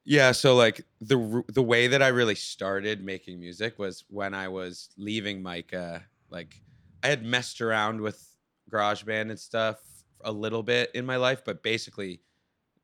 [0.04, 4.48] yeah, so like the the way that I really started making music was when I
[4.48, 6.04] was leaving MICA.
[6.30, 6.62] Like,
[7.04, 8.26] I had messed around with
[8.72, 9.80] GarageBand and stuff
[10.22, 12.22] a little bit in my life, but basically,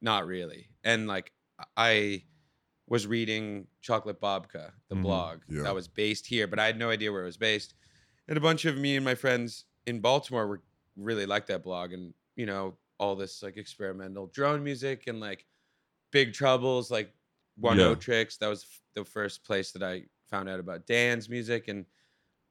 [0.01, 0.69] not really.
[0.83, 1.31] And like,
[1.77, 2.23] I
[2.87, 5.01] was reading Chocolate Bobka, the Mhm.
[5.01, 5.63] blog Yeah.
[5.63, 7.73] that was based here, but I had no idea where it was based.
[8.27, 10.63] And a bunch of me and my friends in Baltimore were
[10.95, 15.45] really liked that blog, and you know all this like experimental drone music and like
[16.11, 17.13] Big Troubles, like
[17.55, 17.85] One Yeah.
[17.87, 18.37] O Tricks.
[18.37, 21.85] That was the first place that I found out about Dan's music, and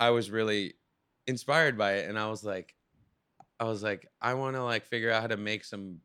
[0.00, 0.74] I was really
[1.26, 2.08] inspired by it.
[2.08, 2.74] And I was like,
[3.62, 5.98] I was like, I want to like figure out how to make some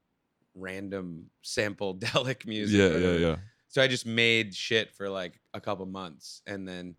[0.53, 2.79] random sample delic music.
[2.79, 3.35] Yeah, yeah, yeah.
[3.67, 6.95] So I just made shit for like a couple months, and then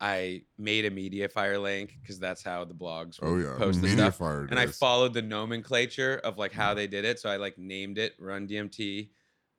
[0.00, 3.56] I made a MediaFire link because that's how the blogs Oh yeah.
[3.58, 4.20] post the stuff.
[4.22, 6.76] And I followed the nomenclature of like how mm.
[6.76, 7.20] they did it.
[7.20, 9.10] So I like named it Run DMT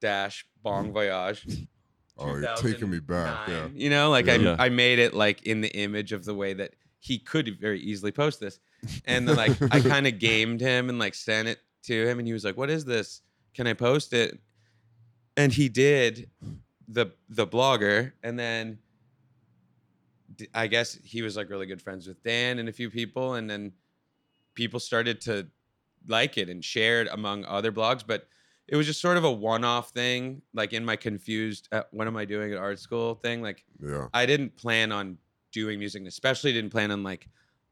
[0.01, 0.93] dash Bong mm.
[0.93, 1.67] Voyage.
[2.17, 3.47] Oh, you're taking me back.
[3.47, 3.67] Yeah.
[3.73, 4.55] You know, like Yeah.
[4.57, 6.73] I I made it like in the image of the way that
[7.05, 8.59] he could very easily post this.
[9.05, 12.27] And then like I kind of gamed him and like sent it to him and
[12.27, 13.21] he was like, "What is this?
[13.55, 14.39] Can I post it?"
[15.37, 16.29] And he did
[16.87, 18.77] the the blogger and then
[20.53, 23.49] I guess he was like really good friends with Dan and a few people and
[23.49, 23.71] then
[24.53, 25.47] people started to
[26.07, 28.27] like it and share it among other blogs, but
[28.67, 32.17] it was just sort of a one-off thing like in my confused uh, what am
[32.17, 34.07] I doing at art school thing like Yeah.
[34.13, 35.17] I didn't plan on
[35.55, 37.27] doing music, and especially didn't plan on like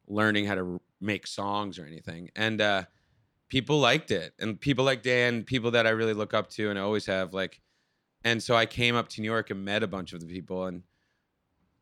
[0.08, 2.30] learning how to make songs or anything.
[2.36, 2.84] And uh,
[3.50, 6.80] people liked it, and people like Dan, people that I really look up to and
[6.80, 7.34] I always have.
[7.34, 7.62] Like,
[8.24, 10.66] and so I came up to New York and met a bunch of the people,
[10.66, 10.84] and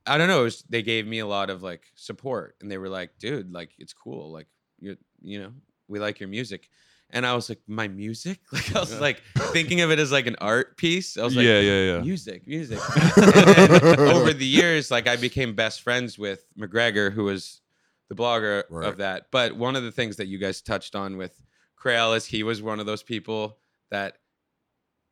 [0.06, 2.90] I don't know, was, they gave me a lot of like support, and they were
[2.90, 4.48] like, "Dude, like it's cool, like
[4.80, 5.54] you, you know,
[5.88, 6.70] we like your music."
[7.14, 10.28] And I was like, "My music?" Like I was like thinking of it as like
[10.28, 11.18] an art piece.
[11.18, 12.02] I was like, yeah, yeah, yeah.
[12.02, 12.80] music, music.
[13.18, 17.62] and then over the years, like I became best friends with McGregor, who was
[18.10, 18.88] the blogger Right.
[18.90, 19.28] of that.
[19.32, 21.42] But one of the things that you guys touched on with
[21.76, 23.58] Crail is he was one of those people
[23.90, 24.18] that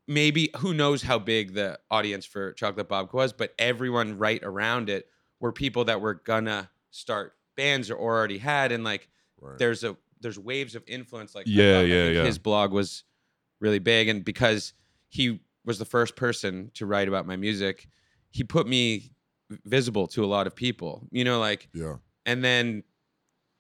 [0.08, 4.90] maybe who knows how big the audience for Chocolate Bob was, but everyone right around
[4.90, 5.08] it
[5.40, 9.10] were people that were gonna start bands or already had, and like
[9.42, 9.58] Right.
[9.58, 11.36] there's a there's waves of influence.
[11.36, 12.24] Like Yeah, yeah, yeah.
[12.24, 13.04] His blog was
[13.60, 14.74] really big, and because
[15.10, 17.88] he was the first person to write about my music,
[18.32, 19.12] he put me
[19.66, 21.08] visible to a lot of people.
[21.12, 21.98] You know, like Yeah.
[22.26, 22.84] and then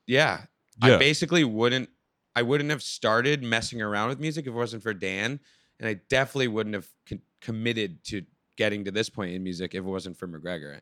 [0.08, 0.46] yeah,
[0.84, 0.96] Yeah.
[0.96, 1.90] I basically wouldn't
[2.36, 5.40] I wouldn't have started messing around with music if it wasn't for Dan,
[5.80, 8.24] and I definitely wouldn't have con- committed to
[8.56, 10.80] getting to this point in music if it wasn't for McGregor.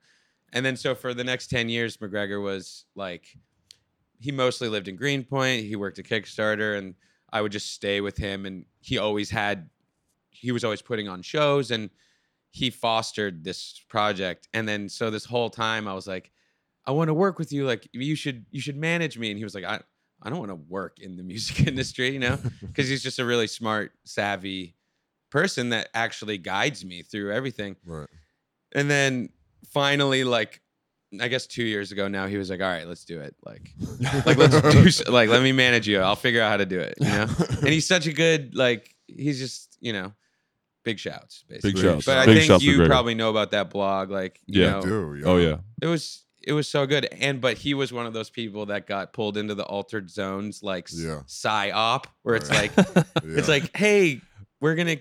[0.54, 3.38] And then so for the next 10 years McGregor was like
[4.20, 6.96] he mostly lived in Greenpoint, he worked at Kickstarter and
[7.32, 9.70] I would just stay with him and he always had
[10.30, 11.90] he was always putting on shows and
[12.52, 16.32] he fostered this project and then so this whole time I was like
[16.86, 19.44] I want to work with you like you should you should manage me and he
[19.44, 19.82] was like I
[20.22, 23.26] I don't want to work in the music industry, you know, because he's just a
[23.26, 24.76] really smart, savvy
[25.30, 27.76] person that actually guides me through everything.
[27.86, 28.08] Right.
[28.74, 29.30] And then
[29.70, 30.62] finally, like
[31.22, 33.36] I guess two years ago now, he was like, "All right, let's do it.
[33.46, 33.72] Like,
[34.26, 34.60] like let's
[34.98, 36.00] do like let me manage you.
[36.00, 37.28] I'll figure out how to do it." You know.
[37.50, 38.94] and he's such a good like.
[39.08, 40.12] He's just you know,
[40.84, 41.44] big shouts.
[41.48, 41.82] Basically.
[41.82, 42.06] shouts.
[42.06, 44.10] But I Big think shouts you probably know about that blog.
[44.12, 44.72] Like, you Yeah.
[44.72, 45.26] know, do, yeah.
[45.26, 45.58] Oh yeah.
[45.82, 47.06] it was it was so good.
[47.06, 50.62] And but he was one of those people that got pulled into the altered zones,
[50.64, 51.22] like s- Yeah.
[51.28, 52.76] psyop, where it's Right.
[52.78, 53.04] like Yeah.
[53.38, 54.20] it's like, hey,
[54.60, 54.98] we're gonna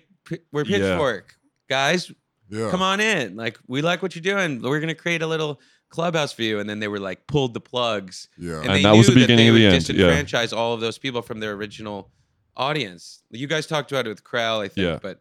[0.52, 0.78] we're Yeah.
[0.78, 1.34] pitchfork
[1.68, 2.10] guys
[2.48, 2.70] yeah.
[2.70, 3.34] come on in.
[3.36, 4.62] Like, we like what you're doing.
[4.62, 6.58] We're gonna create a little clubhouse for you.
[6.58, 8.28] And then they were like pulled the plugs.
[8.38, 8.60] Yeah.
[8.60, 10.22] And, And that was the beginning that of the would end, yeah.
[10.24, 12.10] disenfranchise all of those people from their original
[12.56, 13.22] audience.
[13.30, 14.98] You guys talked about it with Krell, I think, Yeah.
[15.02, 15.20] but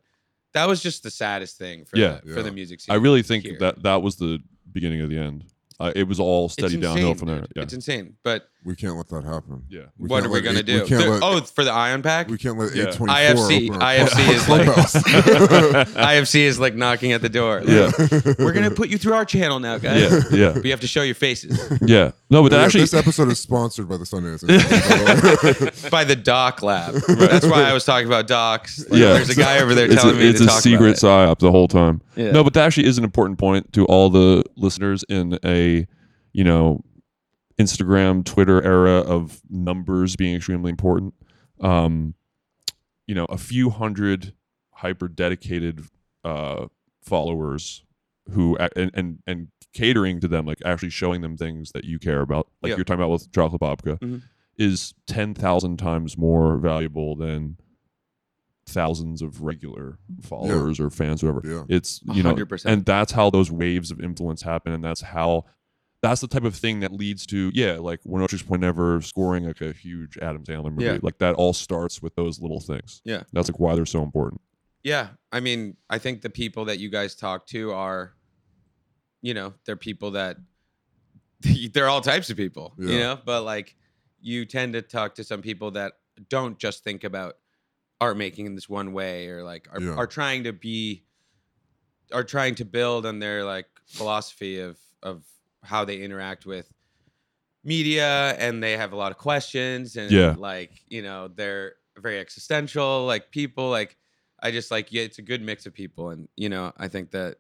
[0.53, 2.20] that was just the saddest thing for Yeah.
[2.24, 2.93] the, for the music scene.
[2.93, 3.57] I really think here.
[3.59, 4.39] that that was the
[4.72, 5.45] beginning of the end.
[5.80, 7.45] Uh, it was all steady downhill from there.
[7.55, 7.63] Yeah.
[7.63, 8.15] It's insane.
[8.23, 9.63] But we can't let that happen.
[9.69, 9.82] Yeah.
[9.97, 10.82] We what can't are we let gonna eight- do?
[10.84, 12.30] We can't The- let, oh, for the Ion Pack?
[12.30, 12.84] we can't let Yeah.
[12.93, 14.93] 824 IFC open our IFC is like clubhouse.
[15.95, 17.61] IFC is like knocking at the door.
[17.61, 18.34] Like, Yeah.
[18.39, 20.11] We're gonna put you through our channel now, guys.
[20.32, 20.38] Yeah.
[20.47, 20.53] Yeah.
[20.53, 22.11] But you have to show your faces Yeah.
[22.30, 24.49] No, but that Yeah, actually this episode is sponsored by the Sundance.
[24.49, 26.93] Institute, by the by the Doc Lab.
[27.07, 28.80] That's why I was talking about docs.
[28.89, 29.13] Like, yeah.
[29.13, 31.30] There's a guy over there telling a, me it's to a talk secret about it.
[31.30, 32.01] psyop the whole time.
[32.15, 32.32] Yeah.
[32.32, 35.86] No, but that actually is an important point to all the listeners in a,
[36.34, 36.84] you know,
[37.59, 41.13] Instagram, Twitter era of numbers being extremely important.
[41.61, 42.15] Um,
[43.05, 44.34] you know, a few hundred
[44.71, 45.84] hyper dedicated
[46.23, 46.67] uh,
[47.03, 47.85] followers
[48.32, 52.21] who and, and and catering to them, like actually showing them things that you care
[52.21, 52.76] about, like Yeah.
[52.78, 54.21] you're talking about with Chocolate Bobka, Mhm.
[54.57, 57.57] is ten thousand times more valuable than
[58.67, 61.41] thousands of regular followers or fans, whatever.
[61.45, 61.63] Yeah.
[61.69, 62.65] It's you know, 100%.
[62.65, 65.45] and that's how those waves of influence happen, and that's how
[66.01, 69.61] that's the type of thing that leads to yeah, like Oneohtrix Point Never scoring like
[69.61, 70.86] a huge Adam Sandler movie.
[70.86, 70.97] Yeah.
[71.01, 73.01] Like that all starts with those little things.
[73.05, 73.23] Yeah.
[73.34, 74.41] That's like why they're so important.
[74.86, 78.14] Yeah, I mean, I think the people that you guys talk to are,
[79.24, 80.38] you know, they're people that
[81.74, 83.18] they're all types of people, you know.
[83.26, 83.76] But like,
[84.22, 85.94] you tend to talk to some people that
[86.30, 87.34] don't just think about
[88.00, 89.96] art making in this one way, or like are, Yeah.
[89.96, 91.04] are trying to be,
[92.14, 95.24] are trying to build on their like philosophy of of
[95.64, 96.72] how they interact with
[97.64, 100.36] media, and they have a lot of questions, and Yeah.
[100.38, 103.98] like you know, they're very existential, like people like.
[104.46, 107.10] I just like yeah, it's a good mix of people, and you know, I think
[107.12, 107.38] that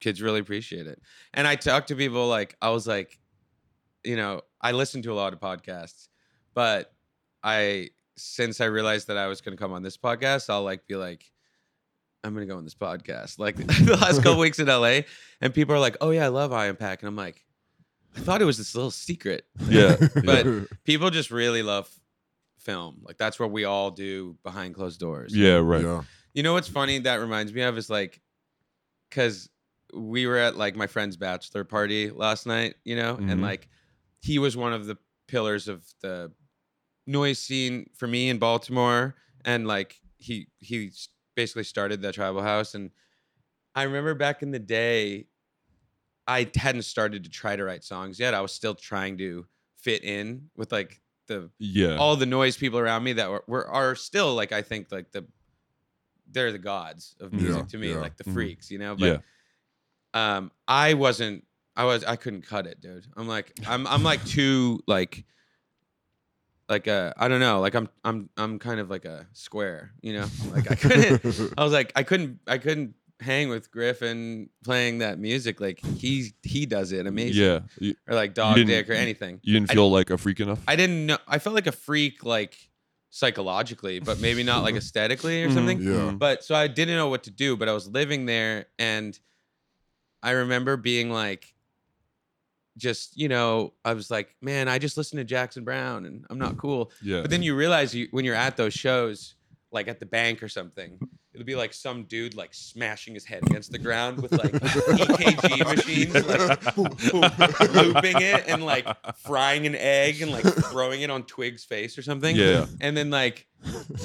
[0.00, 1.00] kids really appreciate it.
[1.32, 3.16] And I talk to people like I was like,
[4.02, 6.08] you know, I listen to a lot of podcasts,
[6.52, 6.92] but
[7.44, 10.88] I since I realized that I was going to come on this podcast, I'll like
[10.88, 11.30] be like,
[12.24, 13.38] I'm going to go on this podcast.
[13.38, 13.54] Like
[13.86, 15.02] the last couple weeks in LA,
[15.40, 17.44] and people are like, Oh yeah, I love Ion Pack, and I'm like,
[18.16, 19.96] I thought it was this little secret, Yeah.
[20.24, 20.44] but
[20.82, 21.88] people just really love
[22.58, 23.02] film.
[23.02, 25.34] Like that's what we all do behind closed doors.
[25.34, 25.82] Yeah, right.
[25.82, 26.02] Yeah.
[26.36, 28.20] You know what's funny that reminds me of is like,
[29.10, 29.48] because
[29.94, 33.32] we were at like my friend's bachelor party last night, you know, Mhm.
[33.32, 33.68] and like
[34.20, 36.32] he was one of the pillars of the
[37.06, 40.92] noise scene for me in Baltimore, and like he he
[41.36, 42.92] basically started the tribal house, and
[43.74, 45.28] I remember back in the day,
[46.26, 48.34] I hadn't started to try to write songs yet.
[48.34, 51.98] I was still trying to fit in with like the Yeah.
[51.98, 55.12] all the noise people around me that were, were are still like I think like
[55.12, 55.26] the
[56.30, 57.98] they're the gods of Yeah, music to me, yeah.
[57.98, 58.32] like the Mhm.
[58.32, 58.96] freaks, you know.
[58.96, 59.22] But
[60.14, 61.44] um I wasn't
[61.76, 63.06] I was I couldn't cut it, dude.
[63.16, 65.24] I'm like I'm I'm like too like
[66.68, 70.12] like a I don't know, like I'm I'm I'm kind of like a square, you
[70.14, 70.26] know?
[70.52, 75.18] Like I couldn't I was like I couldn't I couldn't hang with Griffin playing that
[75.18, 77.42] music like he he does it amazing.
[77.44, 77.60] Yeah.
[77.78, 79.40] You, Or like Dog Dick or anything.
[79.42, 80.60] You didn't feel like a freak enough?
[80.66, 81.18] I didn't know.
[81.28, 82.56] I felt like a freak, like
[83.10, 85.80] psychologically, but maybe not like aesthetically or Mhm, something.
[85.80, 85.88] Yeah.
[86.12, 86.18] mhm.
[86.18, 87.56] But so I didn't know what to do.
[87.56, 89.18] But I was living there, and
[90.22, 91.54] I remember being like,
[92.76, 96.38] just you know, I was like, man, I just listened to Jackson Browne, and I'm
[96.38, 96.90] not cool.
[97.02, 97.22] Yeah.
[97.22, 99.34] But then you realize you when you're at those shows,
[99.72, 100.98] like at the bank or something.
[101.36, 105.76] It'll be like some dude like smashing his head against the ground with like EKG
[105.76, 107.30] machines, like boom, boom,
[107.74, 108.86] looping it and like
[109.18, 112.34] frying an egg and like throwing it on Twig's face or something.
[112.34, 112.64] Yeah.
[112.80, 113.46] And then like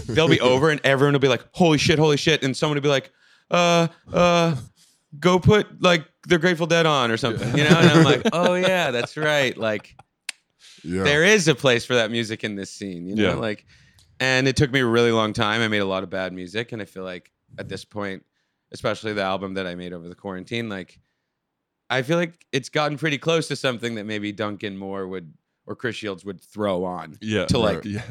[0.09, 2.43] they'll be over and everyone will be like, holy shit, holy shit.
[2.43, 3.11] And someone will be like,
[3.49, 4.57] uh, uh,
[5.17, 7.77] go put like the Grateful Dead on or something, you know?
[7.79, 9.57] And I'm like, oh yeah, that's right.
[9.57, 9.95] Like
[10.83, 11.03] Yeah.
[11.03, 13.23] there is a place for that music in this scene, you know?
[13.29, 13.35] Yeah.
[13.35, 13.65] Like,
[14.21, 15.59] and it took me a really long time.
[15.61, 18.23] I made a lot of bad music, and I feel like at this point,
[18.71, 20.97] especially the album that I made over the quarantine, like
[21.89, 25.33] I feel like it's gotten pretty close to something that maybe Duncan Moore would
[25.67, 27.45] or Chris Shields would throw on yeah.
[27.47, 28.01] to like Yeah.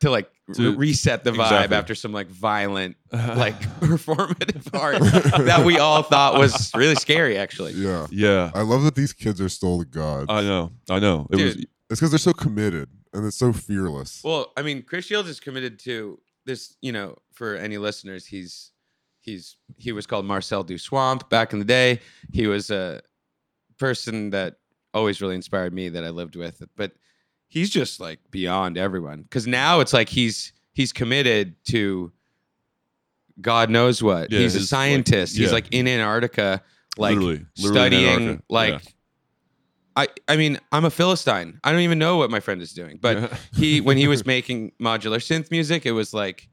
[0.00, 1.76] to like To- re- reset the vibe exactly.
[1.76, 4.98] after some like violent like performative art
[5.46, 8.06] that we all thought was really scary actually Yeah.
[8.10, 10.26] Yeah, I love that these kids are still the gods.
[10.28, 10.72] I know.
[10.90, 11.26] I know.
[11.30, 11.66] It was It's
[12.00, 14.22] because they're so committed and it's so fearless.
[14.24, 18.72] well i mean chris shields is committed to this you know for any listeners he's
[19.20, 22.00] he's he was called marcel du swamp back in the day.
[22.32, 23.02] He was a
[23.78, 24.56] person that
[24.94, 26.92] always really inspired me that i lived with but
[27.48, 29.22] he's just like beyond everyone.
[29.22, 32.12] Because now it's like he's he's committed to
[33.40, 34.30] god knows what.
[34.30, 35.36] Yeah, he's a his, like- scientist.
[35.36, 36.62] He's like in antarctica
[36.96, 38.90] like Literally- literally studying Antarctica, like yeah.
[39.96, 41.60] I, I mean I'm a philistine.
[41.64, 42.98] I don't even know what my friend is doing.
[43.00, 46.48] But he when he was making modular synth music, it was like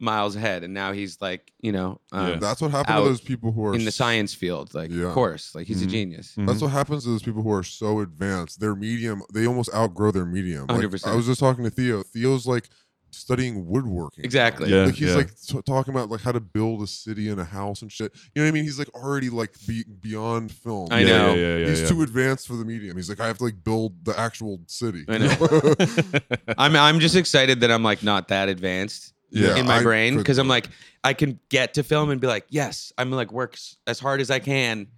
[0.00, 2.36] miles ahead, and now he's like you know um, Yeah.
[2.36, 4.74] That's what happened to those people who are in the science field.
[4.74, 5.06] Like Yeah.
[5.06, 5.86] of course, like he's Mhm.
[5.86, 6.34] a genius.
[6.36, 6.46] Mhm.
[6.48, 8.58] That's what happens to those people who are so advanced.
[8.58, 10.66] Their medium, they almost outgrow their medium.
[10.66, 11.06] Like, 100%.
[11.06, 12.02] I was just talking to Theo.
[12.02, 12.68] Theo's like
[13.12, 14.24] studying woodworking.
[14.24, 14.70] Exactly.
[14.70, 15.16] Yeah, Like he's yeah.
[15.16, 18.12] like t- talking about like how to build a city and a house and shit.
[18.34, 18.64] You know what I mean?
[18.64, 20.88] He's like already like be- beyond film.
[20.90, 21.34] I Yeah, know.
[21.34, 21.88] Yeah, yeah, yeah, He's yeah.
[21.88, 22.96] too advanced for the medium.
[22.96, 25.04] He's like, I have to like build the actual city.
[25.08, 25.74] I know.
[26.58, 30.16] I'm I'm just excited that I'm like not that advanced Yeah, in my I brain
[30.16, 30.68] because I'm like
[31.04, 34.30] I can get to film and be like yes I'm like works as hard as
[34.30, 34.88] I can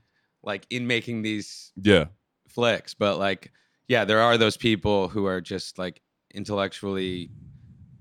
[0.43, 2.07] like in making these yeah.
[2.49, 3.51] flicks but like
[3.89, 6.01] yeah there are those people who are just like
[6.35, 7.31] intellectually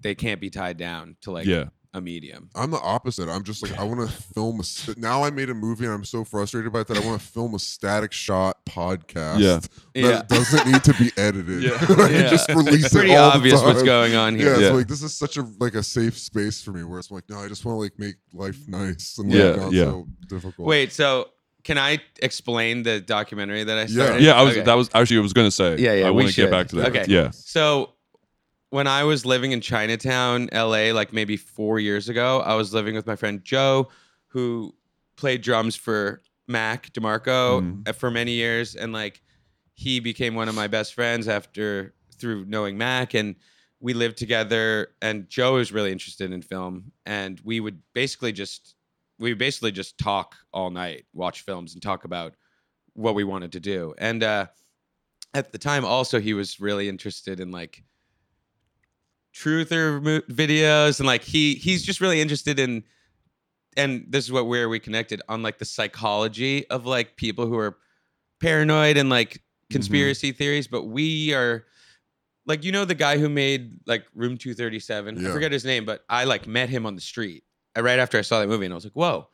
[0.04, 1.66] they can't be tied down to like Yeah.
[1.96, 3.30] a medium I'm the opposite.
[3.30, 4.64] I'm just like I want to film a.
[4.64, 7.22] st- Now I made a movie and I'm so frustrated by it that I want
[7.22, 9.40] to film a static shot podcast.
[9.40, 9.60] Yeah.
[9.60, 10.22] that Yeah.
[10.28, 11.64] doesn't need to be edited.
[11.64, 11.78] Yeah.
[11.90, 12.30] I Yeah.
[12.30, 14.70] just release it's pretty it all the obvious what's going on here it's Yeah.
[14.72, 17.38] like this is such a like a safe space for me where it's like no,
[17.40, 19.84] I just want to like make life nice and Yeah, like, not yeah.
[19.86, 20.68] so difficult.
[20.68, 21.30] wait so
[21.64, 23.88] can I explain the documentary that I Yeah.
[24.06, 24.52] started Yeah, I was.
[24.58, 24.66] Okay.
[24.66, 25.20] That was actually.
[25.20, 25.78] I was going to say.
[25.78, 26.90] Yeah, yeah, I want to get back to that.
[26.90, 27.06] Okay.
[27.08, 27.30] Yeah.
[27.32, 27.93] So
[28.74, 32.96] when I was living in Chinatown, LA, like maybe four years ago, I was living
[32.96, 33.90] with my friend Joe,
[34.30, 34.74] who
[35.16, 39.22] played drums for Mac DeMarco uh, for many years, and like
[39.76, 43.36] he became one of my best friends after through knowing Mac, and
[43.80, 44.88] we lived together.
[45.04, 48.74] And Joe was really interested in film, and we would basically just
[49.20, 52.34] we would basically just talk all night, watch films, and talk about
[52.94, 53.94] what we wanted to do.
[54.00, 54.48] And uh,
[55.36, 57.84] at the time, also he was really interested in like
[59.34, 62.84] truther videos and like he he's just really interested in
[63.76, 67.58] and this is what where we connected on like the psychology of like people who
[67.58, 67.78] are
[68.40, 71.66] paranoid and like conspiracy theories but we are
[72.46, 76.04] like you know the guy who made like room 237 i forget his name but
[76.10, 77.44] i like met him on the street
[77.76, 79.28] uh, right after i saw that movie and i was like whoa.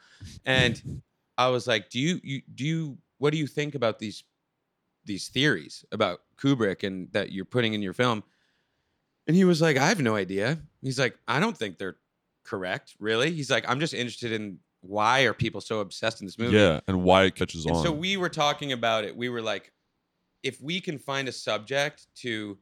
[0.46, 1.02] And
[1.38, 4.24] i was like do you, you do you what do you think about these
[5.04, 8.24] these theories about kubrick and that you're putting in your film
[9.30, 10.58] and he was like, I have no idea.
[10.82, 11.98] He's like, I don't think they're
[12.44, 13.30] correct, really.
[13.32, 16.58] He's like, I'm just interested in why are people so obsessed in this movie?
[16.58, 17.84] Yeah, and why it catches And on.
[17.84, 19.16] so we were talking about it.
[19.16, 19.72] We were like,
[20.42, 22.58] if we can find a subject to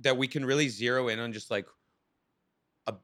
[0.00, 1.66] that we can really zero in on just like
[2.88, 2.94] a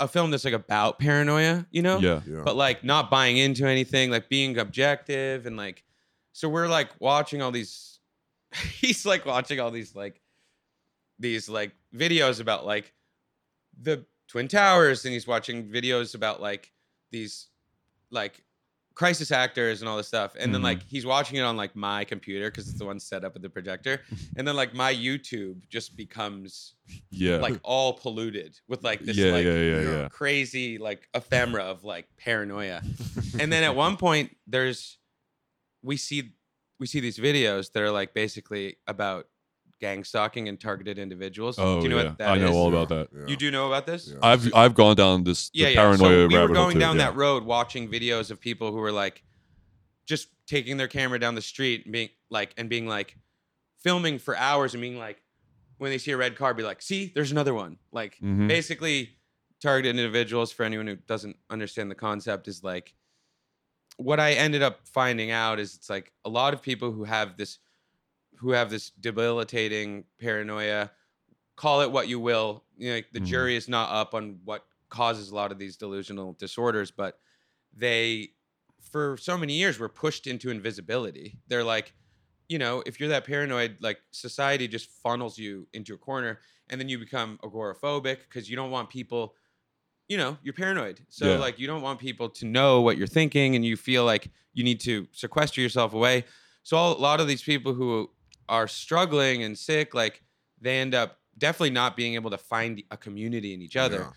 [0.00, 1.98] a film that's like about paranoia, you know?
[1.98, 2.20] yeah.
[2.26, 2.42] Yeah.
[2.44, 5.84] but like not buying into anything, like being objective and like
[6.32, 8.00] so we're like watching all these
[8.80, 10.21] he's like watching all these like
[11.22, 12.92] these like videos about like
[13.80, 16.72] the twin towers and he's watching videos about like
[17.10, 17.48] these
[18.10, 18.42] like
[18.94, 20.64] crisis actors and all this stuff and then Mhm.
[20.64, 23.40] like he's watching it on like my computer because it's the one set up with
[23.42, 24.02] the projector
[24.36, 26.74] and then like my youtube just becomes
[27.10, 27.36] Yeah.
[27.38, 29.90] like all polluted with like this yeah, like yeah, yeah, yeah.
[30.02, 30.08] yeah.
[30.08, 32.82] crazy like ephemera of like paranoia.
[33.40, 34.98] and then at one point there's
[35.82, 36.32] we see
[36.78, 39.26] we see these videos that are like basically about
[39.82, 41.58] gang stalking and targeted individuals.
[41.58, 42.04] Oh, do you know yeah.
[42.10, 42.56] what that I know is?
[42.56, 43.08] all about that.
[43.12, 43.26] Yeah.
[43.26, 44.08] You do know about this?
[44.08, 44.16] Yeah.
[44.22, 45.74] I've I've gone down this the Yeah, yeah.
[45.82, 47.06] paranoia So we were rabbit hole going down yeah.
[47.06, 49.24] that road watching videos of people who were like
[50.06, 53.16] just taking their camera down the street and being like and being like
[53.82, 55.20] filming for hours and being like
[55.78, 58.46] when they see a red car be like, "See, there's another one." Like Mhm.
[58.46, 59.10] basically
[59.60, 62.94] targeted individuals for anyone who doesn't understand the concept is like
[63.96, 67.36] what I ended up finding out is it's like a lot of people who have
[67.36, 67.58] this
[68.42, 70.90] who have this debilitating paranoia
[71.56, 73.26] call it what you will you know, like the Mhm.
[73.26, 77.20] jury is not up on what causes a lot of these delusional disorders but
[77.74, 78.30] they
[78.80, 81.94] for so many years were pushed into invisibility they're like
[82.48, 86.80] you know if you're that paranoid like society just funnels you into a corner and
[86.80, 89.34] then you become agoraphobic because you don't want people
[90.08, 91.38] you know you're paranoid so Yeah.
[91.38, 94.64] like you don't want people to know what you're thinking and you feel like you
[94.64, 96.24] need to sequester yourself away
[96.62, 98.10] so a lot of these people who
[98.48, 100.22] are struggling and sick like
[100.60, 103.98] they end up definitely not being able to find a community in each other.
[103.98, 104.10] Yeah.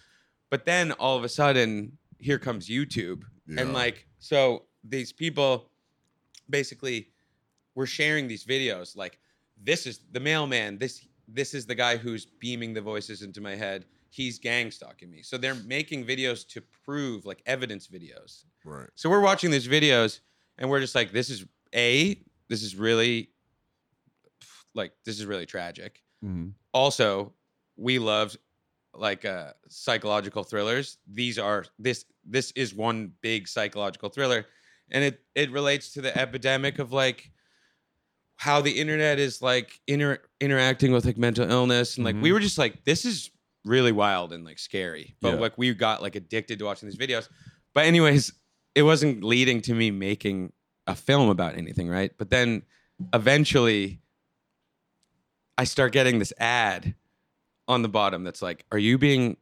[0.49, 3.23] But then all of a sudden, here comes YouTube.
[3.47, 3.61] Yeah.
[3.61, 5.69] And like, so these people
[6.49, 7.10] basically
[7.73, 9.19] were sharing these videos like,
[9.61, 10.77] this is the mailman.
[10.77, 13.85] This this is the guy who's beaming the voices into my head.
[14.10, 15.22] He's gang stalking me.
[15.23, 18.43] So they're making videos to prove like evidence videos.
[18.64, 18.88] Right.
[18.95, 20.19] So we're watching these videos
[20.57, 23.31] and we're just like, this is a, this is really
[24.76, 26.02] like this is really tragic.
[26.23, 26.53] Mhm.
[26.73, 27.34] Also,
[27.77, 28.38] we loved
[28.93, 30.97] like uh psychological thrillers.
[31.07, 34.45] These are this this is one big psychological thriller.
[34.91, 37.31] And it it relates to the epidemic of like
[38.38, 42.34] how the internet is like inter- interacting with like mental illness and like we Mhm.
[42.34, 43.31] were just like this is
[43.64, 45.39] really wild and like scary but Yeah.
[45.39, 47.30] like we got like addicted to watching these videos
[47.73, 48.34] but anyways
[48.76, 50.52] it wasn't leading to me making
[50.85, 52.64] a film about anything right but then
[53.14, 54.02] eventually
[55.57, 56.95] i start getting this ad
[57.68, 59.38] on the bottom that's like are you being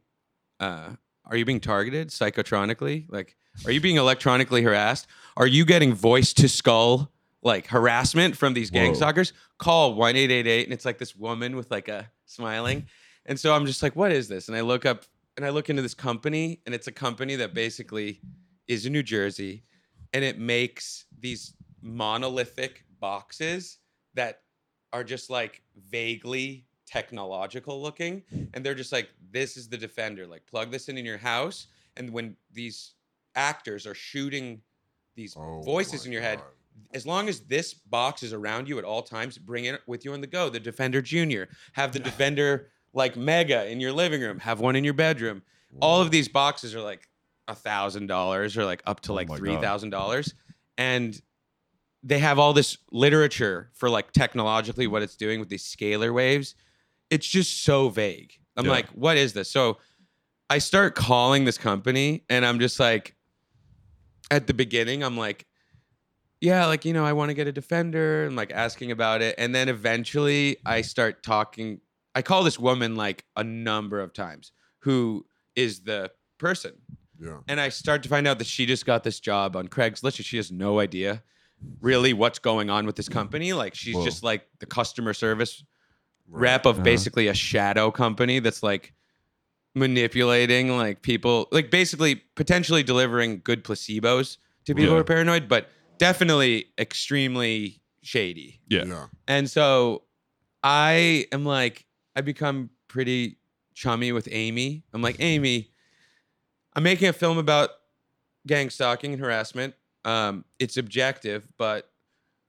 [0.60, 0.90] uh
[1.26, 3.06] are you being targeted psychotronically?
[3.08, 5.06] Like are you being electronically harassed?
[5.36, 7.10] Are you getting voice to skull
[7.42, 8.96] like harassment from these gang Whoa.
[8.96, 9.32] stalkers?
[9.58, 12.86] Call 1888 and it's like this woman with like a smiling.
[13.26, 14.48] And so i'm just like what is this?
[14.48, 15.04] And i look up
[15.36, 18.20] and i look into this company and it's a company that basically
[18.68, 19.64] is in new jersey
[20.12, 23.78] and it makes these monolithic boxes
[24.14, 24.42] that
[24.94, 25.60] are just like
[25.90, 28.22] vaguely technological looking
[28.54, 31.66] and they're just like this is the defender like plug this in in your house
[31.96, 32.92] and when these
[33.34, 34.60] actors are shooting
[35.16, 36.40] these Oh voices in your head
[36.92, 40.12] as long as this box is around you at all times, bring it with you
[40.12, 40.48] on the go.
[40.48, 44.84] The Defender Junior, have the Defender like Mega in your living room, have one in
[44.84, 45.42] your bedroom.
[45.80, 47.08] All of these boxes are like
[47.48, 50.34] a thousand dollars or like up to Oh like three thousand dollars,
[50.78, 51.20] and
[52.06, 56.54] they have all this literature for like technologically what it's doing with these scalar waves.
[57.10, 58.38] It's just so vague.
[58.56, 58.72] I'm Yeah.
[58.72, 59.50] like, what is this?
[59.50, 59.78] So
[60.50, 63.16] I start calling this company, and I'm just like,
[64.30, 65.46] at the beginning, I'm like,
[66.40, 69.34] yeah, like, you know, I want to get a defender and like asking about it.
[69.38, 71.80] And then eventually I start talking.
[72.14, 75.24] I call this woman like a number of times who
[75.56, 76.72] is the person.
[77.18, 77.38] Yeah.
[77.48, 80.36] And I start to find out that she just got this job on Craigslist she
[80.36, 81.22] has no idea
[81.80, 83.52] really what's going on with this company.
[83.52, 84.04] Like she's Whoa.
[84.04, 85.64] just like the customer service
[86.26, 86.40] Right.
[86.40, 86.84] rep of Uh-huh.
[86.84, 88.94] basically a shadow company that's like
[89.74, 95.68] manipulating like people like basically potentially delivering good placebos to people who are paranoid but
[95.98, 98.84] definitely extremely shady Yeah.
[98.86, 99.06] Yeah.
[99.26, 100.04] and so
[100.62, 103.36] i am like i become pretty
[103.74, 105.70] chummy with amy i'm like amy
[106.74, 107.70] i'm making a film about
[108.46, 109.74] gang stalking and harassment
[110.04, 111.90] um, it's objective but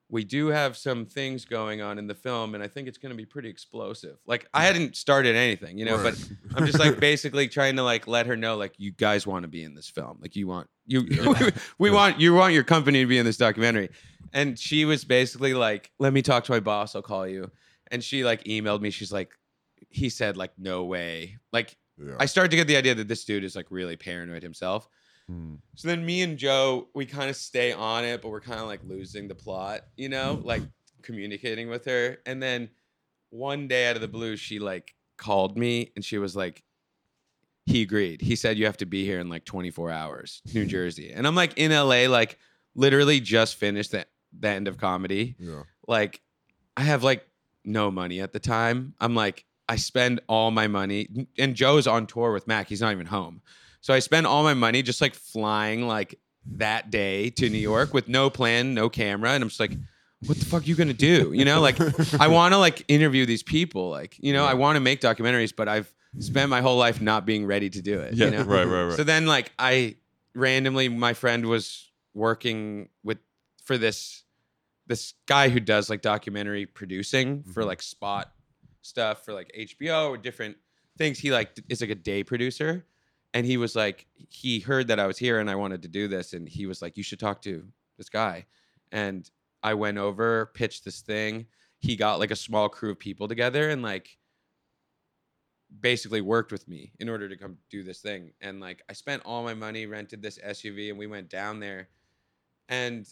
[0.10, 3.10] we do have some things going on in the film and i think it's going
[3.10, 4.18] to be pretty explosive.
[4.26, 6.22] Like i hadn't started anything you know but
[6.56, 9.48] i'm just like basically trying to like let her know like you guys want to
[9.48, 10.18] be in this film.
[10.22, 11.50] Like you want you Yeah.
[11.80, 13.90] we want you want your company to be in this documentary.
[14.34, 17.52] And she was basically like let me talk to my boss i'll call you.
[17.92, 18.90] And she like emailed me.
[18.92, 19.32] She's like
[19.90, 21.38] he said like no way.
[21.52, 22.16] Like yeah.
[22.20, 24.88] i started to get the idea that this dude is like really paranoid himself
[25.30, 25.56] Hmm.
[25.76, 28.68] so then me and Joe, we kind of stay on it, but we're kind of
[28.68, 30.62] like losing the plot, you know, like
[31.02, 32.18] communicating with her.
[32.26, 32.70] And then
[33.32, 36.64] one day out of the blue, she like called me and she was like,
[37.66, 38.22] he agreed.
[38.22, 41.12] He said you have to be here in like 24 hours, New Jersey.
[41.12, 42.38] And I'm like in LA, like
[42.76, 44.06] literally just finished the,
[44.40, 45.36] the end of comedy.
[45.40, 45.64] yeah.
[45.88, 46.22] Like
[46.78, 47.28] I have like
[47.64, 48.94] no money at the time.
[49.00, 52.68] I'm like, I spend all my money and Joe's on tour with Mac.
[52.70, 53.42] He's not even home.
[53.86, 56.18] So I spend all my money just like flying like
[56.56, 59.30] that day to New York with no plan, no camera.
[59.30, 59.78] And I'm just like,
[60.26, 61.34] what the fuck are you gonna do?
[61.36, 61.78] You know, like
[62.20, 63.92] I wanna like interview these people.
[63.92, 67.46] Like, you know, I wanna make documentaries, but I've spent my whole life not being
[67.46, 68.16] ready to do it.
[68.16, 68.44] Yeah, you know?
[68.46, 68.94] right, right, right.
[68.94, 69.98] So then like I
[70.34, 73.20] randomly my friend was working with
[73.66, 74.24] for this
[74.88, 77.68] this guy who does like documentary producing for Mm-hmm.
[77.68, 78.32] like spot
[78.82, 80.58] stuff for like HBO or different
[80.98, 81.20] things.
[81.20, 82.84] He like is like a day producer.
[83.36, 86.08] And he was like, he heard that I was here and I wanted to do
[86.08, 86.32] this.
[86.32, 87.68] And he was like, you should talk to
[87.98, 88.46] this guy.
[88.94, 89.30] And
[89.62, 91.46] I went over, pitched this thing.
[91.80, 94.18] He got like a small crew of people together and like
[95.82, 98.32] basically worked with me in order to come do this thing.
[98.40, 101.90] And like I spent all my money, rented this SUV, and we went down there.
[102.70, 103.06] And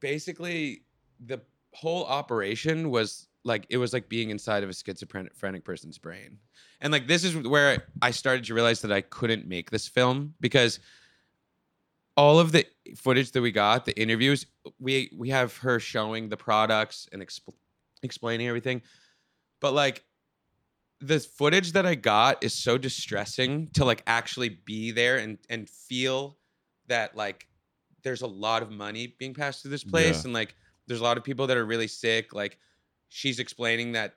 [0.00, 0.84] basically
[1.20, 1.42] the
[1.74, 6.38] whole operation was like it was like being inside of a schizophrenic person's brain.
[6.80, 10.34] And like this is where I started to realize that I couldn't make this film
[10.40, 10.78] because
[12.16, 12.64] all of the
[12.96, 14.46] footage that we got, the interviews,
[14.78, 17.54] we we have her showing the products and expl-
[18.02, 18.82] explaining everything.
[19.60, 20.04] But like
[21.00, 25.68] the footage that I got is so distressing to like actually be there and and
[25.68, 26.36] feel
[26.88, 27.46] that like
[28.02, 30.24] there's a lot of money being passed through this place Yeah.
[30.24, 30.54] and like
[30.86, 32.58] there's a lot of people that are really sick like
[33.08, 34.14] she's explaining that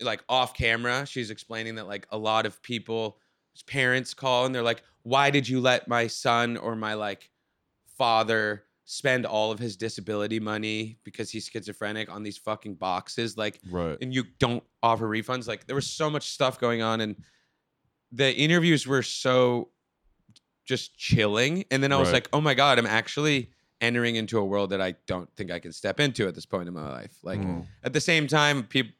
[0.00, 3.18] like off camera she's explaining that like a lot of people
[3.66, 7.30] parents call and they're like why did you let my son or my like
[7.96, 13.58] father spend all of his disability money because he's schizophrenic on these fucking boxes like
[13.70, 13.98] Right.
[14.00, 17.16] and you don't offer refunds like there was so much stuff going on and
[18.12, 19.70] the interviews were so
[20.64, 22.14] just chilling and then i was Right.
[22.14, 23.50] like oh my god i'm actually
[23.80, 26.66] entering into a world that i don't think i can step into at this point
[26.68, 27.16] in my life.
[27.22, 27.66] Like Mm.
[27.84, 28.92] at the same time people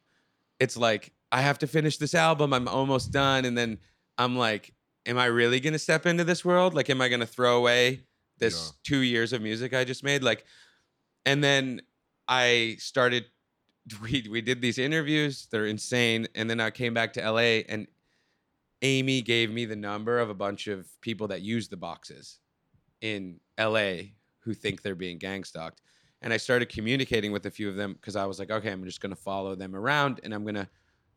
[0.60, 3.78] it's like i have to finish this album i'm almost done and then
[4.16, 4.72] i'm like
[5.06, 6.74] am i really going to step into this world?
[6.74, 8.04] Like am i going to throw away
[8.38, 10.22] this two years of music i just made?
[10.22, 10.44] Like
[11.26, 11.80] and then
[12.28, 13.24] i started
[14.02, 17.86] we we did these interviews they're insane and then i came back to la and
[18.82, 22.38] amy gave me the number of a bunch of people that use the boxes
[23.00, 23.92] in la
[24.48, 25.80] who think they're being gang stalked
[26.22, 28.84] and i started communicating with a few of them because i was like okay i'm
[28.84, 30.68] just going to follow them around and i'm going to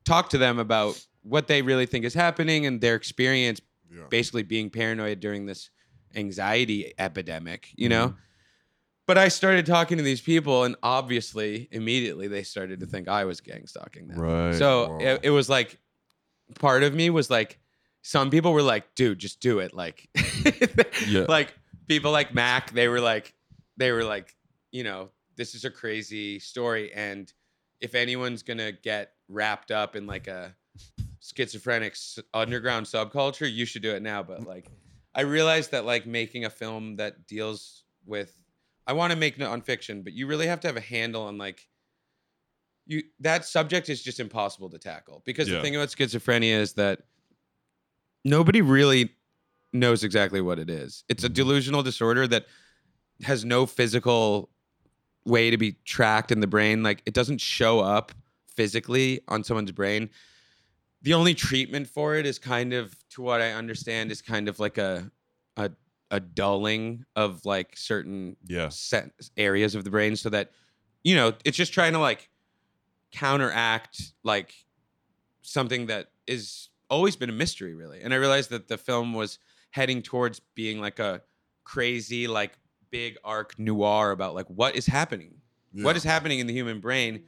[0.03, 4.03] talk to them about what they really think is happening and their experience Yeah.
[4.09, 5.69] basically being paranoid during this
[6.15, 8.17] anxiety epidemic you know mm-hmm.
[9.07, 13.25] but I started talking to these people, and obviously, immediately they started to think I
[13.25, 14.19] was gang stalking them.
[14.19, 14.55] Right.
[14.55, 15.79] So it, it was like,
[16.59, 17.59] part of me was like,
[18.03, 20.07] some people were like, "Dude, just do it." Like,
[21.07, 21.25] Yeah.
[21.27, 21.53] like
[21.91, 23.33] people like Mac, they were like,
[23.75, 24.33] they were like,
[24.71, 27.31] you know, this is a crazy story, and
[27.81, 30.55] if anyone's gonna get wrapped up in like a
[31.19, 34.23] schizophrenic s- underground subculture, you should do it now.
[34.23, 34.67] But like,
[35.13, 38.33] I realized that like making a film that deals with,
[38.87, 41.67] I want to make nonfiction, but you really have to have a handle on like,
[42.85, 45.57] you that subject is just impossible to tackle because Yeah.
[45.57, 47.01] the thing about schizophrenia is that
[48.23, 49.11] nobody really
[49.73, 51.03] knows exactly what it is.
[51.09, 51.33] It's a mm-hmm.
[51.33, 52.45] delusional disorder that
[53.23, 54.49] has no physical
[55.25, 56.83] way to be tracked in the brain.
[56.83, 58.11] Like it doesn't show up
[58.47, 60.09] physically on someone's brain.
[61.03, 64.59] The only treatment for it is kind of, to what I understand, is kind of
[64.59, 65.11] like a
[65.57, 65.71] a,
[66.11, 68.69] a dulling of like certain Yeah.
[68.69, 70.51] set areas of the brain, so that
[71.03, 72.29] you know it's just trying to like
[73.11, 74.53] counteract like
[75.41, 78.01] something that is always been a mystery, really.
[78.01, 79.39] And I realized that the film was
[79.71, 81.21] heading towards being like a
[81.63, 82.57] crazy, like
[82.91, 85.35] big arc noir about like what is happening,
[85.71, 85.97] what Yeah.
[85.97, 87.23] is happening in the human brain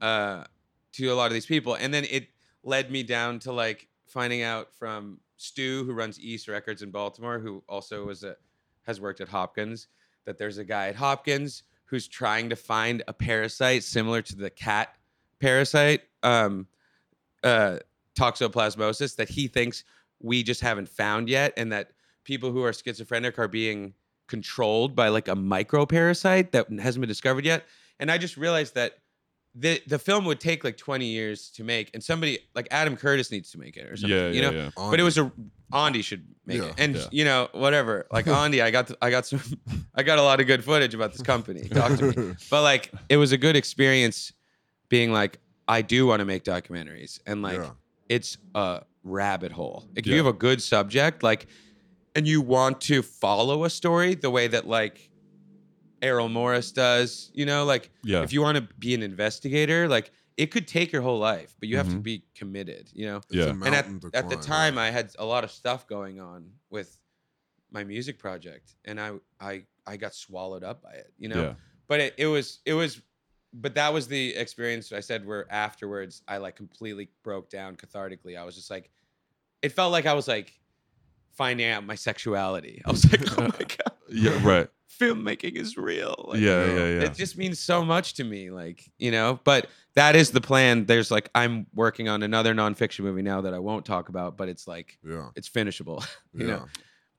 [0.00, 0.44] uh,
[0.92, 1.74] to a lot of these people.
[1.74, 2.28] And then it
[2.62, 7.38] led me down to like finding out from Stu, who runs Ehse Records in Baltimore,
[7.38, 8.36] who also was a
[8.82, 9.88] has worked at Hopkins,
[10.24, 14.48] that there's a guy at Hopkins who's trying to find a parasite similar to the
[14.50, 14.94] cat
[15.40, 16.66] parasite, um,
[17.44, 17.78] uh,
[18.18, 19.84] toxoplasmosis, that he thinks
[20.20, 21.90] we just haven't found yet, and that
[22.24, 23.94] people who are schizophrenic are being
[24.28, 27.64] controlled by like a microparasite that hasn't been discovered yet.
[28.00, 28.98] And I just realized that
[29.54, 33.30] the the film would take like 20 years to make, and somebody like Adam Curtis
[33.30, 34.16] needs to make it or something.
[34.18, 34.70] Yeah, you yeah, know, yeah.
[34.76, 35.32] but it was a
[35.72, 36.66] Ondi should make Yeah.
[36.68, 37.06] it, and Yeah.
[37.10, 38.06] you know whatever.
[38.12, 39.40] Like Ondi, I got I got some
[39.94, 41.66] I got a lot of good footage about this company.
[41.68, 44.32] Talk to me, but like it was a good experience
[44.90, 45.38] being like
[45.68, 47.70] I do want to make documentaries, and like Yeah.
[48.10, 49.84] it's a rabbit hole.
[49.94, 51.46] Like if you have a good subject, like,
[52.14, 55.10] and you want to follow a story the way that like
[56.02, 58.22] Errol Morris does, you know, like Yeah.
[58.22, 61.68] if you want to be an investigator, like it could take your whole life, but
[61.68, 62.02] you have to Mhm.
[62.02, 63.16] be committed, you know.
[63.18, 63.44] It's Yeah.
[63.44, 64.82] a And And at, mountain at the time, yeah.
[64.82, 66.98] I had a lot of stuff going on with
[67.70, 71.54] my music project, and I I I got swallowed up by it, you know Yeah.
[71.86, 73.00] but it, it was it was
[73.52, 78.36] but that was the experience i said where afterwards i like completely broke down cathartically
[78.36, 78.90] i was just like
[79.66, 80.52] it felt like i was like
[81.36, 84.38] finding out my sexuality i was like oh my god Yeah.
[84.42, 84.68] Right.
[85.00, 86.64] filmmaking is real like, Yeah.
[86.66, 86.74] Yeah.
[86.74, 87.02] Yeah.
[87.06, 90.86] it just means so much to me like you know but that is the plan
[90.86, 94.48] there's like i'm working on another nonfiction movie now that i won't talk about but
[94.48, 95.28] it's like Yeah.
[95.36, 96.02] it's finishable
[96.32, 96.52] you yeah.
[96.54, 96.66] know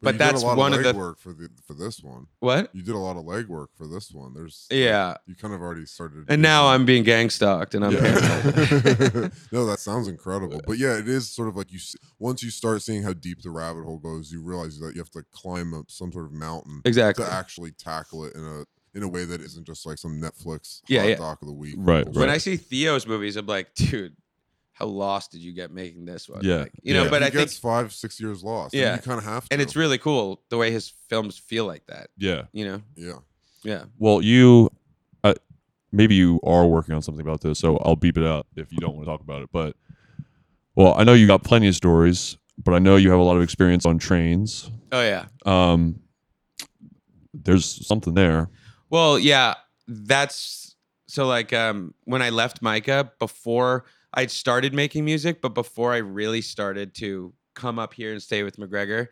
[0.02, 2.02] but you that's did a lot one of of the- legwork for the for this
[2.04, 2.28] one.
[2.40, 4.34] what You did a lot of legwork for this one.
[4.34, 6.26] There's like, yeah you kind of already started.
[6.30, 7.94] and now i'm being gang stalked and i'm.
[7.94, 8.00] Yeah.
[9.52, 10.62] no, that sounds incredible.
[10.66, 11.80] But yeah, it is sort of like you.
[12.20, 15.10] Once you start seeing how deep the rabbit hole goes, you realize that you have
[15.12, 18.64] to climb up some sort of mountain exactly to actually tackle it in a
[18.98, 21.16] in a way that isn't just like some Netflix Yeah, hot yeah.
[21.16, 21.76] doc of the week.
[21.78, 22.20] Right, bullshit.
[22.20, 24.16] when I see Theo's movies, I'm like, dude,
[24.78, 26.42] how lost did you get making this one?
[26.44, 27.06] Yeah, Like, you know.
[27.06, 27.10] yeah.
[27.10, 28.74] But he I think, five six years lost.
[28.74, 28.96] and Yeah.
[28.96, 29.54] you kind of have to.
[29.54, 32.10] and it's really cool the way his films feel like that.
[32.18, 32.44] Yeah.
[32.52, 32.82] You know?
[32.96, 33.14] yeah.
[33.64, 33.86] Yeah.
[33.98, 34.70] Well, you,
[35.24, 35.34] uh,
[35.92, 38.78] maybe you are working on something about this, so I'll beep it out if you
[38.78, 39.50] don't want to talk about it.
[39.52, 39.76] But
[40.76, 43.36] Well, I know you got plenty of stories, but I know you have a lot
[43.36, 44.70] of experience on trains.
[44.92, 45.26] Oh yeah.
[45.46, 46.02] Um,
[47.34, 48.50] there's something there.
[48.90, 49.56] Well, yeah,
[49.88, 50.76] that's
[51.08, 55.98] so like um when I left MICA before I'd started making music, but before I
[55.98, 59.08] really started to come up here and stay with McGregor,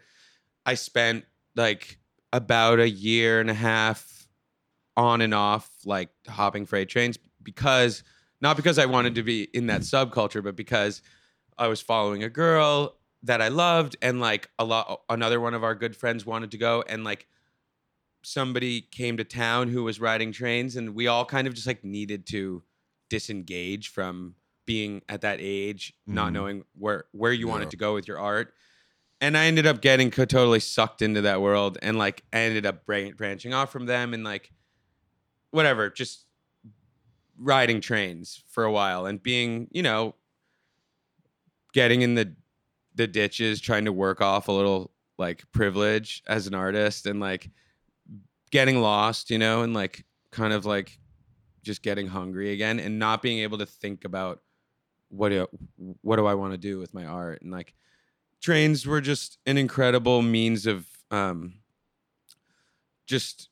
[0.66, 2.00] I spent like
[2.34, 4.28] about a year and a half
[4.98, 8.04] on and off like hopping freight trains because
[8.42, 11.02] not because I wanted to be in that subculture, but because
[11.58, 15.64] I was following a girl that I loved and like a lot another one of
[15.64, 17.28] our good friends wanted to go and like
[18.24, 21.84] somebody came to town who was riding trains and we all kind of just like
[21.84, 22.64] needed to
[23.10, 24.36] disengage from
[24.66, 26.34] being at that age not Mhm.
[26.34, 27.52] knowing where where you Yeah.
[27.54, 28.54] wanted to go with your art
[29.22, 32.86] and i ended up getting totally sucked into that world and like I ended up
[32.86, 34.52] branching off from them and like
[35.52, 36.26] whatever just
[37.38, 40.16] riding trains for a while and being you know
[41.74, 42.36] getting in the
[42.96, 47.50] the ditches trying to work off a little like privilege as an artist and like
[48.52, 50.98] getting lost you know and like kind of like
[51.64, 54.42] just getting hungry again and not being able to think about
[55.10, 55.48] what do
[56.02, 57.42] what do I want to do with my art?
[57.42, 57.74] And like
[58.42, 61.56] trains were just an incredible means of um
[63.06, 63.50] just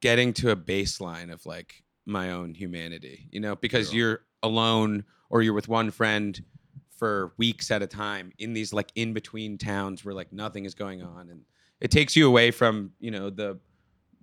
[0.00, 3.56] getting to a baseline of like my own humanity you know?
[3.56, 6.42] Because you're alone or you're with one friend
[6.90, 10.74] for weeks at a time in these like in between towns where like nothing is
[10.74, 11.28] going on.
[11.30, 11.42] And
[11.80, 13.58] it takes you away from you know the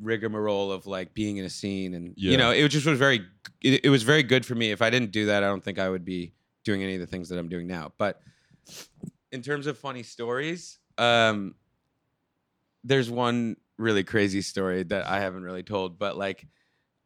[0.01, 2.31] rigmarole of like being in a scene and Yeah.
[2.31, 3.21] you know it was just was very
[3.61, 4.71] it, it was very good for me.
[4.71, 6.33] If i didn't do that i don't think i would be
[6.63, 7.91] doing any of the things that i'm doing now.
[7.97, 8.21] But
[9.31, 11.55] in terms of funny stories um
[12.83, 16.45] there's one really crazy story that i haven't really told but like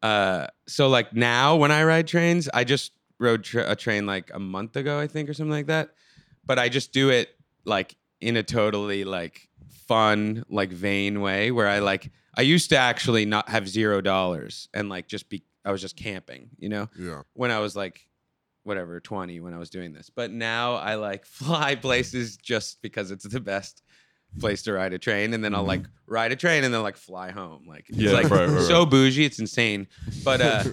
[0.02, 4.30] uh so like now when i ride trains i just rode tra- a train like
[4.34, 5.94] a month ago i think or something like that.
[6.44, 7.30] But i just do it
[7.64, 9.48] like in a totally like
[9.86, 14.68] fun like vain way where i like i used to actually not have zero dollars
[14.74, 16.88] and like just be i was just camping you know?
[16.98, 17.22] Yeah.
[17.32, 18.06] when I was like
[18.68, 20.10] whatever 20 when I was doing this.
[20.14, 23.82] But now I like fly places just because it's the best
[24.38, 26.96] place to ride a train and then I'll like ride a train and then like
[26.96, 27.64] fly home.
[27.66, 28.90] Like it's Yeah, like right, right, so right.
[28.90, 29.88] bougie, it's insane.
[30.24, 30.64] But uh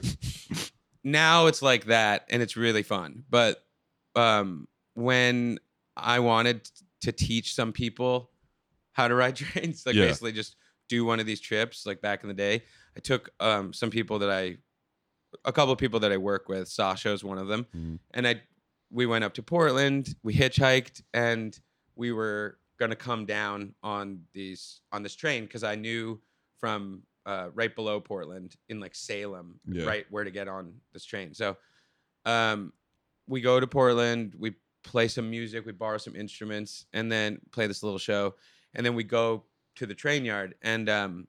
[1.03, 3.23] now it's like that and it's really fun.
[3.29, 3.63] But
[4.15, 5.59] um when
[5.97, 6.69] I wanted
[7.01, 8.31] to teach some people
[8.93, 10.05] how to ride trains, like Yeah.
[10.05, 10.55] basically just
[10.87, 12.63] do one of these trips like back in the day.
[12.95, 14.57] I took um some people that I
[15.43, 16.67] a couple of people that I work with.
[16.67, 17.99] Sasha is one of them, Mhm.
[18.11, 18.41] and I
[18.91, 20.15] we went up to Portland.
[20.23, 21.59] We hitchhiked, and
[21.95, 26.21] we were gonna come down on these on this train because I knew
[26.59, 29.85] from uh, right below Portland in like Salem, Yeah.
[29.85, 31.33] right where to get on this train.
[31.33, 31.57] So,
[32.25, 32.71] um,
[33.27, 34.35] we go to Portland.
[34.37, 34.53] We
[34.83, 35.65] play some music.
[35.65, 38.35] We borrow some instruments, and then play this little show.
[38.75, 39.43] And then we go
[39.75, 40.53] to the train yard.
[40.61, 41.27] And um,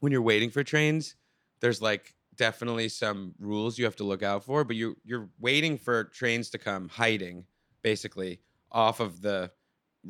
[0.00, 1.14] when you're waiting for trains,
[1.60, 4.64] there's like definitely some rules you have to look out for.
[4.64, 7.46] But you you're waiting for trains to come, hiding
[7.82, 8.40] basically
[8.72, 9.52] off of the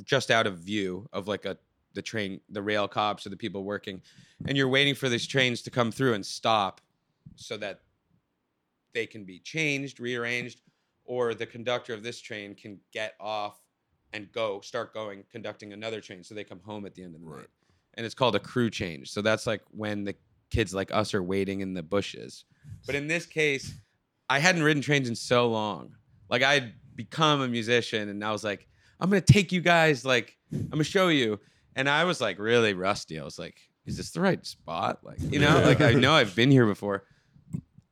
[0.04, 1.58] just out of view of like a
[1.94, 4.02] the train, the rail cops or the people working,
[4.46, 6.80] and you're waiting for these trains to come through and stop,
[7.34, 7.80] so that
[8.94, 10.62] they can be changed, rearranged,
[11.04, 13.62] or the conductor of this train can get off
[14.12, 17.20] and go start going conducting another train so they come home at the end of
[17.20, 17.40] the Right.
[17.40, 17.48] night
[17.94, 20.14] and it's called a crew change so that's like when the
[20.50, 22.44] kids like us are waiting in the bushes.
[22.86, 23.74] But in this case
[24.30, 25.94] i hadn't ridden trains in so long.
[26.28, 28.66] Like i'd become a musician and i was like
[29.00, 31.38] i'm gonna take you guys like i'm gonna show you.
[31.76, 33.18] And i was like really rusty.
[33.18, 33.56] I was like
[33.86, 35.00] is this the right spot?
[35.02, 37.04] Like you know like i know i've been here before.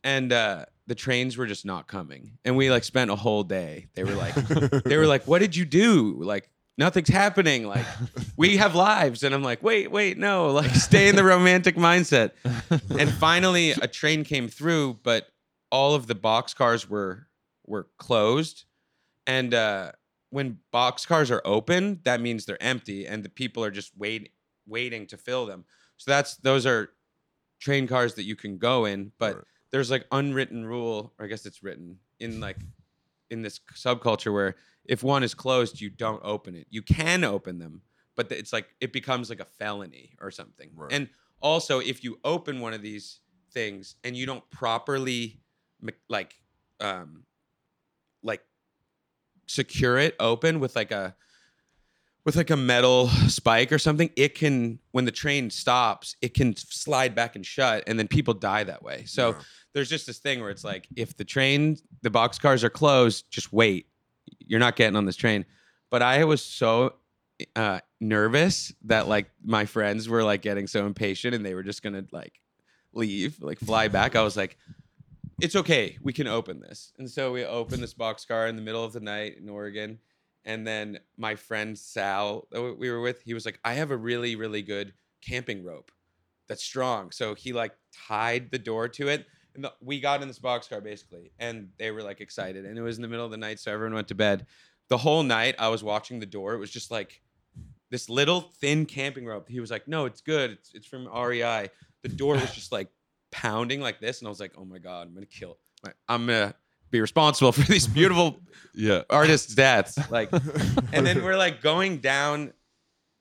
[0.04, 2.38] And uh the trains were just not coming.
[2.44, 3.88] And we like spent a whole day.
[3.94, 4.34] They were like
[4.84, 6.20] they were like what did you do?
[6.22, 7.66] Like nothing's happening.
[7.66, 7.86] Like
[8.36, 9.22] we have lives.
[9.22, 10.50] And i'm like wait wait no.
[10.50, 12.32] Like stay in the romantic mindset.
[12.98, 15.28] And finally a train came through but
[15.70, 17.26] all of the box cars were
[17.66, 18.64] were closed.
[19.26, 19.92] And uh
[20.30, 24.30] when box cars are open that means they're empty and the people are just wait,
[24.66, 25.64] waiting to fill them.
[25.96, 26.90] So that's those are
[27.58, 29.44] train cars that you can go in but Right.
[29.70, 32.58] there's like unwritten rule or i guess it's written in like
[33.30, 37.58] in this subculture where if one is closed you don't open it you can open
[37.58, 37.82] them
[38.14, 40.92] but it's like it becomes like a felony or something Right.
[40.92, 41.08] and
[41.40, 43.20] also if you open one of these
[43.52, 45.40] things and you don't properly
[46.08, 46.34] like
[46.80, 47.24] um
[48.22, 48.42] like
[49.46, 51.14] secure it open with like a
[52.24, 56.54] with like a metal spike or something it can when the train stops it can
[56.56, 59.42] slide back and shut and then people die that way so Yeah.
[59.76, 63.30] There's just this thing where it's like if the train the box cars are closed
[63.30, 63.86] just wait
[64.46, 65.44] you're not getting on this train.
[65.90, 66.94] But I was so
[67.54, 71.82] uh, nervous that like my friends were like getting so impatient and they were just
[71.82, 72.40] gonna like
[72.92, 74.16] leave, like fly back.
[74.16, 74.56] I was like,
[75.40, 76.92] it's okay, we can open this.
[76.98, 79.98] And so we opened this boxcar in the middle of the night in Oregon.
[80.44, 83.96] And then my friend Sal, that we were with, he was like, I have a
[83.96, 85.90] really, really good camping rope
[86.48, 87.10] that's strong.
[87.10, 87.72] So he like
[88.08, 89.26] tied the door to it.
[89.56, 91.32] And the, we got in this boxcar basically.
[91.38, 92.64] And they were like excited.
[92.64, 93.60] And it was in the middle of the night.
[93.60, 94.46] So everyone went to bed.
[94.88, 96.54] The whole night I was watching the door.
[96.54, 97.20] It was just like
[97.90, 99.48] this little thin camping rope.
[99.48, 100.52] He was like, No, it's good.
[100.52, 101.70] It's, it's from REI.
[102.02, 102.88] The door was just like
[103.32, 104.20] pounding like this.
[104.20, 105.58] And I was like, Oh my God, I'm to kill.
[106.08, 106.54] I'm to
[106.90, 108.40] be responsible for these beautiful
[108.74, 109.98] yeah artists' deaths.
[110.10, 110.32] Like,
[110.92, 112.52] and then we're like going down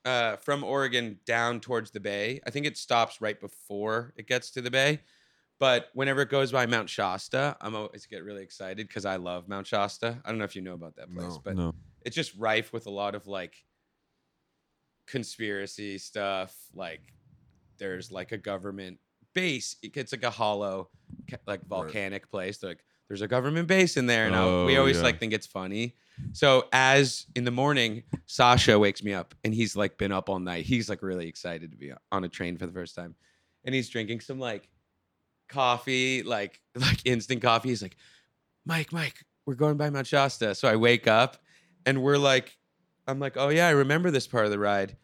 [0.06, 2.40] uh, from Oregon down towards the bay.
[2.46, 5.02] I think it stops right before it gets to the bay.
[5.60, 9.48] But whenever it goes by Mount Shasta, I'm always get really excited because I love
[9.48, 10.22] Mount Shasta.
[10.26, 11.42] I don't know if you know about that place, No.
[11.44, 11.76] but No.
[12.02, 13.56] it's just rife with a lot of like
[15.08, 16.56] conspiracy stuff.
[16.74, 17.14] Like
[17.78, 19.00] there's like a government
[19.34, 19.76] base.
[19.82, 20.90] It- It's like a hollow,
[21.30, 22.62] ca- like volcanic place.
[22.64, 25.04] Like there's a government base in there, and I- we Oh, always yeah.
[25.04, 25.96] like think it's funny.
[26.32, 30.40] So as in the morning, Sasha wakes me up, and he's like been up all
[30.40, 30.66] night.
[30.66, 33.16] He's like really excited to be on a train for the first time,
[33.64, 34.70] and he's drinking some like
[35.48, 37.70] coffee, like like instant coffee.
[37.70, 37.98] He's like,
[38.66, 40.56] Mike, Mike, we're going by Mount Shasta.
[40.56, 41.38] So I wake up,
[41.86, 42.58] and we're like,
[43.08, 44.98] I'm like, oh yeah, I remember this part of the ride,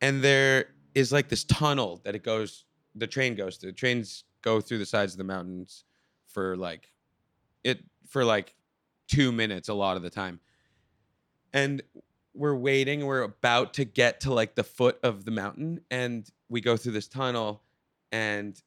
[0.00, 2.64] and there is like this tunnel that it goes,
[2.94, 3.72] the train goes through.
[3.72, 5.84] Trains go through the sides of the mountains
[6.26, 6.90] for like
[7.64, 8.54] it for like
[9.08, 10.40] two minutes a lot of the time.
[11.52, 11.82] And
[12.34, 16.60] we're waiting, we're about to get to like the foot of the mountain, and we
[16.60, 17.62] go through this tunnel,
[18.10, 18.60] and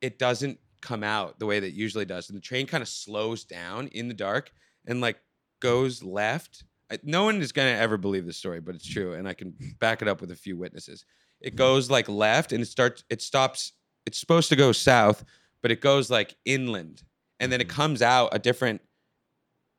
[0.00, 2.28] it doesn't come out the way that it usually does.
[2.28, 4.50] And the train kind of slows down in the dark
[4.86, 5.20] and like
[5.60, 6.64] goes left.
[6.90, 9.14] I, no one is going to ever believe this story, but it's true.
[9.14, 11.04] And I can back it up with a few witnesses.
[11.40, 13.72] It goes like left and it starts, it stops,
[14.06, 15.24] it's supposed to go south,
[15.62, 17.02] but it goes like inland.
[17.40, 17.76] And then it mm-hmm.
[17.76, 18.80] comes out a different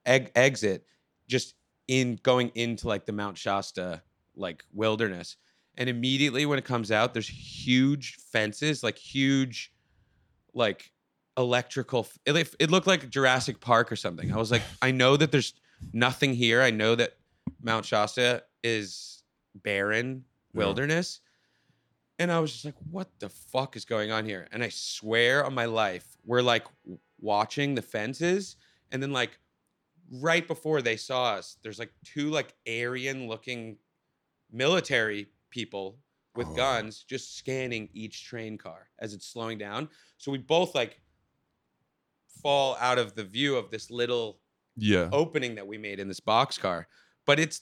[0.06, 0.86] eg- exit
[1.28, 1.56] just
[1.88, 4.02] in going into like the Mount Shasta
[4.36, 5.36] like wilderness.
[5.76, 9.72] And immediately when it comes out, there's huge fences, like huge,
[10.54, 10.92] like
[11.38, 12.08] electrical.
[12.26, 14.32] It, it looked like Jurassic Park or something.
[14.32, 15.54] I was like, I know that there's
[15.94, 16.62] nothing here.
[16.62, 17.18] I know that
[17.62, 19.24] Mount Shasta is
[19.56, 21.22] barren wilderness.
[22.18, 24.48] And I was just like, what the fuck is going on here?
[24.52, 26.66] And I swear on my life, we're like
[27.22, 28.58] watching the fences.
[28.92, 29.40] And then, like,
[30.12, 33.78] right before they saw us, there's like two like Aryan looking
[34.52, 35.98] military people
[36.36, 36.56] with Oh.
[36.56, 39.90] guns just scanning each train car as it's slowing down.
[40.18, 41.02] So we both like
[42.42, 44.40] fall out of the view of this little
[44.76, 45.10] Yeah.
[45.12, 46.88] opening that we made in this box car.
[47.26, 47.62] But it's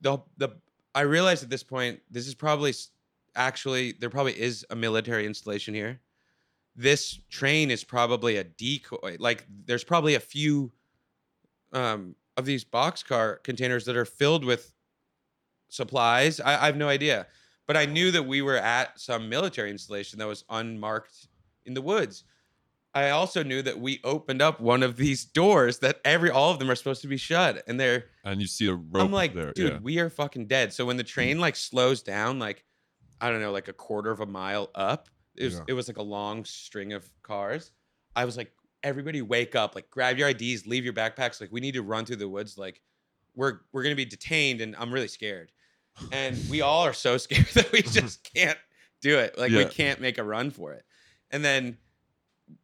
[0.00, 0.60] the the
[0.94, 2.72] I realized at this point this is probably
[3.36, 6.00] actually there probably is a military installation here.
[6.76, 9.16] This train is probably a decoy.
[9.20, 10.72] Like there's probably a few
[11.72, 14.72] um, of these boxcar containers that are filled with
[15.68, 16.40] supplies.
[16.40, 17.26] I, I have no idea,
[17.66, 21.28] but I knew that we were at some military installation that was unmarked
[21.66, 22.24] in the woods.
[22.96, 26.60] I also knew that we opened up one of these doors that every all of
[26.60, 28.04] them are supposed to be shut, and they're.
[28.24, 29.52] And you see a rope I'm like, there.
[29.52, 29.78] dude, yeah.
[29.82, 30.72] we are fucking dead.
[30.72, 32.64] So when the train like slows down, like
[33.20, 35.60] I don't know, like a quarter of a mile up, it was Yeah.
[35.68, 37.72] it was like a long string of cars.
[38.14, 38.52] I was like,
[38.84, 42.04] everybody wake up, like grab your IDs, leave your backpacks, like we need to run
[42.04, 42.80] through the woods, like
[43.34, 45.50] we're we're gonna be detained, and I'm really scared.
[46.12, 48.06] And we all are so scared that we mm-hmm.
[48.06, 48.58] just can't
[49.00, 49.38] do it.
[49.38, 50.84] Like we can't make a run for it.
[51.30, 51.78] And then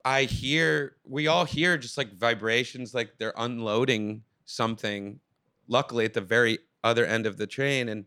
[0.05, 5.20] I hear we all hear just like vibrations, like they're unloading something.
[5.69, 8.07] Luckily, at the very other end of the train, and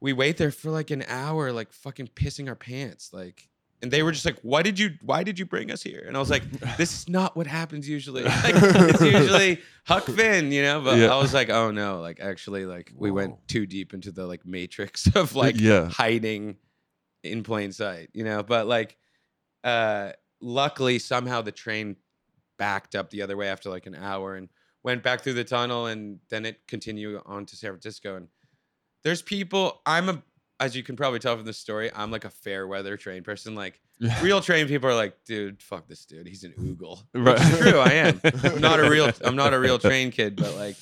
[0.00, 3.48] we wait there for like an hour, like fucking pissing our pants, like.
[3.82, 4.90] And they were just like, "Why did you?
[5.02, 6.44] Why did you bring us here?" And I was like,
[6.76, 8.22] "This is not what happens usually.
[8.44, 11.12] Like, it's usually Huck Finn, you know." But Yeah.
[11.12, 14.46] I was like, "Oh no!" Like actually, like we went too deep into the like
[14.46, 15.88] matrix of like Yeah.
[15.88, 16.56] hiding
[17.24, 18.42] in plain sight, you know.
[18.44, 18.96] But like,
[19.64, 21.96] uh, luckily somehow the train
[22.58, 24.48] backed up the other way after like an hour and
[24.84, 28.14] went back through the tunnel, and then it continued on to San Francisco.
[28.16, 28.28] And
[29.02, 29.80] there's people.
[29.86, 30.22] I'm a,
[30.62, 33.54] as you can probably tell from this story, I'm like a fair weather train person.
[33.54, 33.80] Like
[34.22, 36.26] real train people are like, dude, fuck this dude.
[36.26, 37.02] He's an oogle.
[37.14, 37.38] Right.
[37.38, 37.78] Which is true.
[37.78, 38.20] I am.
[38.44, 39.10] I'm not a real.
[39.24, 40.76] I'm not a real train kid, but like,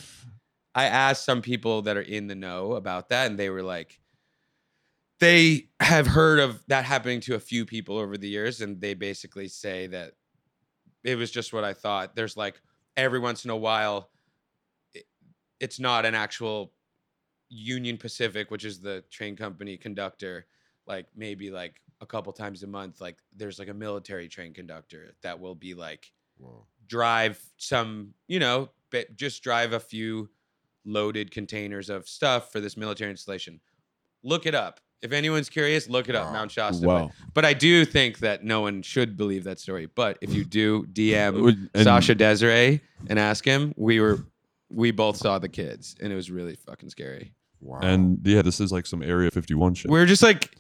[0.74, 3.98] I asked some people that are in the know about that, and they were like,
[5.19, 8.94] they have heard of that happening to a few people over the years, and they
[8.94, 10.12] basically say that
[11.05, 12.15] it was just what I thought.
[12.16, 12.61] There's like
[12.97, 14.11] every once in a while,
[14.94, 15.07] it-
[15.59, 16.73] it's not an actual
[17.51, 20.47] Union Pacific, which is the train company conductor,
[20.86, 25.12] like maybe like a couple times a month, like there's like a military train conductor
[25.22, 26.64] that will be like Wow.
[26.86, 28.70] drive some, you know,
[29.14, 30.31] just drive a few
[30.86, 33.60] loaded containers of stuff for this military installation.
[34.22, 34.81] Look it up.
[35.02, 36.32] If anyone's curious, look it up, Wow.
[36.32, 36.86] Mount Shasta.
[36.86, 37.10] But- Wow.
[37.35, 39.86] But, I do think that no one should believe that story.
[39.86, 44.24] But if you do DM and- Sasha Desiree and ask him, we were
[44.72, 47.32] we both saw the kids and it was really fucking scary.
[47.61, 47.81] Wow.
[47.82, 49.91] And yeah, this is like some Area 51 shit.
[49.91, 50.57] We're just like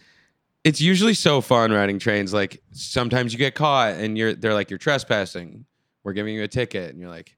[0.64, 2.32] it's usually so fun riding trains.
[2.32, 5.64] Like sometimes you get caught and you're they're like you're trespassing.
[6.04, 7.36] We're giving you a ticket and you're like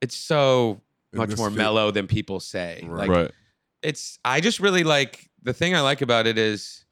[0.00, 0.80] it's so
[1.12, 2.84] In much more fit- mellow than people say.
[2.86, 3.08] Right.
[3.08, 3.30] Like right.
[3.82, 6.84] it's I just really like the thing I like about it is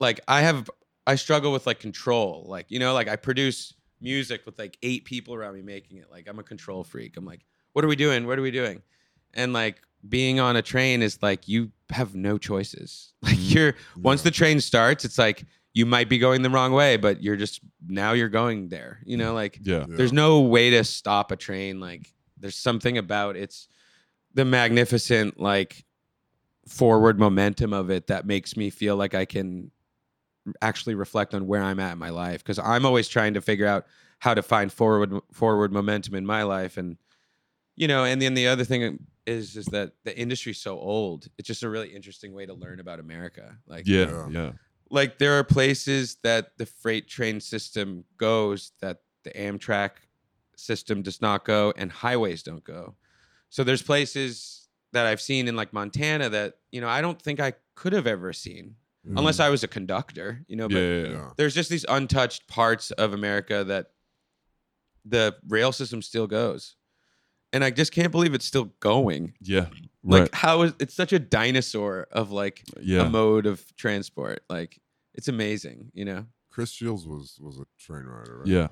[0.00, 0.68] like I have
[1.06, 2.44] I struggle with like control.
[2.48, 6.10] Like, you know, like I produce music with like eight people around me making it.
[6.10, 7.16] Like I'm a control freak.
[7.16, 8.26] I'm like, what are we doing?
[8.26, 8.82] What are we doing?
[9.34, 13.08] And like being on a train is like you have no choices.
[13.22, 13.56] Like mm-hmm.
[13.56, 17.22] you're once the train starts, it's like you might be going the wrong way, but
[17.22, 18.98] you're just now you're going there.
[19.04, 19.84] You know, like Yeah.
[19.88, 19.96] Yeah.
[19.96, 22.12] there's no way to stop a train like
[22.42, 23.68] there's something about it's
[24.34, 25.84] the magnificent like
[26.66, 29.70] forward momentum of it that makes me feel like i can
[30.60, 33.66] actually reflect on where i'm at in my life because i'm always trying to figure
[33.66, 33.86] out
[34.18, 36.96] how to find forward forward momentum in my life and
[37.76, 41.46] you know and then the other thing is is that the industry's so old it's
[41.46, 44.06] just a really interesting way to learn about america like Yeah.
[44.06, 44.28] Yeah.
[44.30, 44.52] Yeah.
[44.90, 49.90] like there are places that the freight train system goes that the Amtrak
[50.56, 52.94] system does not go and highways don't go.
[53.50, 57.40] So there's places that I've seen in like Montana that, you know, I don't think
[57.40, 59.44] I could have ever seen unless mm.
[59.44, 61.08] I was a conductor, you know, but yeah, yeah.
[61.08, 61.30] Yeah.
[61.36, 63.90] there's just these untouched parts of America that
[65.04, 66.76] the rail system still goes.
[67.52, 69.34] And I just can't believe it's still going.
[69.40, 69.66] Yeah.
[70.04, 70.34] Like Right.
[70.34, 73.02] how is it's such a dinosaur of like Yeah.
[73.06, 74.42] a mode of transport.
[74.48, 74.80] Like
[75.14, 76.26] it's amazing, you know.
[76.50, 78.46] Chris Shields was was a train rider, right?
[78.46, 78.68] Yeah.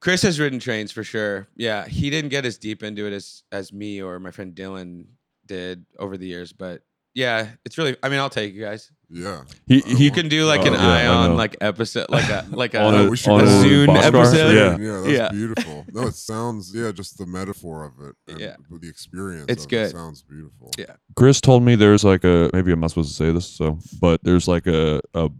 [0.00, 1.48] Chris has ridden trains for sure.
[1.56, 5.06] Yeah, he didn't get as deep into it as as me or my friend Dylan
[5.46, 6.82] did over the years, but
[7.14, 7.96] yeah, it's really.
[8.02, 8.90] I mean, I'll take you guys.
[9.08, 9.42] Yeah.
[9.68, 11.12] He he You can do like Oh, an yeah, I know.
[11.22, 13.96] Ion like episode, like a like a, On a- we should go a on Zune
[14.02, 14.54] episode.
[14.54, 14.76] Yeah.
[14.84, 15.28] Yeah, that's Yeah.
[15.30, 15.86] beautiful.
[15.92, 18.16] No, it sounds yeah, just the metaphor of it.
[18.32, 18.56] And Yeah.
[18.68, 19.46] the experience.
[19.48, 19.86] It's of good.
[19.86, 20.72] It sounds beautiful.
[20.76, 20.96] Yeah.
[21.14, 24.24] Chris told me there's like a maybe I'm not supposed to say this, so but
[24.24, 25.30] there's like a, a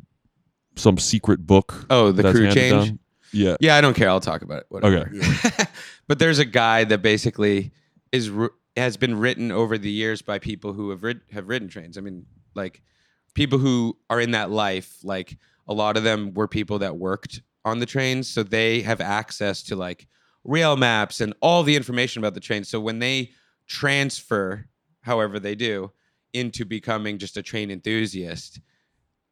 [0.77, 1.87] some secret book.
[1.91, 2.89] Oh, the that's crew change.
[2.91, 2.99] down.
[3.33, 3.57] Yeah.
[3.61, 4.09] Yeah, I don't care.
[4.09, 4.67] I'll talk about it.
[4.69, 5.11] Whatever.
[5.13, 5.65] Yeah.
[6.07, 7.73] but there's a guy that basically
[8.13, 8.31] is
[8.77, 11.99] has been written over the years by people who have rid- have ridden trains.
[11.99, 12.83] I mean, like
[13.37, 14.97] people who are in that life.
[15.05, 15.39] Like
[15.69, 19.63] a lot of them were people that worked on the trains, so they have access
[19.65, 20.09] to like
[20.43, 22.65] rail maps and all the information about the train.
[22.65, 23.31] So when they
[23.67, 24.67] transfer,
[25.03, 25.93] however they do,
[26.33, 28.61] into becoming just a train enthusiast,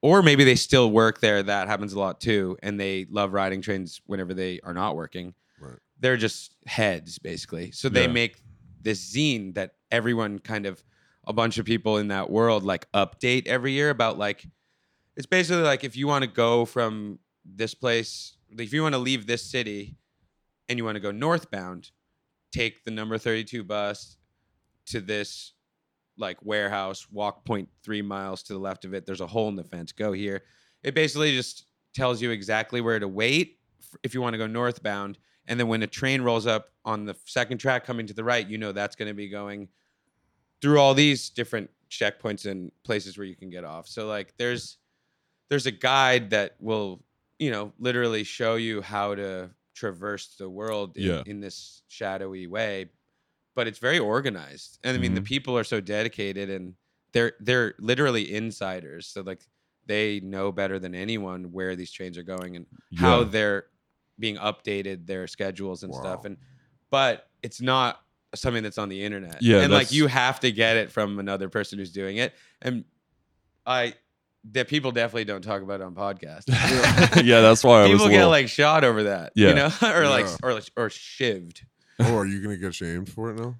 [0.02, 1.42] or maybe they still work there.
[1.42, 5.34] That happens a lot too, and they love riding trains whenever they are not working.
[5.58, 5.78] Right.
[6.00, 7.70] They're just heads, basically.
[7.70, 8.12] So they Yeah.
[8.12, 8.42] make
[8.82, 10.84] this zine that everyone kind of,
[11.26, 14.46] a bunch of people in that world like update every year about like,
[15.16, 19.00] it's basically like if you want to go from this place, if you want to
[19.00, 19.96] leave this city,
[20.68, 21.90] and you want to go northbound,
[22.52, 24.16] take the number thirty-two bus
[24.86, 25.52] to this
[26.16, 29.04] like warehouse, walk 0.3 miles to the left of it.
[29.04, 29.92] There's a hole in the fence.
[29.92, 30.42] Go here.
[30.82, 33.58] It basically just tells you exactly where to wait
[34.02, 35.18] if you want to go northbound.
[35.46, 38.48] And then when a train rolls up on the second track coming to the right,
[38.48, 39.68] you know that's going to be going
[40.60, 43.88] through all these different checkpoints and places where you can get off.
[43.88, 44.78] So like there's
[45.50, 47.04] there's a guide that will,
[47.38, 51.24] you know, literally show you how to traverse the world in, Yeah.
[51.26, 52.90] in this shadowy way
[53.54, 54.78] but it's very organized.
[54.84, 55.22] And I mean, the Mhm.
[55.22, 56.74] people are so dedicated and
[57.12, 59.06] they're they're literally insiders.
[59.08, 59.44] So like
[59.86, 63.66] they know better than anyone where these trains are going and how they're
[64.18, 66.24] being updated, their schedules and stuff.
[66.24, 66.38] And
[66.90, 68.03] but it's not
[68.34, 69.42] something that's on the internet.
[69.42, 72.34] Yeah, and like you have to get it from another person who's doing it.
[72.62, 72.84] And
[73.66, 73.94] I
[74.52, 76.48] that people definitely don't talk about it on podcasts.
[77.24, 79.32] yeah, that's why I was people get little, like shot over that.
[79.34, 79.48] Yeah.
[79.48, 79.70] You know?
[79.82, 80.36] or like Yeah.
[80.42, 81.62] or like or shivved.
[82.00, 83.56] Oh, are you gonna get shamed for it now?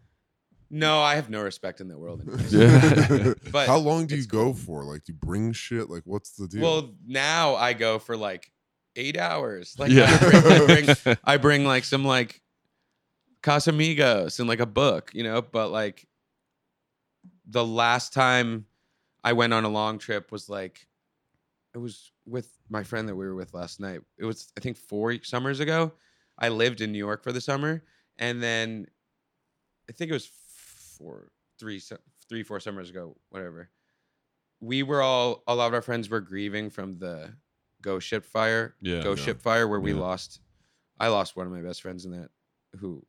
[0.71, 2.23] No, I have no respect in that world.
[2.49, 3.35] Yeah.
[3.53, 4.83] But how long do you it's go for?
[4.85, 5.89] Like, do you bring shit?
[5.89, 6.63] Like, what's the deal?
[6.63, 8.51] Well, now I go for like
[8.97, 9.77] eight hours.
[9.79, 10.07] Like Yeah.
[10.11, 10.37] I, bring,
[10.91, 12.43] I, bring, I bring like some like
[13.45, 15.43] Casamigos and like a book, you know.
[15.43, 16.07] But like
[17.47, 18.67] the last time
[19.23, 20.89] I went on a long trip was like
[21.75, 24.01] it was with my friend that we were with last night.
[24.19, 25.93] It was I think four summers ago.
[26.39, 27.85] I lived in New York for the summer,
[28.19, 28.87] and then
[29.89, 30.29] I think it was
[30.99, 31.31] four,
[31.61, 31.81] three,
[32.29, 33.69] three, four summers ago, whatever.
[34.61, 37.35] We were all a lot of our friends were grieving from the
[37.83, 39.03] ghost ship fire, Yeah.
[39.03, 39.27] ghost Yeah.
[39.27, 40.01] ship fire, where we Yeah.
[40.01, 40.41] lost.
[40.99, 42.31] I lost one of my best friends in that.
[42.79, 43.05] Who?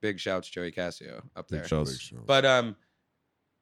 [0.00, 1.68] Big shouts, Joey Casio up Big there.
[1.68, 1.92] shouts.
[1.92, 2.16] Big show.
[2.26, 2.76] But um,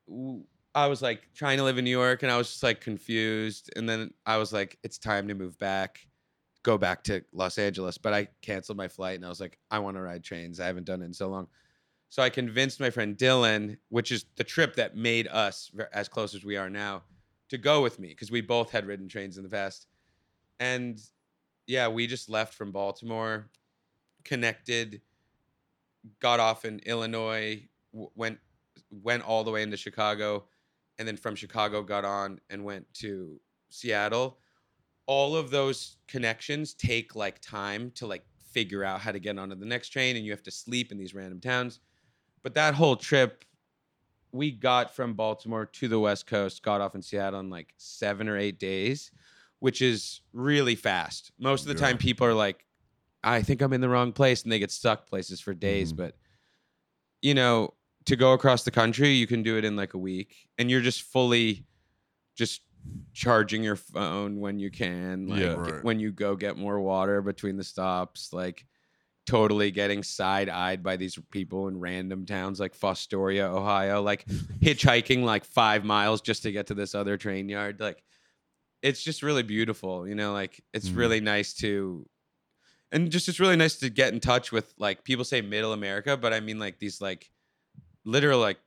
[0.09, 0.45] w-
[0.75, 3.71] I was like trying to live in New York, and I was just like confused.
[3.77, 6.07] And then I was like, it's time to move back,
[6.63, 7.99] go back to Los Angeles.
[7.99, 10.61] But I canceled my flight, and I was like, I want to ride trains.
[10.61, 11.49] I haven't done it in so long.
[12.11, 16.35] So I convinced my friend Dylan, which is the trip that made us as close
[16.35, 17.03] as we are now,
[17.51, 19.87] to go with me because we both had ridden trains in the past.
[20.59, 20.99] And
[21.67, 23.51] yeah, we just left from Baltimore,
[24.25, 25.03] connected,
[26.21, 27.63] got off in Illinois,
[27.93, 28.39] w- went
[28.91, 30.47] went all the way into Chicago,
[30.99, 33.41] and then from Chicago got on and went to
[33.71, 34.39] Seattle.
[35.07, 39.55] All of those connections take like time to like figure out how to get onto
[39.55, 41.81] the next train, and you have to sleep in these random towns.
[42.43, 43.45] But that whole trip,
[44.33, 48.29] we got from Baltimore to the West Coast, got off in Seattle in like seven
[48.29, 49.11] or eight days,
[49.61, 51.33] which is really fast.
[51.39, 51.89] Most of the Yeah.
[51.89, 52.65] time, people are like,
[53.23, 55.93] I think I'm in the wrong place, and they get stuck places for days.
[55.93, 55.97] Mhm.
[55.97, 56.17] But,
[57.23, 57.75] you know,
[58.07, 60.81] to go across the country, you can do it in like a week, and you're
[60.81, 61.67] just fully
[62.37, 62.63] just
[63.13, 65.55] charging your phone when you can, like Yeah.
[65.55, 65.85] Right.
[65.85, 68.65] when you go get more water between the stops, like
[69.27, 74.25] totally getting side eyed by these people in random towns like Fostoria, Ohio, like
[74.63, 77.79] hitchhiking like five miles just to get to this other train yard.
[77.81, 78.03] Like
[78.81, 80.97] it's just really beautiful, you know, like it's Mhm.
[80.97, 82.09] really nice to
[82.93, 86.17] and just it's really nice to get in touch with like people say middle America,
[86.17, 87.31] but I mean like these like
[88.05, 88.59] literal like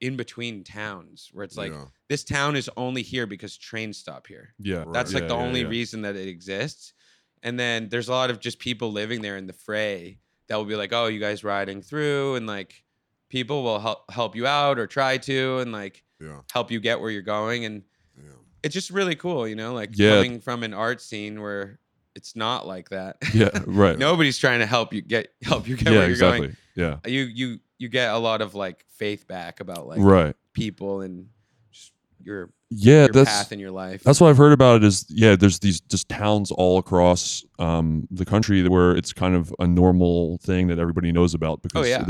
[0.00, 1.84] in between towns where it's like Yeah.
[2.08, 4.54] this town is only here because trains stop here.
[4.58, 4.84] Yeah.
[4.92, 5.68] That's like Yeah, the yeah, only yeah.
[5.68, 6.94] reason that it exists.
[7.42, 10.64] And then there's a lot of just people living there in the fray that will
[10.64, 12.82] be like, "Oh, you guys riding through," and like
[13.28, 16.40] people will help help you out or try to, and like Yeah.
[16.52, 17.64] help you get where you're going.
[17.64, 17.84] And
[18.16, 18.32] Yeah.
[18.62, 20.16] it's just really cool, you know, like Yeah.
[20.16, 21.78] coming from an art scene where
[22.14, 23.16] it's not like that.
[23.34, 23.50] Yeah.
[23.66, 23.98] Right.
[23.98, 25.90] Nobody's trying to help you get help you get yeah.
[25.92, 26.38] where you're Exactly.
[26.48, 26.56] going.
[26.74, 26.96] Yeah.
[27.06, 30.34] You you you get a lot of like faith back about like right.
[30.52, 31.28] people and
[31.72, 31.92] just
[32.22, 33.04] your Yeah.
[33.04, 34.02] your that's path in your life.
[34.02, 38.06] That's what I've heard about it is yeah, there's these just towns all across um,
[38.10, 41.88] the country where it's kind of a normal thing that everybody knows about because Oh,
[41.88, 42.04] yeah.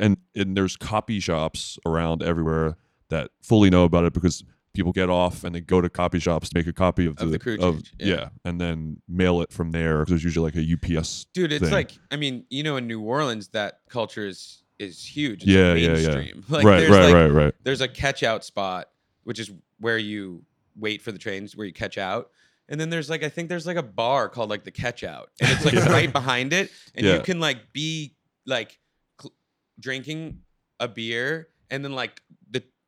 [0.00, 2.76] and and there's copy shops around everywhere
[3.08, 6.50] that fully know about it because people get off and they go to copy shops
[6.50, 8.14] to make a copy of the, Of the crew of- change, yeah.
[8.14, 8.28] yeah.
[8.44, 11.72] and then mail it from there because there's usually like a UPS dude it's thing.
[11.72, 15.74] like i mean you know in new orleans that culture is is huge it's Yeah,
[15.74, 16.32] yeah, yeah.
[16.48, 17.54] like Right, right, like, right, right.
[17.64, 18.88] there's a catch out spot
[19.24, 19.50] which is
[19.80, 20.44] where you
[20.76, 22.30] wait for the trains where you catch out
[22.68, 25.30] and then there's like i think there's like a bar called like the catch out
[25.40, 25.90] and it's like Yeah.
[25.90, 27.14] right behind it and Yeah.
[27.16, 28.14] you can like be
[28.46, 28.78] like
[29.20, 29.34] cl-
[29.80, 30.42] drinking
[30.78, 32.22] a beer and then like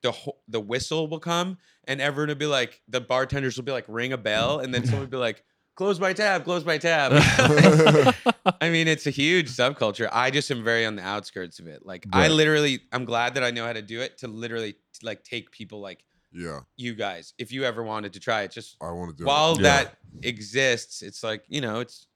[0.02, 3.72] the the the whistle will come and everyone will be like the bartenders will be
[3.72, 5.42] like ring a bell and then someone will be like
[5.76, 7.12] close my tab close my tab
[8.62, 10.08] I mean, it's a huge subculture.
[10.12, 11.86] I just am very on the outskirts of it.
[11.86, 15.24] Like, I literally, I'm glad that I know how to do it to literally like
[15.24, 16.60] take people like Yeah.
[16.76, 17.32] you guys.
[17.38, 19.62] If you ever wanted to try it, just I want to do while it.
[19.62, 22.06] that exists, it's like you know, it's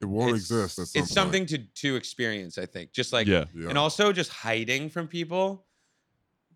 [0.00, 0.76] It won't it's- exist.
[0.76, 2.56] Some it's something to to experience.
[2.58, 3.44] I think just like Yeah.
[3.54, 3.68] Yeah.
[3.68, 5.66] and also just hiding from people.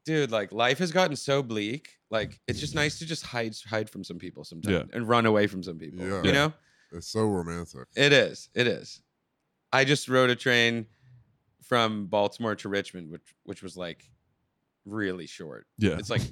[0.07, 1.99] Dude, like life has gotten so bleak.
[2.11, 3.05] Like it's just nice mm-hmm.
[3.05, 4.97] to just hide hide from some people sometimes Yeah.
[4.97, 6.07] and run away from some people.
[6.07, 6.23] Yeah.
[6.23, 6.53] You know?
[6.93, 7.89] It's so romantic.
[7.97, 8.49] It is.
[8.55, 9.03] It is.
[9.73, 10.87] I just rode a train
[11.62, 14.09] from Baltimore to Richmond, which which was like
[14.85, 15.66] really short.
[15.77, 15.97] Yeah.
[15.99, 16.23] It's like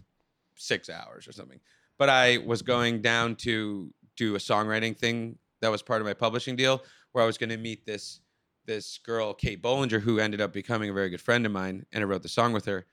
[0.55, 1.61] six hours or something.
[1.99, 6.15] But I was going down to do a songwriting thing that was part of my
[6.15, 6.83] publishing deal,
[7.13, 8.21] where I was going to meet this
[8.67, 12.03] this girl, Kate Bollinger, who ended up becoming a very good friend of mine, and
[12.03, 12.87] I wrote the song with her.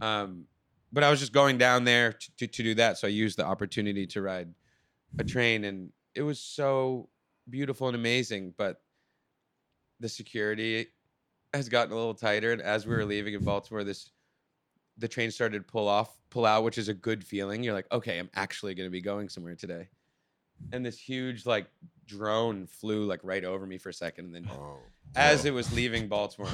[0.00, 0.44] Um,
[0.92, 3.38] but I was just going down there to, to, to do that, so I used
[3.38, 4.54] the opportunity to ride
[5.18, 7.08] a train, and it was so
[7.50, 8.54] beautiful and amazing.
[8.56, 8.80] But
[10.00, 10.86] the security
[11.52, 14.10] has gotten a little tighter, and as we were leaving in Baltimore, this
[14.98, 17.64] the train started to pull off, pull out, which is a good feeling.
[17.64, 19.88] You're like, okay, I'm actually going to be going somewhere today.
[20.72, 21.66] And this huge like
[22.06, 24.78] drone flew like right over me for a second, and then Oh.
[25.16, 26.48] as it was leaving Baltimore,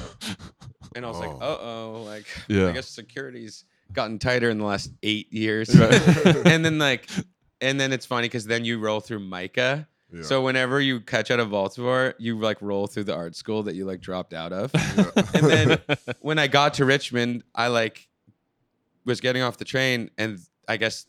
[0.95, 1.39] and I was like, Oh.
[1.39, 2.67] uh oh, like yeah.
[2.67, 5.77] I guess security's gotten tighter in the last eight years.
[5.77, 5.93] Right.
[6.45, 7.07] and then like,
[7.61, 9.87] and then it's funny because then you roll through MICA.
[10.13, 10.21] Yeah.
[10.23, 13.75] So whenever you catch out of Baltimore, you like roll through the art school that
[13.75, 14.71] you like dropped out of.
[14.73, 15.05] Yeah.
[15.15, 15.79] and then
[16.19, 18.09] when I got to Richmond, I like
[19.05, 20.37] was getting off the train, and
[20.67, 21.05] I guess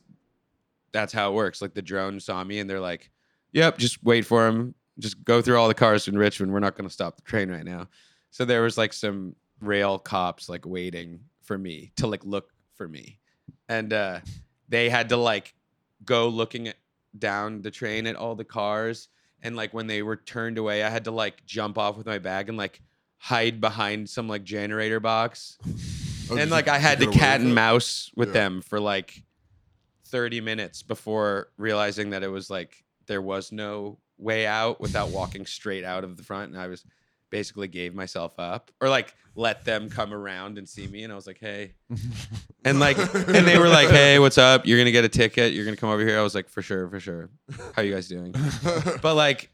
[0.92, 1.60] that's how it works.
[1.60, 3.10] Like the drone saw me, and they're like,
[3.52, 4.74] "Yep, just wait for him.
[4.98, 6.52] Just go through all the cars in Richmond.
[6.52, 7.88] We're not going to stop the train right now."
[8.30, 12.86] So there was like some rail cops like waiting for me to like look for
[12.88, 13.18] me,
[13.68, 14.20] and uh,
[14.68, 15.54] they had to like
[16.04, 16.76] go looking at,
[17.18, 19.08] down the train at all the cars,
[19.42, 22.18] and like when they were turned away, I had to like jump off with my
[22.18, 22.80] bag and like
[23.18, 25.58] hide behind some like generator box,
[26.30, 28.34] Oh, and like I had to cat and mouse with Yeah.
[28.34, 29.22] them for like
[30.06, 35.44] 30 minutes before realizing that it was like there was no way out without walking
[35.46, 36.52] straight out of the front.
[36.52, 36.84] And I was
[37.32, 41.16] basically gave myself up or like let them come around and see me and I
[41.16, 41.72] was like hey.
[42.64, 44.66] And like and they were like hey what's up?
[44.66, 45.52] You're going to get a ticket.
[45.52, 46.16] You're going to come over here.
[46.16, 47.28] I was like for sure for sure.
[47.74, 48.32] How you guys doing?
[49.02, 49.50] But like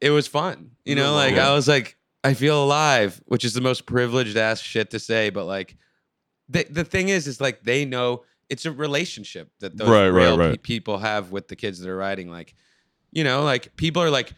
[0.00, 3.60] it was fun you know like I was like I feel alive which is the
[3.60, 5.76] most privileged ass shit to say but like
[6.48, 10.24] the the thing is, is like they know it's a relationship that those Right, right,
[10.24, 12.30] rail pe- people have with the kids that are riding.
[12.30, 12.54] Like,
[13.10, 14.34] you know, like people are like,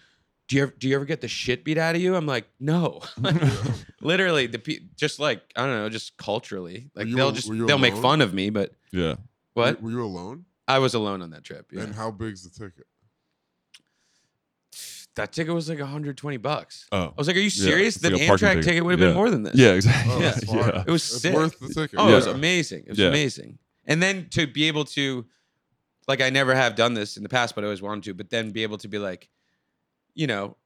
[0.49, 2.47] "Do you ever, do you ever get the shit beat out of you?" I'm like,
[2.61, 3.01] "No."
[4.01, 7.49] Literally, the pe- just like I don't know, just culturally, like you they'll al- just
[7.49, 8.03] were they'll make alone?
[8.03, 8.51] fun of me.
[8.51, 9.17] But Yeah.
[9.55, 9.81] what?
[9.83, 10.45] Were you alone?
[10.69, 11.71] I was alone on that trip.
[11.73, 12.87] Yeah, And how big's the ticket?
[15.17, 16.87] that ticket was like 120 bucks.
[16.91, 17.05] Oh.
[17.05, 17.95] I was like, "Are you Yeah, serious?
[17.95, 18.65] it's The like a parking Amtrak ticket.
[18.65, 19.07] ticket would have Yeah.
[19.09, 20.13] been more than this." Yeah, exactly.
[20.13, 20.31] Oh, Yeah.
[20.33, 20.57] that's fine.
[20.59, 20.85] Yeah.
[20.87, 21.35] It was It's sick.
[21.35, 21.99] worth the ticket.
[22.01, 22.33] Oh, it was Yeah.
[22.33, 22.81] amazing.
[22.85, 23.09] It was Yeah.
[23.09, 23.59] amazing.
[23.85, 25.25] And then to be able to,
[26.09, 28.15] like, I never have done this in the past, but I always wanted to.
[28.15, 29.29] But then be able to be like,
[30.15, 30.57] you know,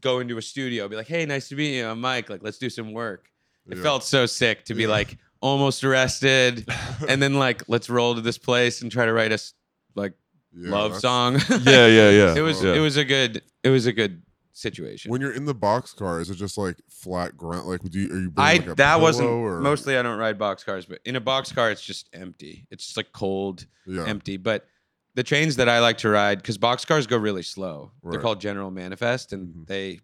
[0.00, 1.86] go into a studio, be like, "Hey, nice to meet you.
[1.86, 2.30] I'm Mike.
[2.30, 3.30] Like, let's do some work."
[3.68, 3.82] It Yeah.
[3.82, 4.88] felt so sick to be Yeah.
[4.88, 6.66] like almost arrested,
[7.08, 9.54] and then like, let's roll to this place and try to write us
[9.94, 10.12] like
[10.56, 11.34] Yeah, love song.
[11.48, 12.34] Yeah, yeah, yeah.
[12.36, 12.74] it was Yeah.
[12.74, 15.10] it was a good it was a good situation.
[15.10, 17.66] When you're in the box car, is it just like flat ground?
[17.68, 18.32] Like, do you, are you?
[18.36, 21.52] I like, that wasn't or- mostly I don't ride box cars, but in a box
[21.52, 22.66] car it's just empty.
[22.70, 24.04] It's just like cold, Yeah.
[24.06, 24.36] empty.
[24.36, 24.66] But
[25.14, 27.90] the trains that I like to ride, because box cars go really slow.
[28.02, 29.66] They're called General Manifest, and Mhm.
[29.66, 30.00] they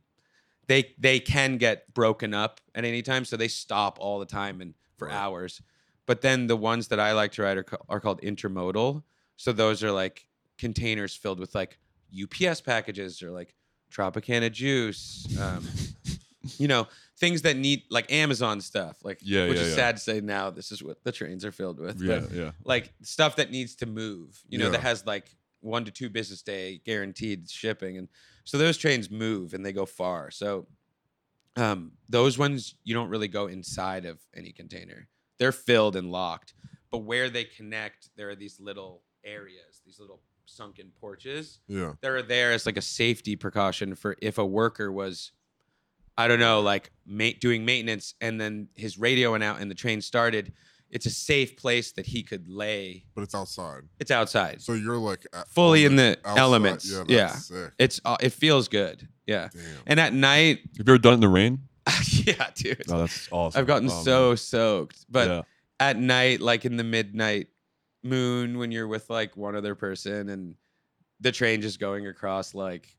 [0.68, 4.60] they they can get broken up at any time, so they stop all the time
[4.60, 5.14] and for Right.
[5.14, 5.62] hours.
[6.06, 9.02] But then the ones that I like to ride are, are called intermodal.
[9.36, 10.26] So those are like
[10.58, 11.78] containers filled with like
[12.12, 13.54] UPS packages or like
[13.92, 15.26] Tropicana juice.
[15.38, 15.68] Um,
[16.58, 16.88] you know,
[17.18, 18.98] things that need like Amazon stuff.
[19.02, 19.74] Like, Yeah, which yeah, is yeah.
[19.76, 20.50] sad to say now.
[20.50, 22.00] This is what the trains are filled with.
[22.00, 22.50] Yeah, but yeah.
[22.64, 24.42] like stuff that needs to move.
[24.48, 28.08] You know, that has like one to two business day guaranteed shipping, and
[28.44, 30.30] so those trains move and they go far.
[30.30, 30.66] So,
[31.56, 35.08] um, those ones you don't really go inside of any container.
[35.38, 36.54] They're filled and locked,
[36.90, 41.94] but where they connect, there are these little areas, these little sunken porches Yeah.
[42.00, 45.32] that are there as like a safety precaution for if a worker was
[46.18, 49.74] i don't know like ma- doing maintenance and then his radio went out and the
[49.74, 50.52] train started
[50.88, 53.82] it's a safe place that he could lay But it's outside.
[53.98, 56.40] it's outside So you're like at- fully in the outside.
[56.40, 57.04] elements Yeah.
[57.08, 57.72] yeah, That's Sick.
[57.78, 59.62] it's uh, it feels good yeah Damn.
[59.86, 61.58] and at night Have you ever done it in the rain?
[62.10, 63.60] yeah dude Oh, that's awesome.
[63.60, 64.36] i've gotten Oh, so man.
[64.36, 65.42] soaked but yeah.
[65.80, 67.48] at night, like in the midnight
[68.02, 70.54] moon, when you're with like one other person and
[71.20, 72.94] the train just going across like,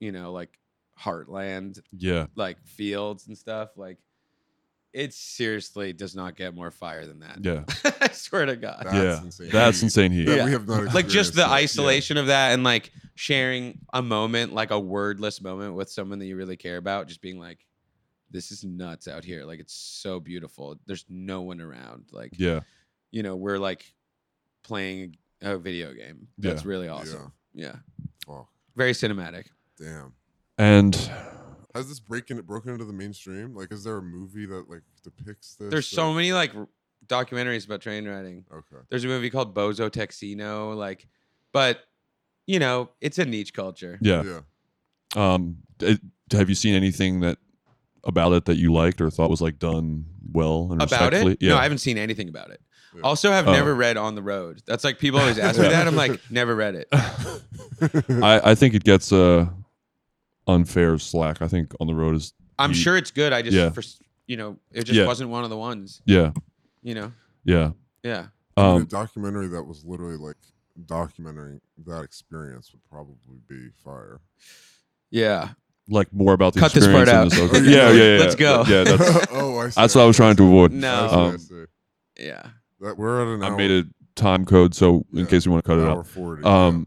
[0.00, 0.58] you know, like
[0.98, 2.26] heartland, Yeah.
[2.34, 3.98] like fields and stuff, like
[4.92, 7.38] it seriously does not get more fire than that.
[7.44, 7.64] Yeah.
[8.00, 8.82] I swear to God.
[8.84, 9.22] That's yeah.
[9.22, 9.50] insane.
[9.50, 10.24] That's insane heat.
[10.24, 10.44] that Yeah.
[10.46, 11.50] we have not like just the experienced that.
[11.50, 16.26] isolation of that and like sharing a moment, like a wordless moment with someone that
[16.26, 17.64] you really care about, just being like,
[18.30, 19.44] this is nuts out here.
[19.44, 20.76] Like it's so beautiful.
[20.86, 22.06] There's no one around.
[22.10, 22.60] Like Yeah.
[23.10, 23.84] you know, we're like
[24.62, 26.28] playing a video game.
[26.38, 26.68] That's Yeah.
[26.68, 27.32] really awesome.
[27.54, 27.76] Yeah.
[28.26, 28.48] Fuck.
[28.74, 29.46] Very cinematic.
[29.78, 30.14] Damn.
[30.58, 30.94] And
[31.74, 33.54] Has this breaking it broken into the mainstream?
[33.54, 35.70] Like, is there a movie that like depicts this?
[35.70, 36.68] There's so or- many like r-
[37.06, 38.44] documentaries about train riding.
[38.52, 38.82] Okay.
[38.90, 41.06] There's a movie called Bozo Texino, like,
[41.52, 41.80] but
[42.46, 43.98] you know, it's a niche culture.
[44.02, 44.22] yeah.
[44.24, 44.40] Yeah.
[45.16, 46.00] Um, it,
[46.32, 47.38] have you seen anything that
[48.04, 51.32] about it that you liked or thought was like done well and About respectfully?
[51.34, 51.38] it?
[51.42, 51.50] Yeah.
[51.50, 52.60] No, I haven't seen anything about it.
[52.94, 53.02] Yeah.
[53.02, 53.52] Also, have Oh.
[53.52, 54.60] never read On the Road.
[54.66, 55.70] That's like people always ask me Yeah.
[55.70, 55.86] that.
[55.86, 56.88] I'm like, never read it.
[56.92, 59.46] I, I think it gets uh
[60.48, 61.40] unfair slack.
[61.42, 63.32] I think on the road is I'm you- sure it's good.
[63.32, 63.70] I just, Yeah.
[63.70, 63.82] for,
[64.26, 65.06] you know, it just Yeah.
[65.06, 66.02] wasn't one of the ones.
[66.06, 66.32] yeah
[66.82, 67.12] You know,
[67.44, 67.70] yeah
[68.02, 68.26] yeah.
[68.56, 70.36] a um documentary that was literally like
[70.86, 74.20] documenting that experience would probably be fire.
[75.10, 75.50] Yeah.
[75.90, 77.22] like more about the Cut this part out.
[77.22, 77.92] and the social- Oh, yeah, yeah.
[77.92, 78.18] yeah, yeah.
[78.20, 78.64] Let's go.
[78.68, 79.80] Yeah, that's oh, I see.
[79.80, 80.72] that's what I was trying to avoid.
[80.72, 81.04] No.
[81.04, 81.64] I see, I Um, see.
[82.26, 82.46] Yeah.
[82.80, 83.56] That we're at an I hour.
[83.56, 83.84] made a
[84.14, 86.06] time code so in Yeah, case you want to cut it hour out.
[86.06, 86.42] 40.
[86.44, 86.86] Um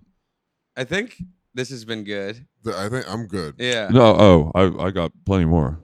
[0.77, 1.21] I think
[1.53, 2.45] this has been good.
[2.65, 2.73] yeah.
[2.85, 3.55] I think I'm good.
[3.57, 3.89] Yeah.
[3.91, 5.79] no, oh, I I got plenty more.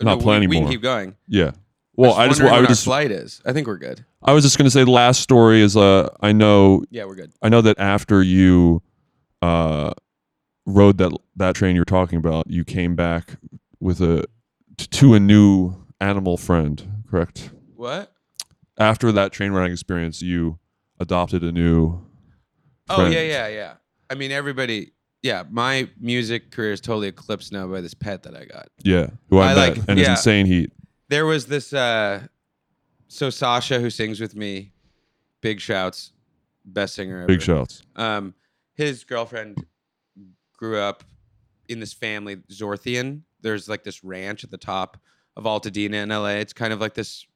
[0.00, 0.64] No, Not we- plenty we, more.
[0.64, 1.16] can keep going.
[1.28, 1.52] Yeah.
[1.96, 3.42] Well, I just wondering I what would our just flight is.
[3.44, 4.04] I think we're good.
[4.22, 7.32] I was just gonna say the last story is uh I know Yeah, we're good.
[7.42, 8.82] I know that after you
[9.42, 9.92] uh
[10.66, 13.36] rode that that train you were talking about, you came back
[13.80, 14.24] with a
[14.78, 17.50] t- to a new animal friend, correct?
[17.74, 18.12] What?
[18.78, 20.58] After that train riding experience, you
[20.98, 22.06] adopted a new.
[22.88, 23.12] Oh friend.
[23.12, 23.72] yeah, yeah, yeah.
[24.10, 24.92] I mean, everybody.
[25.22, 28.68] Yeah, my music career is totally eclipsed now by this pet that I got.
[28.82, 30.72] Yeah, who I, I met, like- and his insane heat.
[31.08, 31.72] There was this.
[31.72, 32.26] uh
[33.08, 34.72] So Sasha, who sings with me,
[35.40, 36.12] big shouts,
[36.64, 37.26] best singer ever.
[37.26, 37.82] Big shouts.
[37.96, 38.34] Um,
[38.74, 39.64] his girlfriend
[40.56, 41.04] grew up
[41.68, 43.22] in this family, Zorthian.
[43.42, 44.96] There's like this ranch at the top
[45.36, 46.38] of Altadena in LA.
[46.40, 47.26] It's kind of like this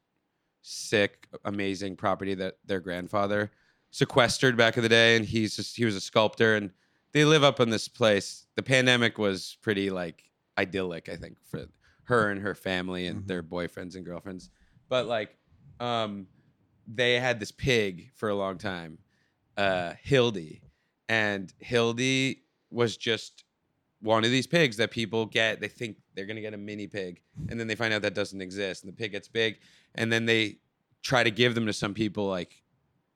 [0.63, 3.51] sick, amazing property that their grandfather
[3.95, 6.73] sequestered back in the day, and he's just he was a sculptor, and
[7.13, 8.47] they live up in this place.
[8.57, 10.25] The pandemic was pretty like
[10.59, 11.67] idyllic, I think, for
[12.05, 14.51] her and her family and their boyfriends and girlfriends.
[14.89, 15.37] But like,
[15.79, 16.27] um,
[16.93, 18.99] they had this pig for a long time,
[19.57, 20.61] uh, Hildy,
[21.09, 23.45] and Hildy was just
[24.01, 25.61] one of these pigs that people get.
[25.61, 28.41] They think they're gonna get a mini pig, and then they find out that doesn't
[28.41, 29.61] exist, and the pig gets big,
[29.95, 30.57] and then they
[31.03, 32.64] try to give them to some people, like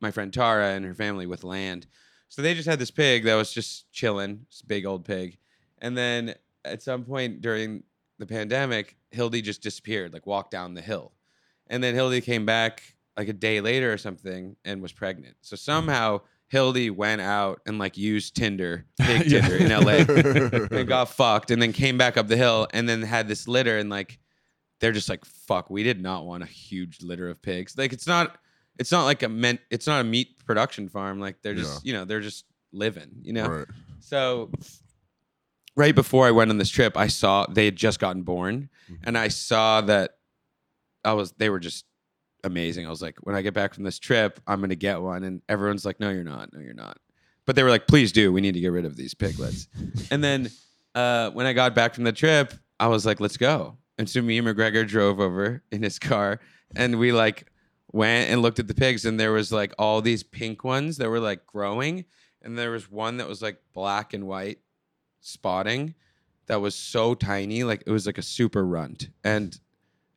[0.01, 1.87] my friend Tara and her family with land.
[2.29, 5.39] So they just had this pig that was just chilling, this big old pig,
[5.79, 6.35] and then
[6.65, 7.83] at some point during
[8.19, 11.13] the pandemic, Hildy just disappeared, like walked down the hill,
[11.69, 12.83] and then Hildy came back
[13.17, 15.37] like a day later or something and was pregnant.
[15.41, 15.59] So mm.
[15.59, 21.51] somehow Hildy went out and like used Tinder, pig Tinder in LA, and got fucked,
[21.51, 24.19] and then came back up the hill, and then had this litter, and like
[24.81, 27.77] they're just like, fuck, we did not want a huge litter of pigs.
[27.77, 28.39] Like it's not,
[28.79, 31.21] it's not like a meant, it's not a meat production farm.
[31.21, 33.49] Like they're just, you know, they're just living, you know.
[33.49, 33.67] Right.
[34.01, 34.51] So
[35.77, 38.69] right before I went on this trip, I saw they had just gotten born,
[39.05, 40.17] and I saw that
[41.05, 41.85] I was they were just
[42.45, 42.87] amazing.
[42.87, 45.43] I was like, when I get back from this trip, I'm gonna get one, and
[45.49, 46.99] everyone's like, no, you're not, no, you're not.
[47.47, 48.33] But they were like, please do.
[48.33, 49.69] We need to get rid of these piglets.
[50.11, 50.51] and then
[50.95, 53.79] uh, when I got back from the trip, I was like, let's go.
[53.97, 56.41] And so me and McGregor drove over in his car,
[56.77, 57.47] and we like
[57.93, 61.09] went and looked at the pigs, and there was like all these pink ones that
[61.09, 62.05] were like growing,
[62.43, 64.59] and there was one that was like black and white
[65.21, 65.95] spotting
[66.47, 69.59] that was so tiny, like it was like a super runt, and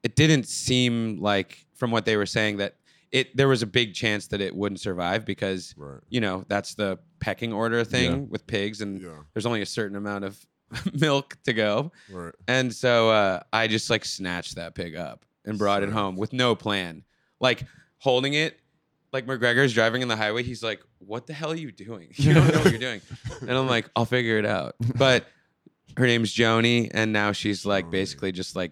[0.04, 2.76] it didn't seem like from what they were saying that
[3.12, 5.76] it there was a big chance that it wouldn't survive because
[6.10, 8.18] you know that's the pecking order thing Yeah.
[8.30, 9.02] with pigs, and
[9.34, 10.40] there's only a certain amount of
[11.00, 11.92] milk to go.
[12.10, 12.34] Right.
[12.48, 16.32] And so uh, I just like snatched that pig up and brought it home with
[16.34, 17.04] no plan.
[17.42, 17.66] Like
[17.98, 18.58] holding it,
[19.12, 20.44] like McGregor's driving in the highway.
[20.44, 22.10] He's like, "What the hell are you doing?
[22.16, 23.02] You don't know what you're doing."
[23.42, 25.26] And I'm like, "I'll figure it out." But
[25.98, 28.72] her name's Joni, and now she's like basically just like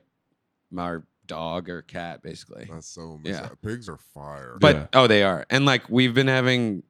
[0.78, 2.68] our dog or cat, basically.
[2.72, 3.32] That's so Yeah.
[3.32, 3.50] yeah.
[3.62, 4.58] Pigs are fire.
[4.62, 6.84] But oh, they are, and like we've been having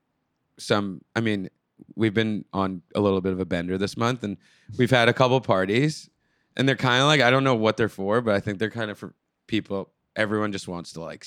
[0.58, 1.02] some.
[1.16, 1.50] I mean,
[1.96, 4.38] we've been on a little bit of a bender this month, and
[4.78, 6.10] we've had a couple parties,
[6.56, 8.70] and they're kind of like I don't know what they're for, but I think they're
[8.70, 9.14] kind of for
[9.48, 9.92] people.
[10.16, 11.26] Everyone just wants to like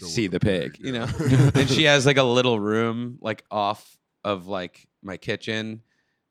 [0.00, 1.06] s- see the pig, you know.
[1.54, 5.82] and she has like a little room like off of like my kitchen,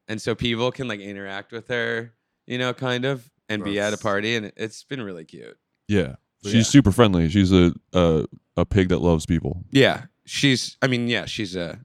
[0.08, 2.14] and so people can like interact with her,
[2.48, 5.58] you know, kind of, and be at a party, and it's been really cute.
[5.88, 6.62] Yeah, she's Yeah.
[6.64, 7.28] super friendly.
[7.30, 8.26] She's a, a
[8.58, 9.64] a pig that loves people.
[9.72, 10.78] Yeah, she's.
[10.82, 11.80] I mean, yeah, she's a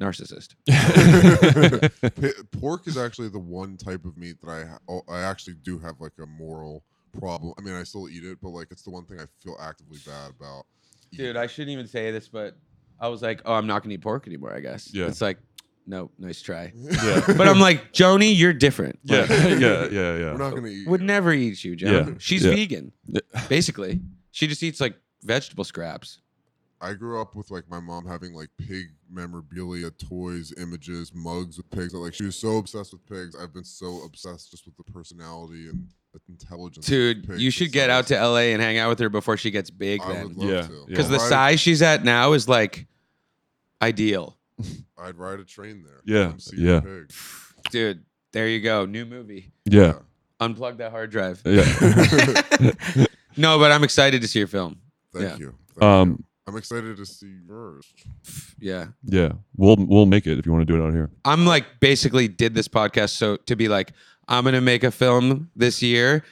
[0.00, 0.54] narcissist.
[2.20, 5.54] Pi- Pork is actually the one type of meat that I ha- oh, I actually
[5.62, 6.84] do have like a moral
[7.18, 7.54] problem.
[7.58, 9.98] I mean, I still eat it, but like it's the one thing I feel actively
[10.06, 10.66] bad about.
[11.12, 12.56] Dude, I shouldn't even say this, but
[13.00, 14.54] I was like, oh, I'm not gonna eat pork anymore.
[14.54, 14.92] I guess.
[14.92, 15.06] Yeah.
[15.06, 15.38] It's like,
[15.86, 16.72] no, nice try.
[16.76, 17.22] Yeah.
[17.36, 18.98] but I'm like, Joni, you're different.
[19.04, 20.32] Yeah, Like, yeah, yeah, yeah.
[20.32, 20.88] We're not gonna eat.
[20.88, 22.08] Would never eat you, Joni.
[22.08, 22.54] Yeah, She's yeah.
[22.54, 22.92] vegan,
[23.48, 24.00] basically.
[24.30, 26.20] She just eats like vegetable scraps.
[26.80, 31.70] I grew up with like my mom having like pig memorabilia, toys, images, mugs with
[31.70, 31.94] pigs.
[31.94, 33.34] Like she was so obsessed with pigs.
[33.34, 36.86] I've been so obsessed just with the personality and the intelligence.
[36.86, 39.50] Dude, pigs you should get out to LA and hang out with her before she
[39.50, 40.00] gets big.
[40.02, 40.72] I Then, would love Yeah, to.
[40.72, 40.84] yeah.
[40.88, 42.86] because the I'd size she's at now is like
[43.82, 44.36] ideal.
[44.98, 46.00] I'd ride a train there.
[46.04, 46.80] Yeah, see yeah.
[46.80, 47.12] the pig.
[47.70, 48.84] Dude, there you go.
[48.86, 49.52] New movie.
[49.64, 49.94] Yeah,
[50.40, 51.40] Unplug that hard drive.
[51.44, 51.64] yeah.
[53.36, 54.80] no, but I'm excited to see your film.
[55.12, 55.36] Thank Yeah.
[55.38, 55.54] you.
[55.78, 56.24] Thank Um, you.
[56.48, 57.84] I'm excited to see yours.
[58.58, 58.86] Yeah.
[59.04, 59.32] yeah.
[59.56, 61.10] We'll we'll make it if you want to do it out here.
[61.24, 63.92] I'm like basically did this podcast so to be like
[64.26, 66.24] I'm gonna make a film this year,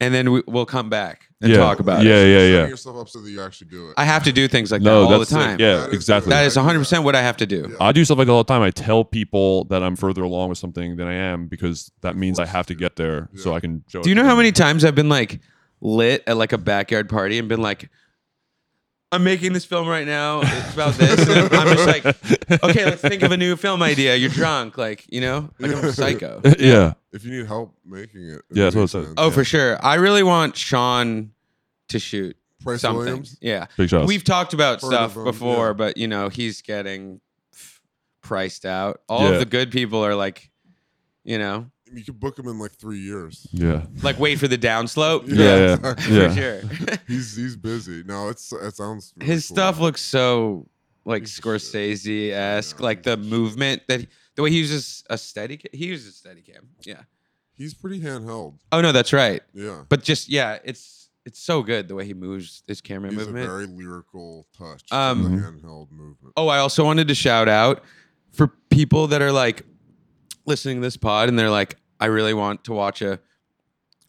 [0.00, 2.28] and then we, we'll come back and Yeah, talk about yeah, it.
[2.28, 2.66] yeah, Setting yeah.
[2.68, 3.94] yourself up so that you actually do it.
[3.96, 5.34] I have to do things like No, that all the that's it.
[5.34, 5.60] time.
[5.60, 6.30] Yeah, That is- exactly.
[6.30, 7.66] that is 100 percent what I have to do.
[7.70, 7.76] Yeah.
[7.80, 8.62] I do stuff like that all the time.
[8.62, 12.38] I tell people that I'm further along with something than I am because that means
[12.38, 14.02] I have to get there so I can show.
[14.02, 14.38] Do you it know how them.
[14.38, 15.40] many times I've been like
[15.80, 17.90] lit at like a backyard party and been like,
[19.14, 20.40] I'm making this film right now.
[20.42, 21.28] It's about this.
[21.28, 24.16] And I'm just like, okay, let's think of a new film idea.
[24.16, 26.40] You're drunk, like you know, like I'm a psycho.
[26.58, 29.04] yeah, If you need help making it, it Yeah, that's what it says.
[29.06, 29.14] sense.
[29.18, 29.78] Oh, for sure.
[29.84, 31.32] I really want Sean
[31.88, 32.98] to shoot Price something.
[33.04, 33.36] Williams?
[33.40, 34.08] Yeah, Big shots.
[34.08, 35.72] we've talked about Heard stuff of him, before, yeah.
[35.74, 37.20] but you know he's getting
[37.52, 37.80] f-
[38.22, 39.00] priced out.
[39.08, 39.30] All Yeah.
[39.34, 40.50] of the good people are like,
[41.24, 43.46] you know, You could book him in like three years.
[43.52, 43.84] Yeah.
[44.02, 45.24] like wait for the downslope.
[45.28, 46.16] Yeah, yeah, exactly.
[46.16, 46.28] yeah.
[46.28, 46.96] for sure.
[47.06, 48.02] he's he's busy.
[48.04, 49.54] No, it's it sounds really His cool.
[49.56, 50.66] stuff looks so
[51.04, 51.44] like Piece of shit.
[51.44, 55.58] Scorsese esque, Yeah, like the movement that he, the way he uses a steady.
[55.58, 56.68] ca- He uses a steady cam.
[56.84, 57.02] Yeah.
[57.52, 58.58] He's pretty handheld.
[58.72, 59.42] Oh no, that's right.
[59.52, 59.82] Yeah.
[59.88, 63.44] But just yeah, it's it's so good the way he moves his camera He's movement.
[63.46, 64.82] a very lyrical touch.
[64.90, 66.32] Um, the handheld movement.
[66.36, 67.82] Oh, I also wanted to shout out
[68.32, 69.64] for people that are like
[70.46, 73.20] listening to this pod and they're like, I really want to watch a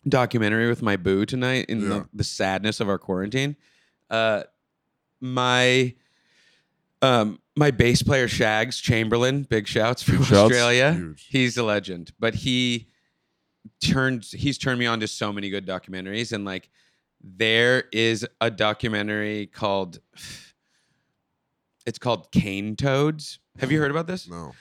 [0.07, 1.87] documentary with my boo tonight in Yeah.
[1.89, 3.55] the, the sadness of our quarantine.
[4.09, 4.43] Uh,
[5.21, 5.93] my
[7.01, 10.31] um my bass player Shags Chamberlain, big shouts from shouts.
[10.51, 10.93] Australia.
[10.93, 11.27] Huge.
[11.29, 12.87] He's a legend, but he
[13.81, 16.69] turned he's turned me on to so many good documentaries and like
[17.23, 19.99] there is a documentary called
[21.85, 23.39] it's called Cane Toads.
[23.59, 24.27] Have you heard about this?
[24.29, 24.53] No.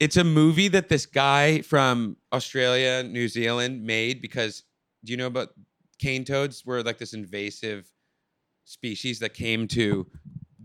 [0.00, 4.64] It's a movie that this guy from Australia, New Zealand made because
[5.04, 5.50] do you know about
[5.98, 7.86] cane toads were like this invasive
[8.64, 10.06] species that came to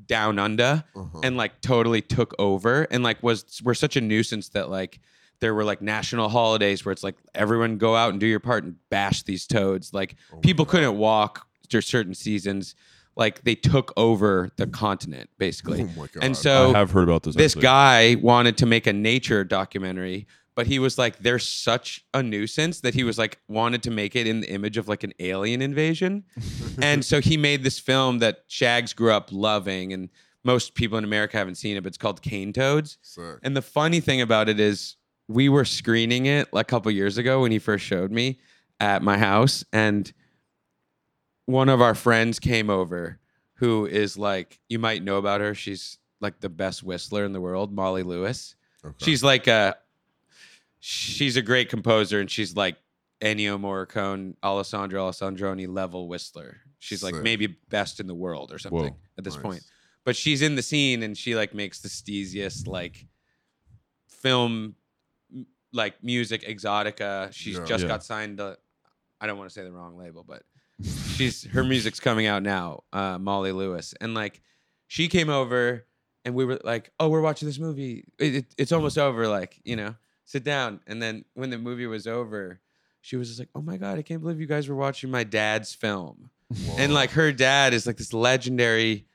[0.05, 1.19] down under Uh-huh.
[1.23, 4.99] and like totally took over and like was were such a nuisance that like
[5.41, 8.63] there were like national holidays where it's like everyone go out and do your part
[8.63, 10.71] and bash these toads like Oh people God.
[10.71, 12.75] couldn't walk during certain seasons
[13.15, 16.23] like they took over the continent basically Oh my god.
[16.23, 17.35] and so I have heard about this.
[17.35, 17.61] this actually.
[17.61, 22.79] guy wanted to make a nature documentary but he was like they're such a nuisance
[22.81, 25.61] that he was like wanted to make it in the image of like an alien
[25.61, 26.23] invasion
[26.81, 30.09] and so he made this film that shags grew up loving and
[30.43, 33.39] most people in america haven't seen it but it's called cane toads Sick.
[33.43, 34.95] and the funny thing about it is
[35.27, 38.39] we were screening it like a couple years ago when he first showed me
[38.79, 40.13] at my house and
[41.45, 43.19] one of our friends came over
[43.55, 47.41] who is like you might know about her she's like the best whistler in the
[47.41, 48.95] world molly lewis Okay.
[49.05, 49.75] she's like a
[50.79, 52.77] she's a great composer and she's like
[53.21, 58.79] ennio morricone alessandro alessandroni level whistler she's like maybe best in the world or something
[58.91, 58.97] Whoa.
[59.17, 59.43] at this Nice.
[59.43, 59.63] point
[60.03, 63.07] but she's in the scene and she like makes the steeziest like
[64.07, 64.75] film
[65.73, 67.65] like music exotica she's Yeah.
[67.65, 67.87] just Yeah.
[67.89, 68.57] got signed to
[69.19, 70.43] i don't want to say the wrong label but
[70.83, 74.41] she's her music's coming out now uh molly lewis and like
[74.87, 75.85] she came over
[76.25, 79.59] and we were like oh we're watching this movie it, it- it's almost over like
[79.63, 79.95] you know
[80.25, 82.59] sit down and then when the movie was over
[83.01, 85.23] she was just like oh my god i can't believe you guys were watching my
[85.23, 86.29] dad's film
[86.77, 89.07] and like her dad is like this legendary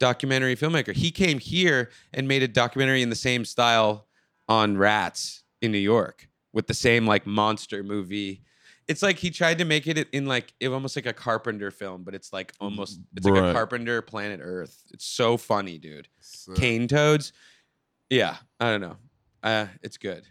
[0.00, 0.92] documentary filmmaker.
[0.92, 4.06] He came here and made a documentary in the same style
[4.48, 8.42] on rats in New York with the same like monster movie.
[8.86, 12.02] It's like he tried to make it in like it almost like a Carpenter film,
[12.02, 13.54] but it's like almost it's like a Right.
[13.54, 14.82] Carpenter Planet Earth.
[14.92, 16.08] It's so funny, dude.
[16.20, 16.54] Sick.
[16.56, 17.32] Cane toads.
[18.10, 18.96] Yeah, I don't know.
[19.42, 20.24] Uh, it's good.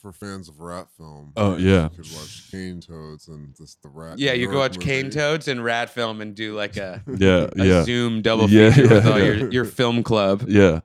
[0.00, 1.32] For fans of rat film.
[1.36, 1.84] Oh, yeah.
[1.84, 4.18] You could watch Cane Toads and just the rat.
[4.18, 5.10] Yeah, you go York watch Cane.
[5.10, 8.88] Toads and Rat Film and do like a, Yeah, a yeah, Zoom double Yeah, feature
[8.94, 9.24] with yeah, all yeah.
[9.26, 10.44] your, your film club.
[10.48, 10.80] yeah.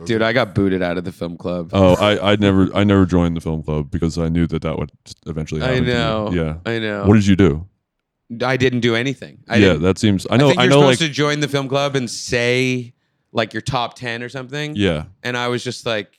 [0.00, 1.70] Those Dude, are- I got booted out of the film club.
[1.72, 4.78] Oh, I, I never, I never joined the film club because I knew that that
[4.78, 4.90] would
[5.26, 5.84] eventually I happen.
[5.84, 5.94] to me.
[5.94, 6.32] know.
[6.32, 6.56] Yeah.
[6.66, 7.04] I know.
[7.06, 7.66] What did you do?
[8.44, 9.42] I didn't do anything.
[9.48, 10.26] I yeah, didn't, that seems.
[10.26, 10.48] I I, know.
[10.48, 10.80] think I, you're know.
[10.80, 12.94] Like, supposed to join the film club and say
[13.32, 14.74] like your top ten or something.
[14.76, 16.18] yeah, And I was just like,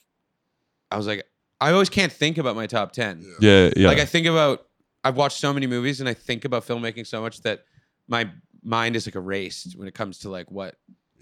[0.92, 1.26] I was like,
[1.60, 3.24] I always can't think about my top ten.
[3.40, 3.66] Yeah.
[3.68, 3.88] yeah, yeah.
[3.88, 4.68] Like I think about,
[5.04, 7.64] I've watched so many movies and I think about filmmaking so much that
[8.08, 8.30] my
[8.64, 10.76] mind is like erased when it comes to like what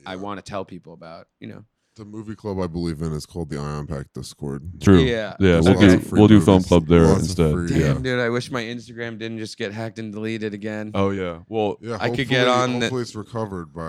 [0.06, 1.28] I want to tell people about.
[1.40, 1.66] You know.
[2.00, 4.64] The movie club I believe in is called the Ion Pack Discord.
[4.82, 5.00] True.
[5.02, 5.36] Yeah.
[5.38, 5.60] Yeah.
[5.60, 5.94] There's We'll lots do.
[5.96, 6.68] of free We'll do film movies.
[6.68, 7.52] club there Lots of instead.
[7.54, 7.88] free- Yeah.
[7.94, 10.92] Damn, dude, I wish my Instagram didn't just get hacked and deleted again.
[10.96, 11.40] Oh yeah.
[11.50, 11.76] Well.
[11.82, 13.82] Yeah, I could get hopefully- on the- Hopefully, it's recovered by.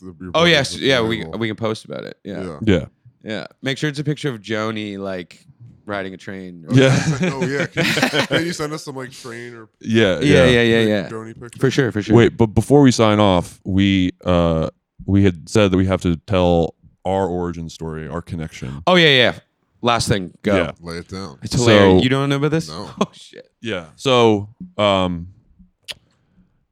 [0.00, 1.38] The, your Oh buddies yes, at yeah, we label.
[1.40, 2.16] we can post about it.
[2.22, 2.44] Yeah.
[2.44, 2.84] yeah, Yeah.
[3.24, 3.46] Yeah.
[3.60, 5.44] Make sure it's a picture of Joni like
[5.84, 6.64] riding a train.
[6.68, 6.96] or- Yeah.
[7.22, 7.66] oh yeah.
[7.66, 7.92] Can you,
[8.28, 10.20] can you send us some like train or Yeah.
[10.20, 10.62] yeah, yeah, Yeah.
[10.62, 11.08] yeah, yeah.
[11.08, 11.60] Joni pictures?
[11.60, 12.14] For sure, for sure.
[12.14, 14.70] Wait, but before we sign off, we uh
[15.06, 16.74] we had said that we have to tell
[17.08, 18.82] our origin story, our connection.
[18.86, 19.38] Oh yeah, yeah.
[19.80, 20.56] Last thing, go.
[20.56, 20.72] Yeah.
[20.80, 21.38] Lay it down.
[21.42, 22.00] It's hilarious.
[22.00, 22.68] So- you don't know about this?
[22.68, 22.90] No.
[23.00, 23.48] Oh shit.
[23.62, 23.86] Yeah.
[23.96, 25.28] So, um,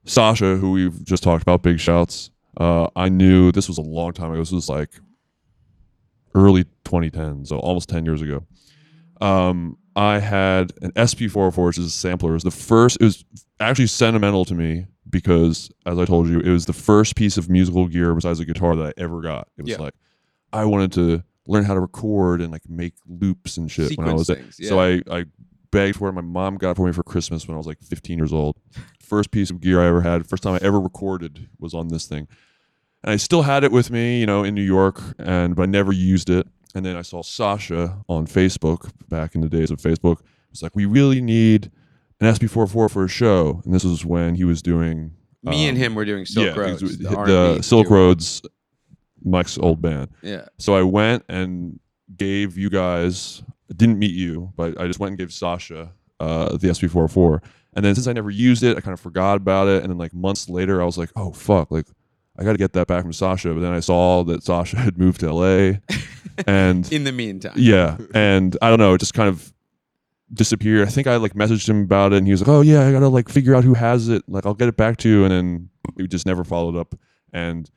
[0.05, 2.31] Sasha, who we've just talked about, big shouts.
[2.59, 4.39] Uh, I knew this was a long time ago.
[4.39, 4.89] This was like
[6.33, 8.43] early 2010, so almost 10 years ago.
[9.21, 12.31] Um, I had an SP404, which is a sampler.
[12.31, 12.97] It was the first.
[13.01, 13.25] It was
[13.59, 17.49] actually sentimental to me because, as I told you, it was the first piece of
[17.49, 19.47] musical gear besides a guitar that I ever got.
[19.57, 19.77] It was Yeah.
[19.77, 19.93] like
[20.53, 24.11] I wanted to learn how to record and like make loops and shit when I
[24.11, 24.79] Sequence was things, So.
[24.79, 25.25] I I
[25.71, 26.13] begged for it.
[26.13, 28.57] My mom got it for me for Christmas when I was like 15 years old.
[29.01, 32.05] First piece of gear I ever had, first time I ever recorded was on this
[32.05, 32.27] thing.
[33.03, 35.65] And I still had it with me, you know, in New York, and but I
[35.67, 36.47] never used it.
[36.75, 40.19] And then I saw Sasha on Facebook back in the days of Facebook.
[40.51, 41.71] It's like we really need
[42.19, 45.11] an SP44 for a show, and this was when he was doing.
[45.43, 47.97] Me and um, him were doing Silk yeah, Roads, he's- the the, Silk duo.
[47.97, 48.41] Roads,
[49.29, 50.09] Mike's old band.
[50.21, 50.45] Yeah.
[50.57, 51.79] So I went and
[52.15, 53.43] gave you guys.
[53.75, 57.43] Didn't meet you, but I just went and gave Sasha uh, the SP44.
[57.73, 59.83] And then since I never used it, I kind of forgot about it.
[59.83, 61.85] And then like months later, I was like, oh fuck, like
[62.39, 63.53] I got to get that back from Sasha.
[63.53, 65.79] But then I saw that Sasha had moved to LA,
[66.47, 67.53] and In the meantime.
[67.57, 69.53] yeah, and I don't know, it just kind of
[70.33, 70.87] disappeared.
[70.87, 72.91] I think I like messaged him about it, and he was like, "Oh yeah, I
[72.91, 74.23] gotta like figure out who has it.
[74.27, 76.95] Like I'll get it back to you." And then we just never followed up.
[77.33, 77.69] And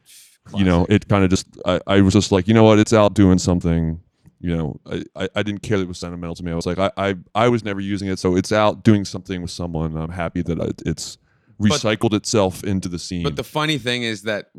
[0.54, 2.92] you know, it kind of just I, I was just like, you know what, it's
[2.92, 4.00] out doing something.
[4.42, 6.50] You know, I, I, I didn't care that it was sentimental to me.
[6.50, 9.42] I was like, I, I I was never using it, so it's out doing something
[9.42, 9.96] with someone.
[9.96, 11.18] I'm happy that I, it's
[11.60, 13.22] recycled itself into the scene.
[13.22, 14.50] But the funny thing is that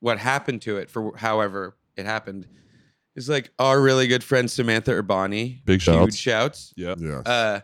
[0.00, 2.46] what happened to it, for however it happened,
[3.16, 5.64] is like our really good friend Samantha Urbani.
[5.64, 6.16] Big Huge shouts.
[6.16, 6.74] shouts.
[6.76, 6.94] Yeah.
[6.98, 7.26] Yes.
[7.26, 7.60] Uh,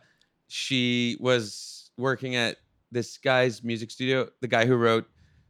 [0.47, 2.57] she was working at
[2.91, 4.29] this guy's music studio.
[4.41, 5.07] The guy who wrote,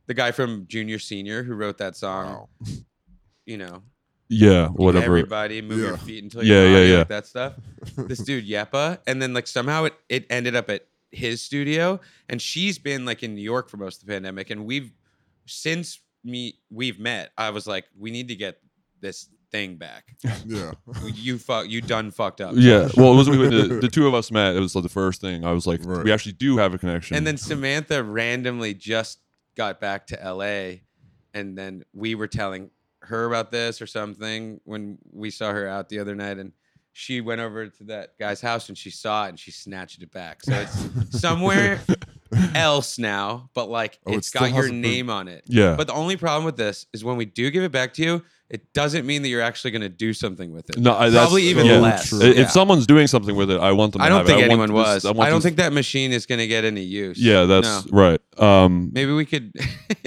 [0.08, 2.48] the guy from Junior Senior who wrote that song.
[3.46, 3.82] You know,
[4.28, 5.04] yeah, whatever.
[5.04, 6.98] Everybody move your feet until Yeah, you're yeah, naughty, yeah.
[6.98, 7.52] like that stuff.
[7.96, 12.42] this dude Jeppe, and then like somehow it it ended up at his studio, and
[12.42, 14.92] she's been like in New York for most of the pandemic, and we've
[15.46, 17.30] since me we've met.
[17.38, 18.60] I was like, we need to get
[19.00, 20.14] this thing back.
[20.44, 20.72] Yeah,
[21.14, 22.52] you fuck, you done fucked up.
[22.54, 24.56] Yeah, well, it was we, the, the two of us met.
[24.56, 25.44] It was like the first thing.
[25.44, 27.16] I was like, we actually do have a connection.
[27.16, 29.20] And then Samantha randomly just
[29.58, 30.78] got back to LA,
[31.34, 32.70] and then we were telling
[33.02, 36.52] her about this or something when we saw her out the other night, and
[36.92, 40.10] she went over to that guy's house and she saw it and she snatched it
[40.10, 40.42] back.
[40.42, 41.80] So it's somewhere
[42.54, 45.44] else now, but like Oh, it it's still got your been- name on it.
[45.46, 45.76] Yeah.
[45.76, 48.24] But the only problem with this is when we do give it back to you,
[48.50, 50.78] it doesn't mean that you're actually going to do something with it.
[50.78, 51.78] no, I, that's, probably even yeah.
[51.80, 52.12] less.
[52.12, 52.46] I- If Yeah.
[52.48, 54.00] someone's doing something with it, I want them.
[54.00, 55.04] To I don't think want anyone this- was.
[55.04, 57.18] I, want don't this- think that machine is going to get any use.
[57.22, 57.98] Yeah, that's No.
[57.98, 58.20] right.
[58.38, 59.52] Um, Maybe we could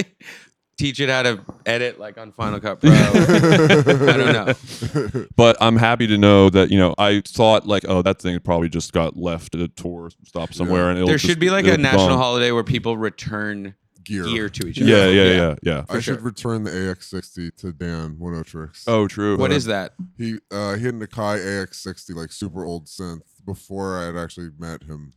[0.78, 2.90] teach it how to edit like on Final Cut Pro.
[2.92, 5.26] I don't know.
[5.36, 8.70] but I'm happy to know that you know I thought like, oh, that thing probably
[8.70, 11.68] just got left at a tour stop somewhere, and it'll There just- should be like
[11.68, 12.18] a national gone.
[12.18, 14.50] holiday where people return Gear.
[14.50, 14.90] to each other.
[14.90, 15.86] Yeah, yeah, yeah, yeah.
[15.90, 18.84] I should return the AX60 to Dan Oneohtrix.
[18.88, 19.38] Oh, true.
[19.38, 19.94] What is that?
[20.18, 23.22] He uh, he had an Akai AX60, like super old synth.
[23.46, 25.14] Before I had actually met him,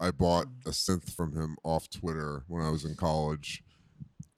[0.00, 3.62] I bought a synth from him off Twitter when I was in college.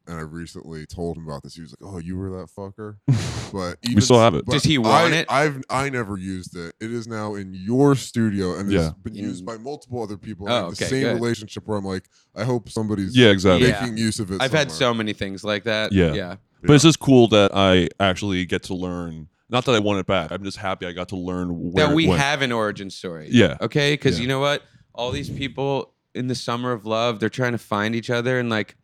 [0.09, 1.55] And I recently told him about this.
[1.55, 2.97] He was like, "Oh, you were that fucker."
[3.52, 4.44] But even still have it.
[4.44, 5.26] but Does he want I, it?
[5.30, 6.74] I've I never used it.
[6.80, 8.89] It is now in your studio and Yeah.
[8.89, 10.47] it's been used by multiple other people.
[10.47, 11.14] and I Oh, have the okay, same good.
[11.14, 13.70] relationship where I'm like, I hope somebody's Yeah, exactly.
[13.72, 14.43] making use of it.
[14.43, 14.93] I've had somewhere.
[14.93, 15.93] so many things like that.
[15.93, 16.12] Yeah.
[16.12, 16.36] Yeah.
[16.62, 19.28] But it's just cool that I actually get to learn.
[19.48, 20.30] Not that I want it back.
[20.30, 22.20] I'm just happy I got to learn where that it we went.
[22.20, 23.28] have an origin story.
[23.30, 23.56] Yeah.
[23.62, 23.94] Okay.
[23.94, 24.22] Because Yeah.
[24.24, 24.62] you know what?
[24.94, 28.51] All these people in the summer of love, they're trying to find each other and
[28.51, 28.76] like,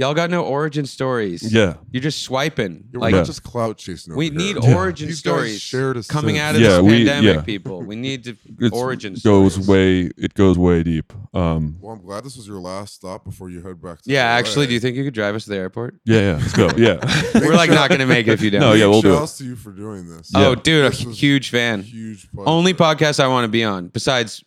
[0.00, 1.52] y'all got no origin stories.
[1.52, 1.74] Yeah.
[1.92, 2.72] You're just swiping.
[2.72, 4.16] Yeah, we're like, not just clout chasing.
[4.16, 4.76] we over need here.
[4.76, 6.40] origin These guys stories shared a coming synth.
[6.40, 7.42] out of Yeah, this we- pandemic, yeah.
[7.42, 7.82] people.
[7.82, 9.68] We need to It's- origin goes stories.
[9.68, 10.10] way.
[10.16, 11.12] It goes way deep.
[11.34, 14.00] Um, Well, I'm glad this was your last stop before you head back.
[14.02, 14.38] to Yeah, LA.
[14.38, 15.96] actually, do you think you could drive us to the airport?
[16.06, 16.32] yeah, yeah.
[16.38, 16.70] Let's go.
[16.78, 16.96] Yeah.
[17.34, 18.62] We're like not gonna make it if you don't.
[18.62, 19.16] No, yeah, we'll do it.
[19.16, 20.32] Shouts to you for doing this.
[20.34, 21.82] Oh, dude, a This was huge fan.
[21.82, 22.26] Huge.
[22.38, 24.42] Only podcast I want to be on, besides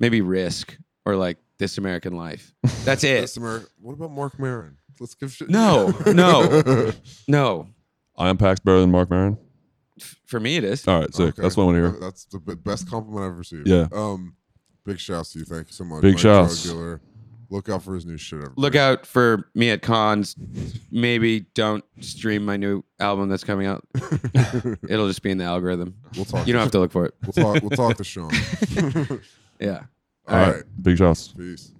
[0.00, 0.76] maybe Risk
[1.06, 2.52] or like This American Life.
[2.84, 3.20] That's it.
[3.20, 4.78] This Ameri- What about Marc Maron?
[4.98, 5.48] Let's give shit.
[5.50, 6.92] No, no,
[7.28, 7.68] no.
[8.18, 9.38] Ion Pack's better than Marc Maron.
[10.26, 10.88] For me, it is.
[10.88, 11.28] All right, sick.
[11.34, 11.42] Okay.
[11.42, 12.00] That's what I want to hear.
[12.00, 13.68] That's the b- best compliment I've received.
[13.68, 13.86] Yeah.
[13.92, 14.34] Um,
[14.84, 15.44] big shouts to you.
[15.44, 16.00] Thank you so much.
[16.02, 16.62] Big Mike Drug shouts.
[16.64, 17.00] Dealer.
[17.50, 18.38] Look out for his new shit.
[18.38, 18.60] Everybody.
[18.60, 20.36] Look out for me at cons.
[20.90, 23.84] Maybe don't stream my new album that's coming out.
[24.88, 25.96] It'll just be in the algorithm.
[26.16, 26.46] We'll talk.
[26.46, 27.14] You don't have to look for it.
[27.22, 27.60] We'll talk.
[27.62, 28.30] We'll talk to Sean.
[29.58, 29.82] Yeah.
[30.30, 30.54] All All right.
[30.56, 30.64] right.
[30.82, 31.28] Big shots.
[31.28, 31.72] Peace.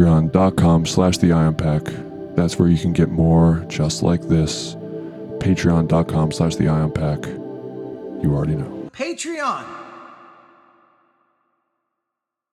[0.00, 1.82] patreon.com slash the Ion Pack.
[2.34, 4.74] That's where you can get more just like this.
[5.40, 7.26] Patreon.com slash the Ion Pack.
[7.26, 8.79] You already know.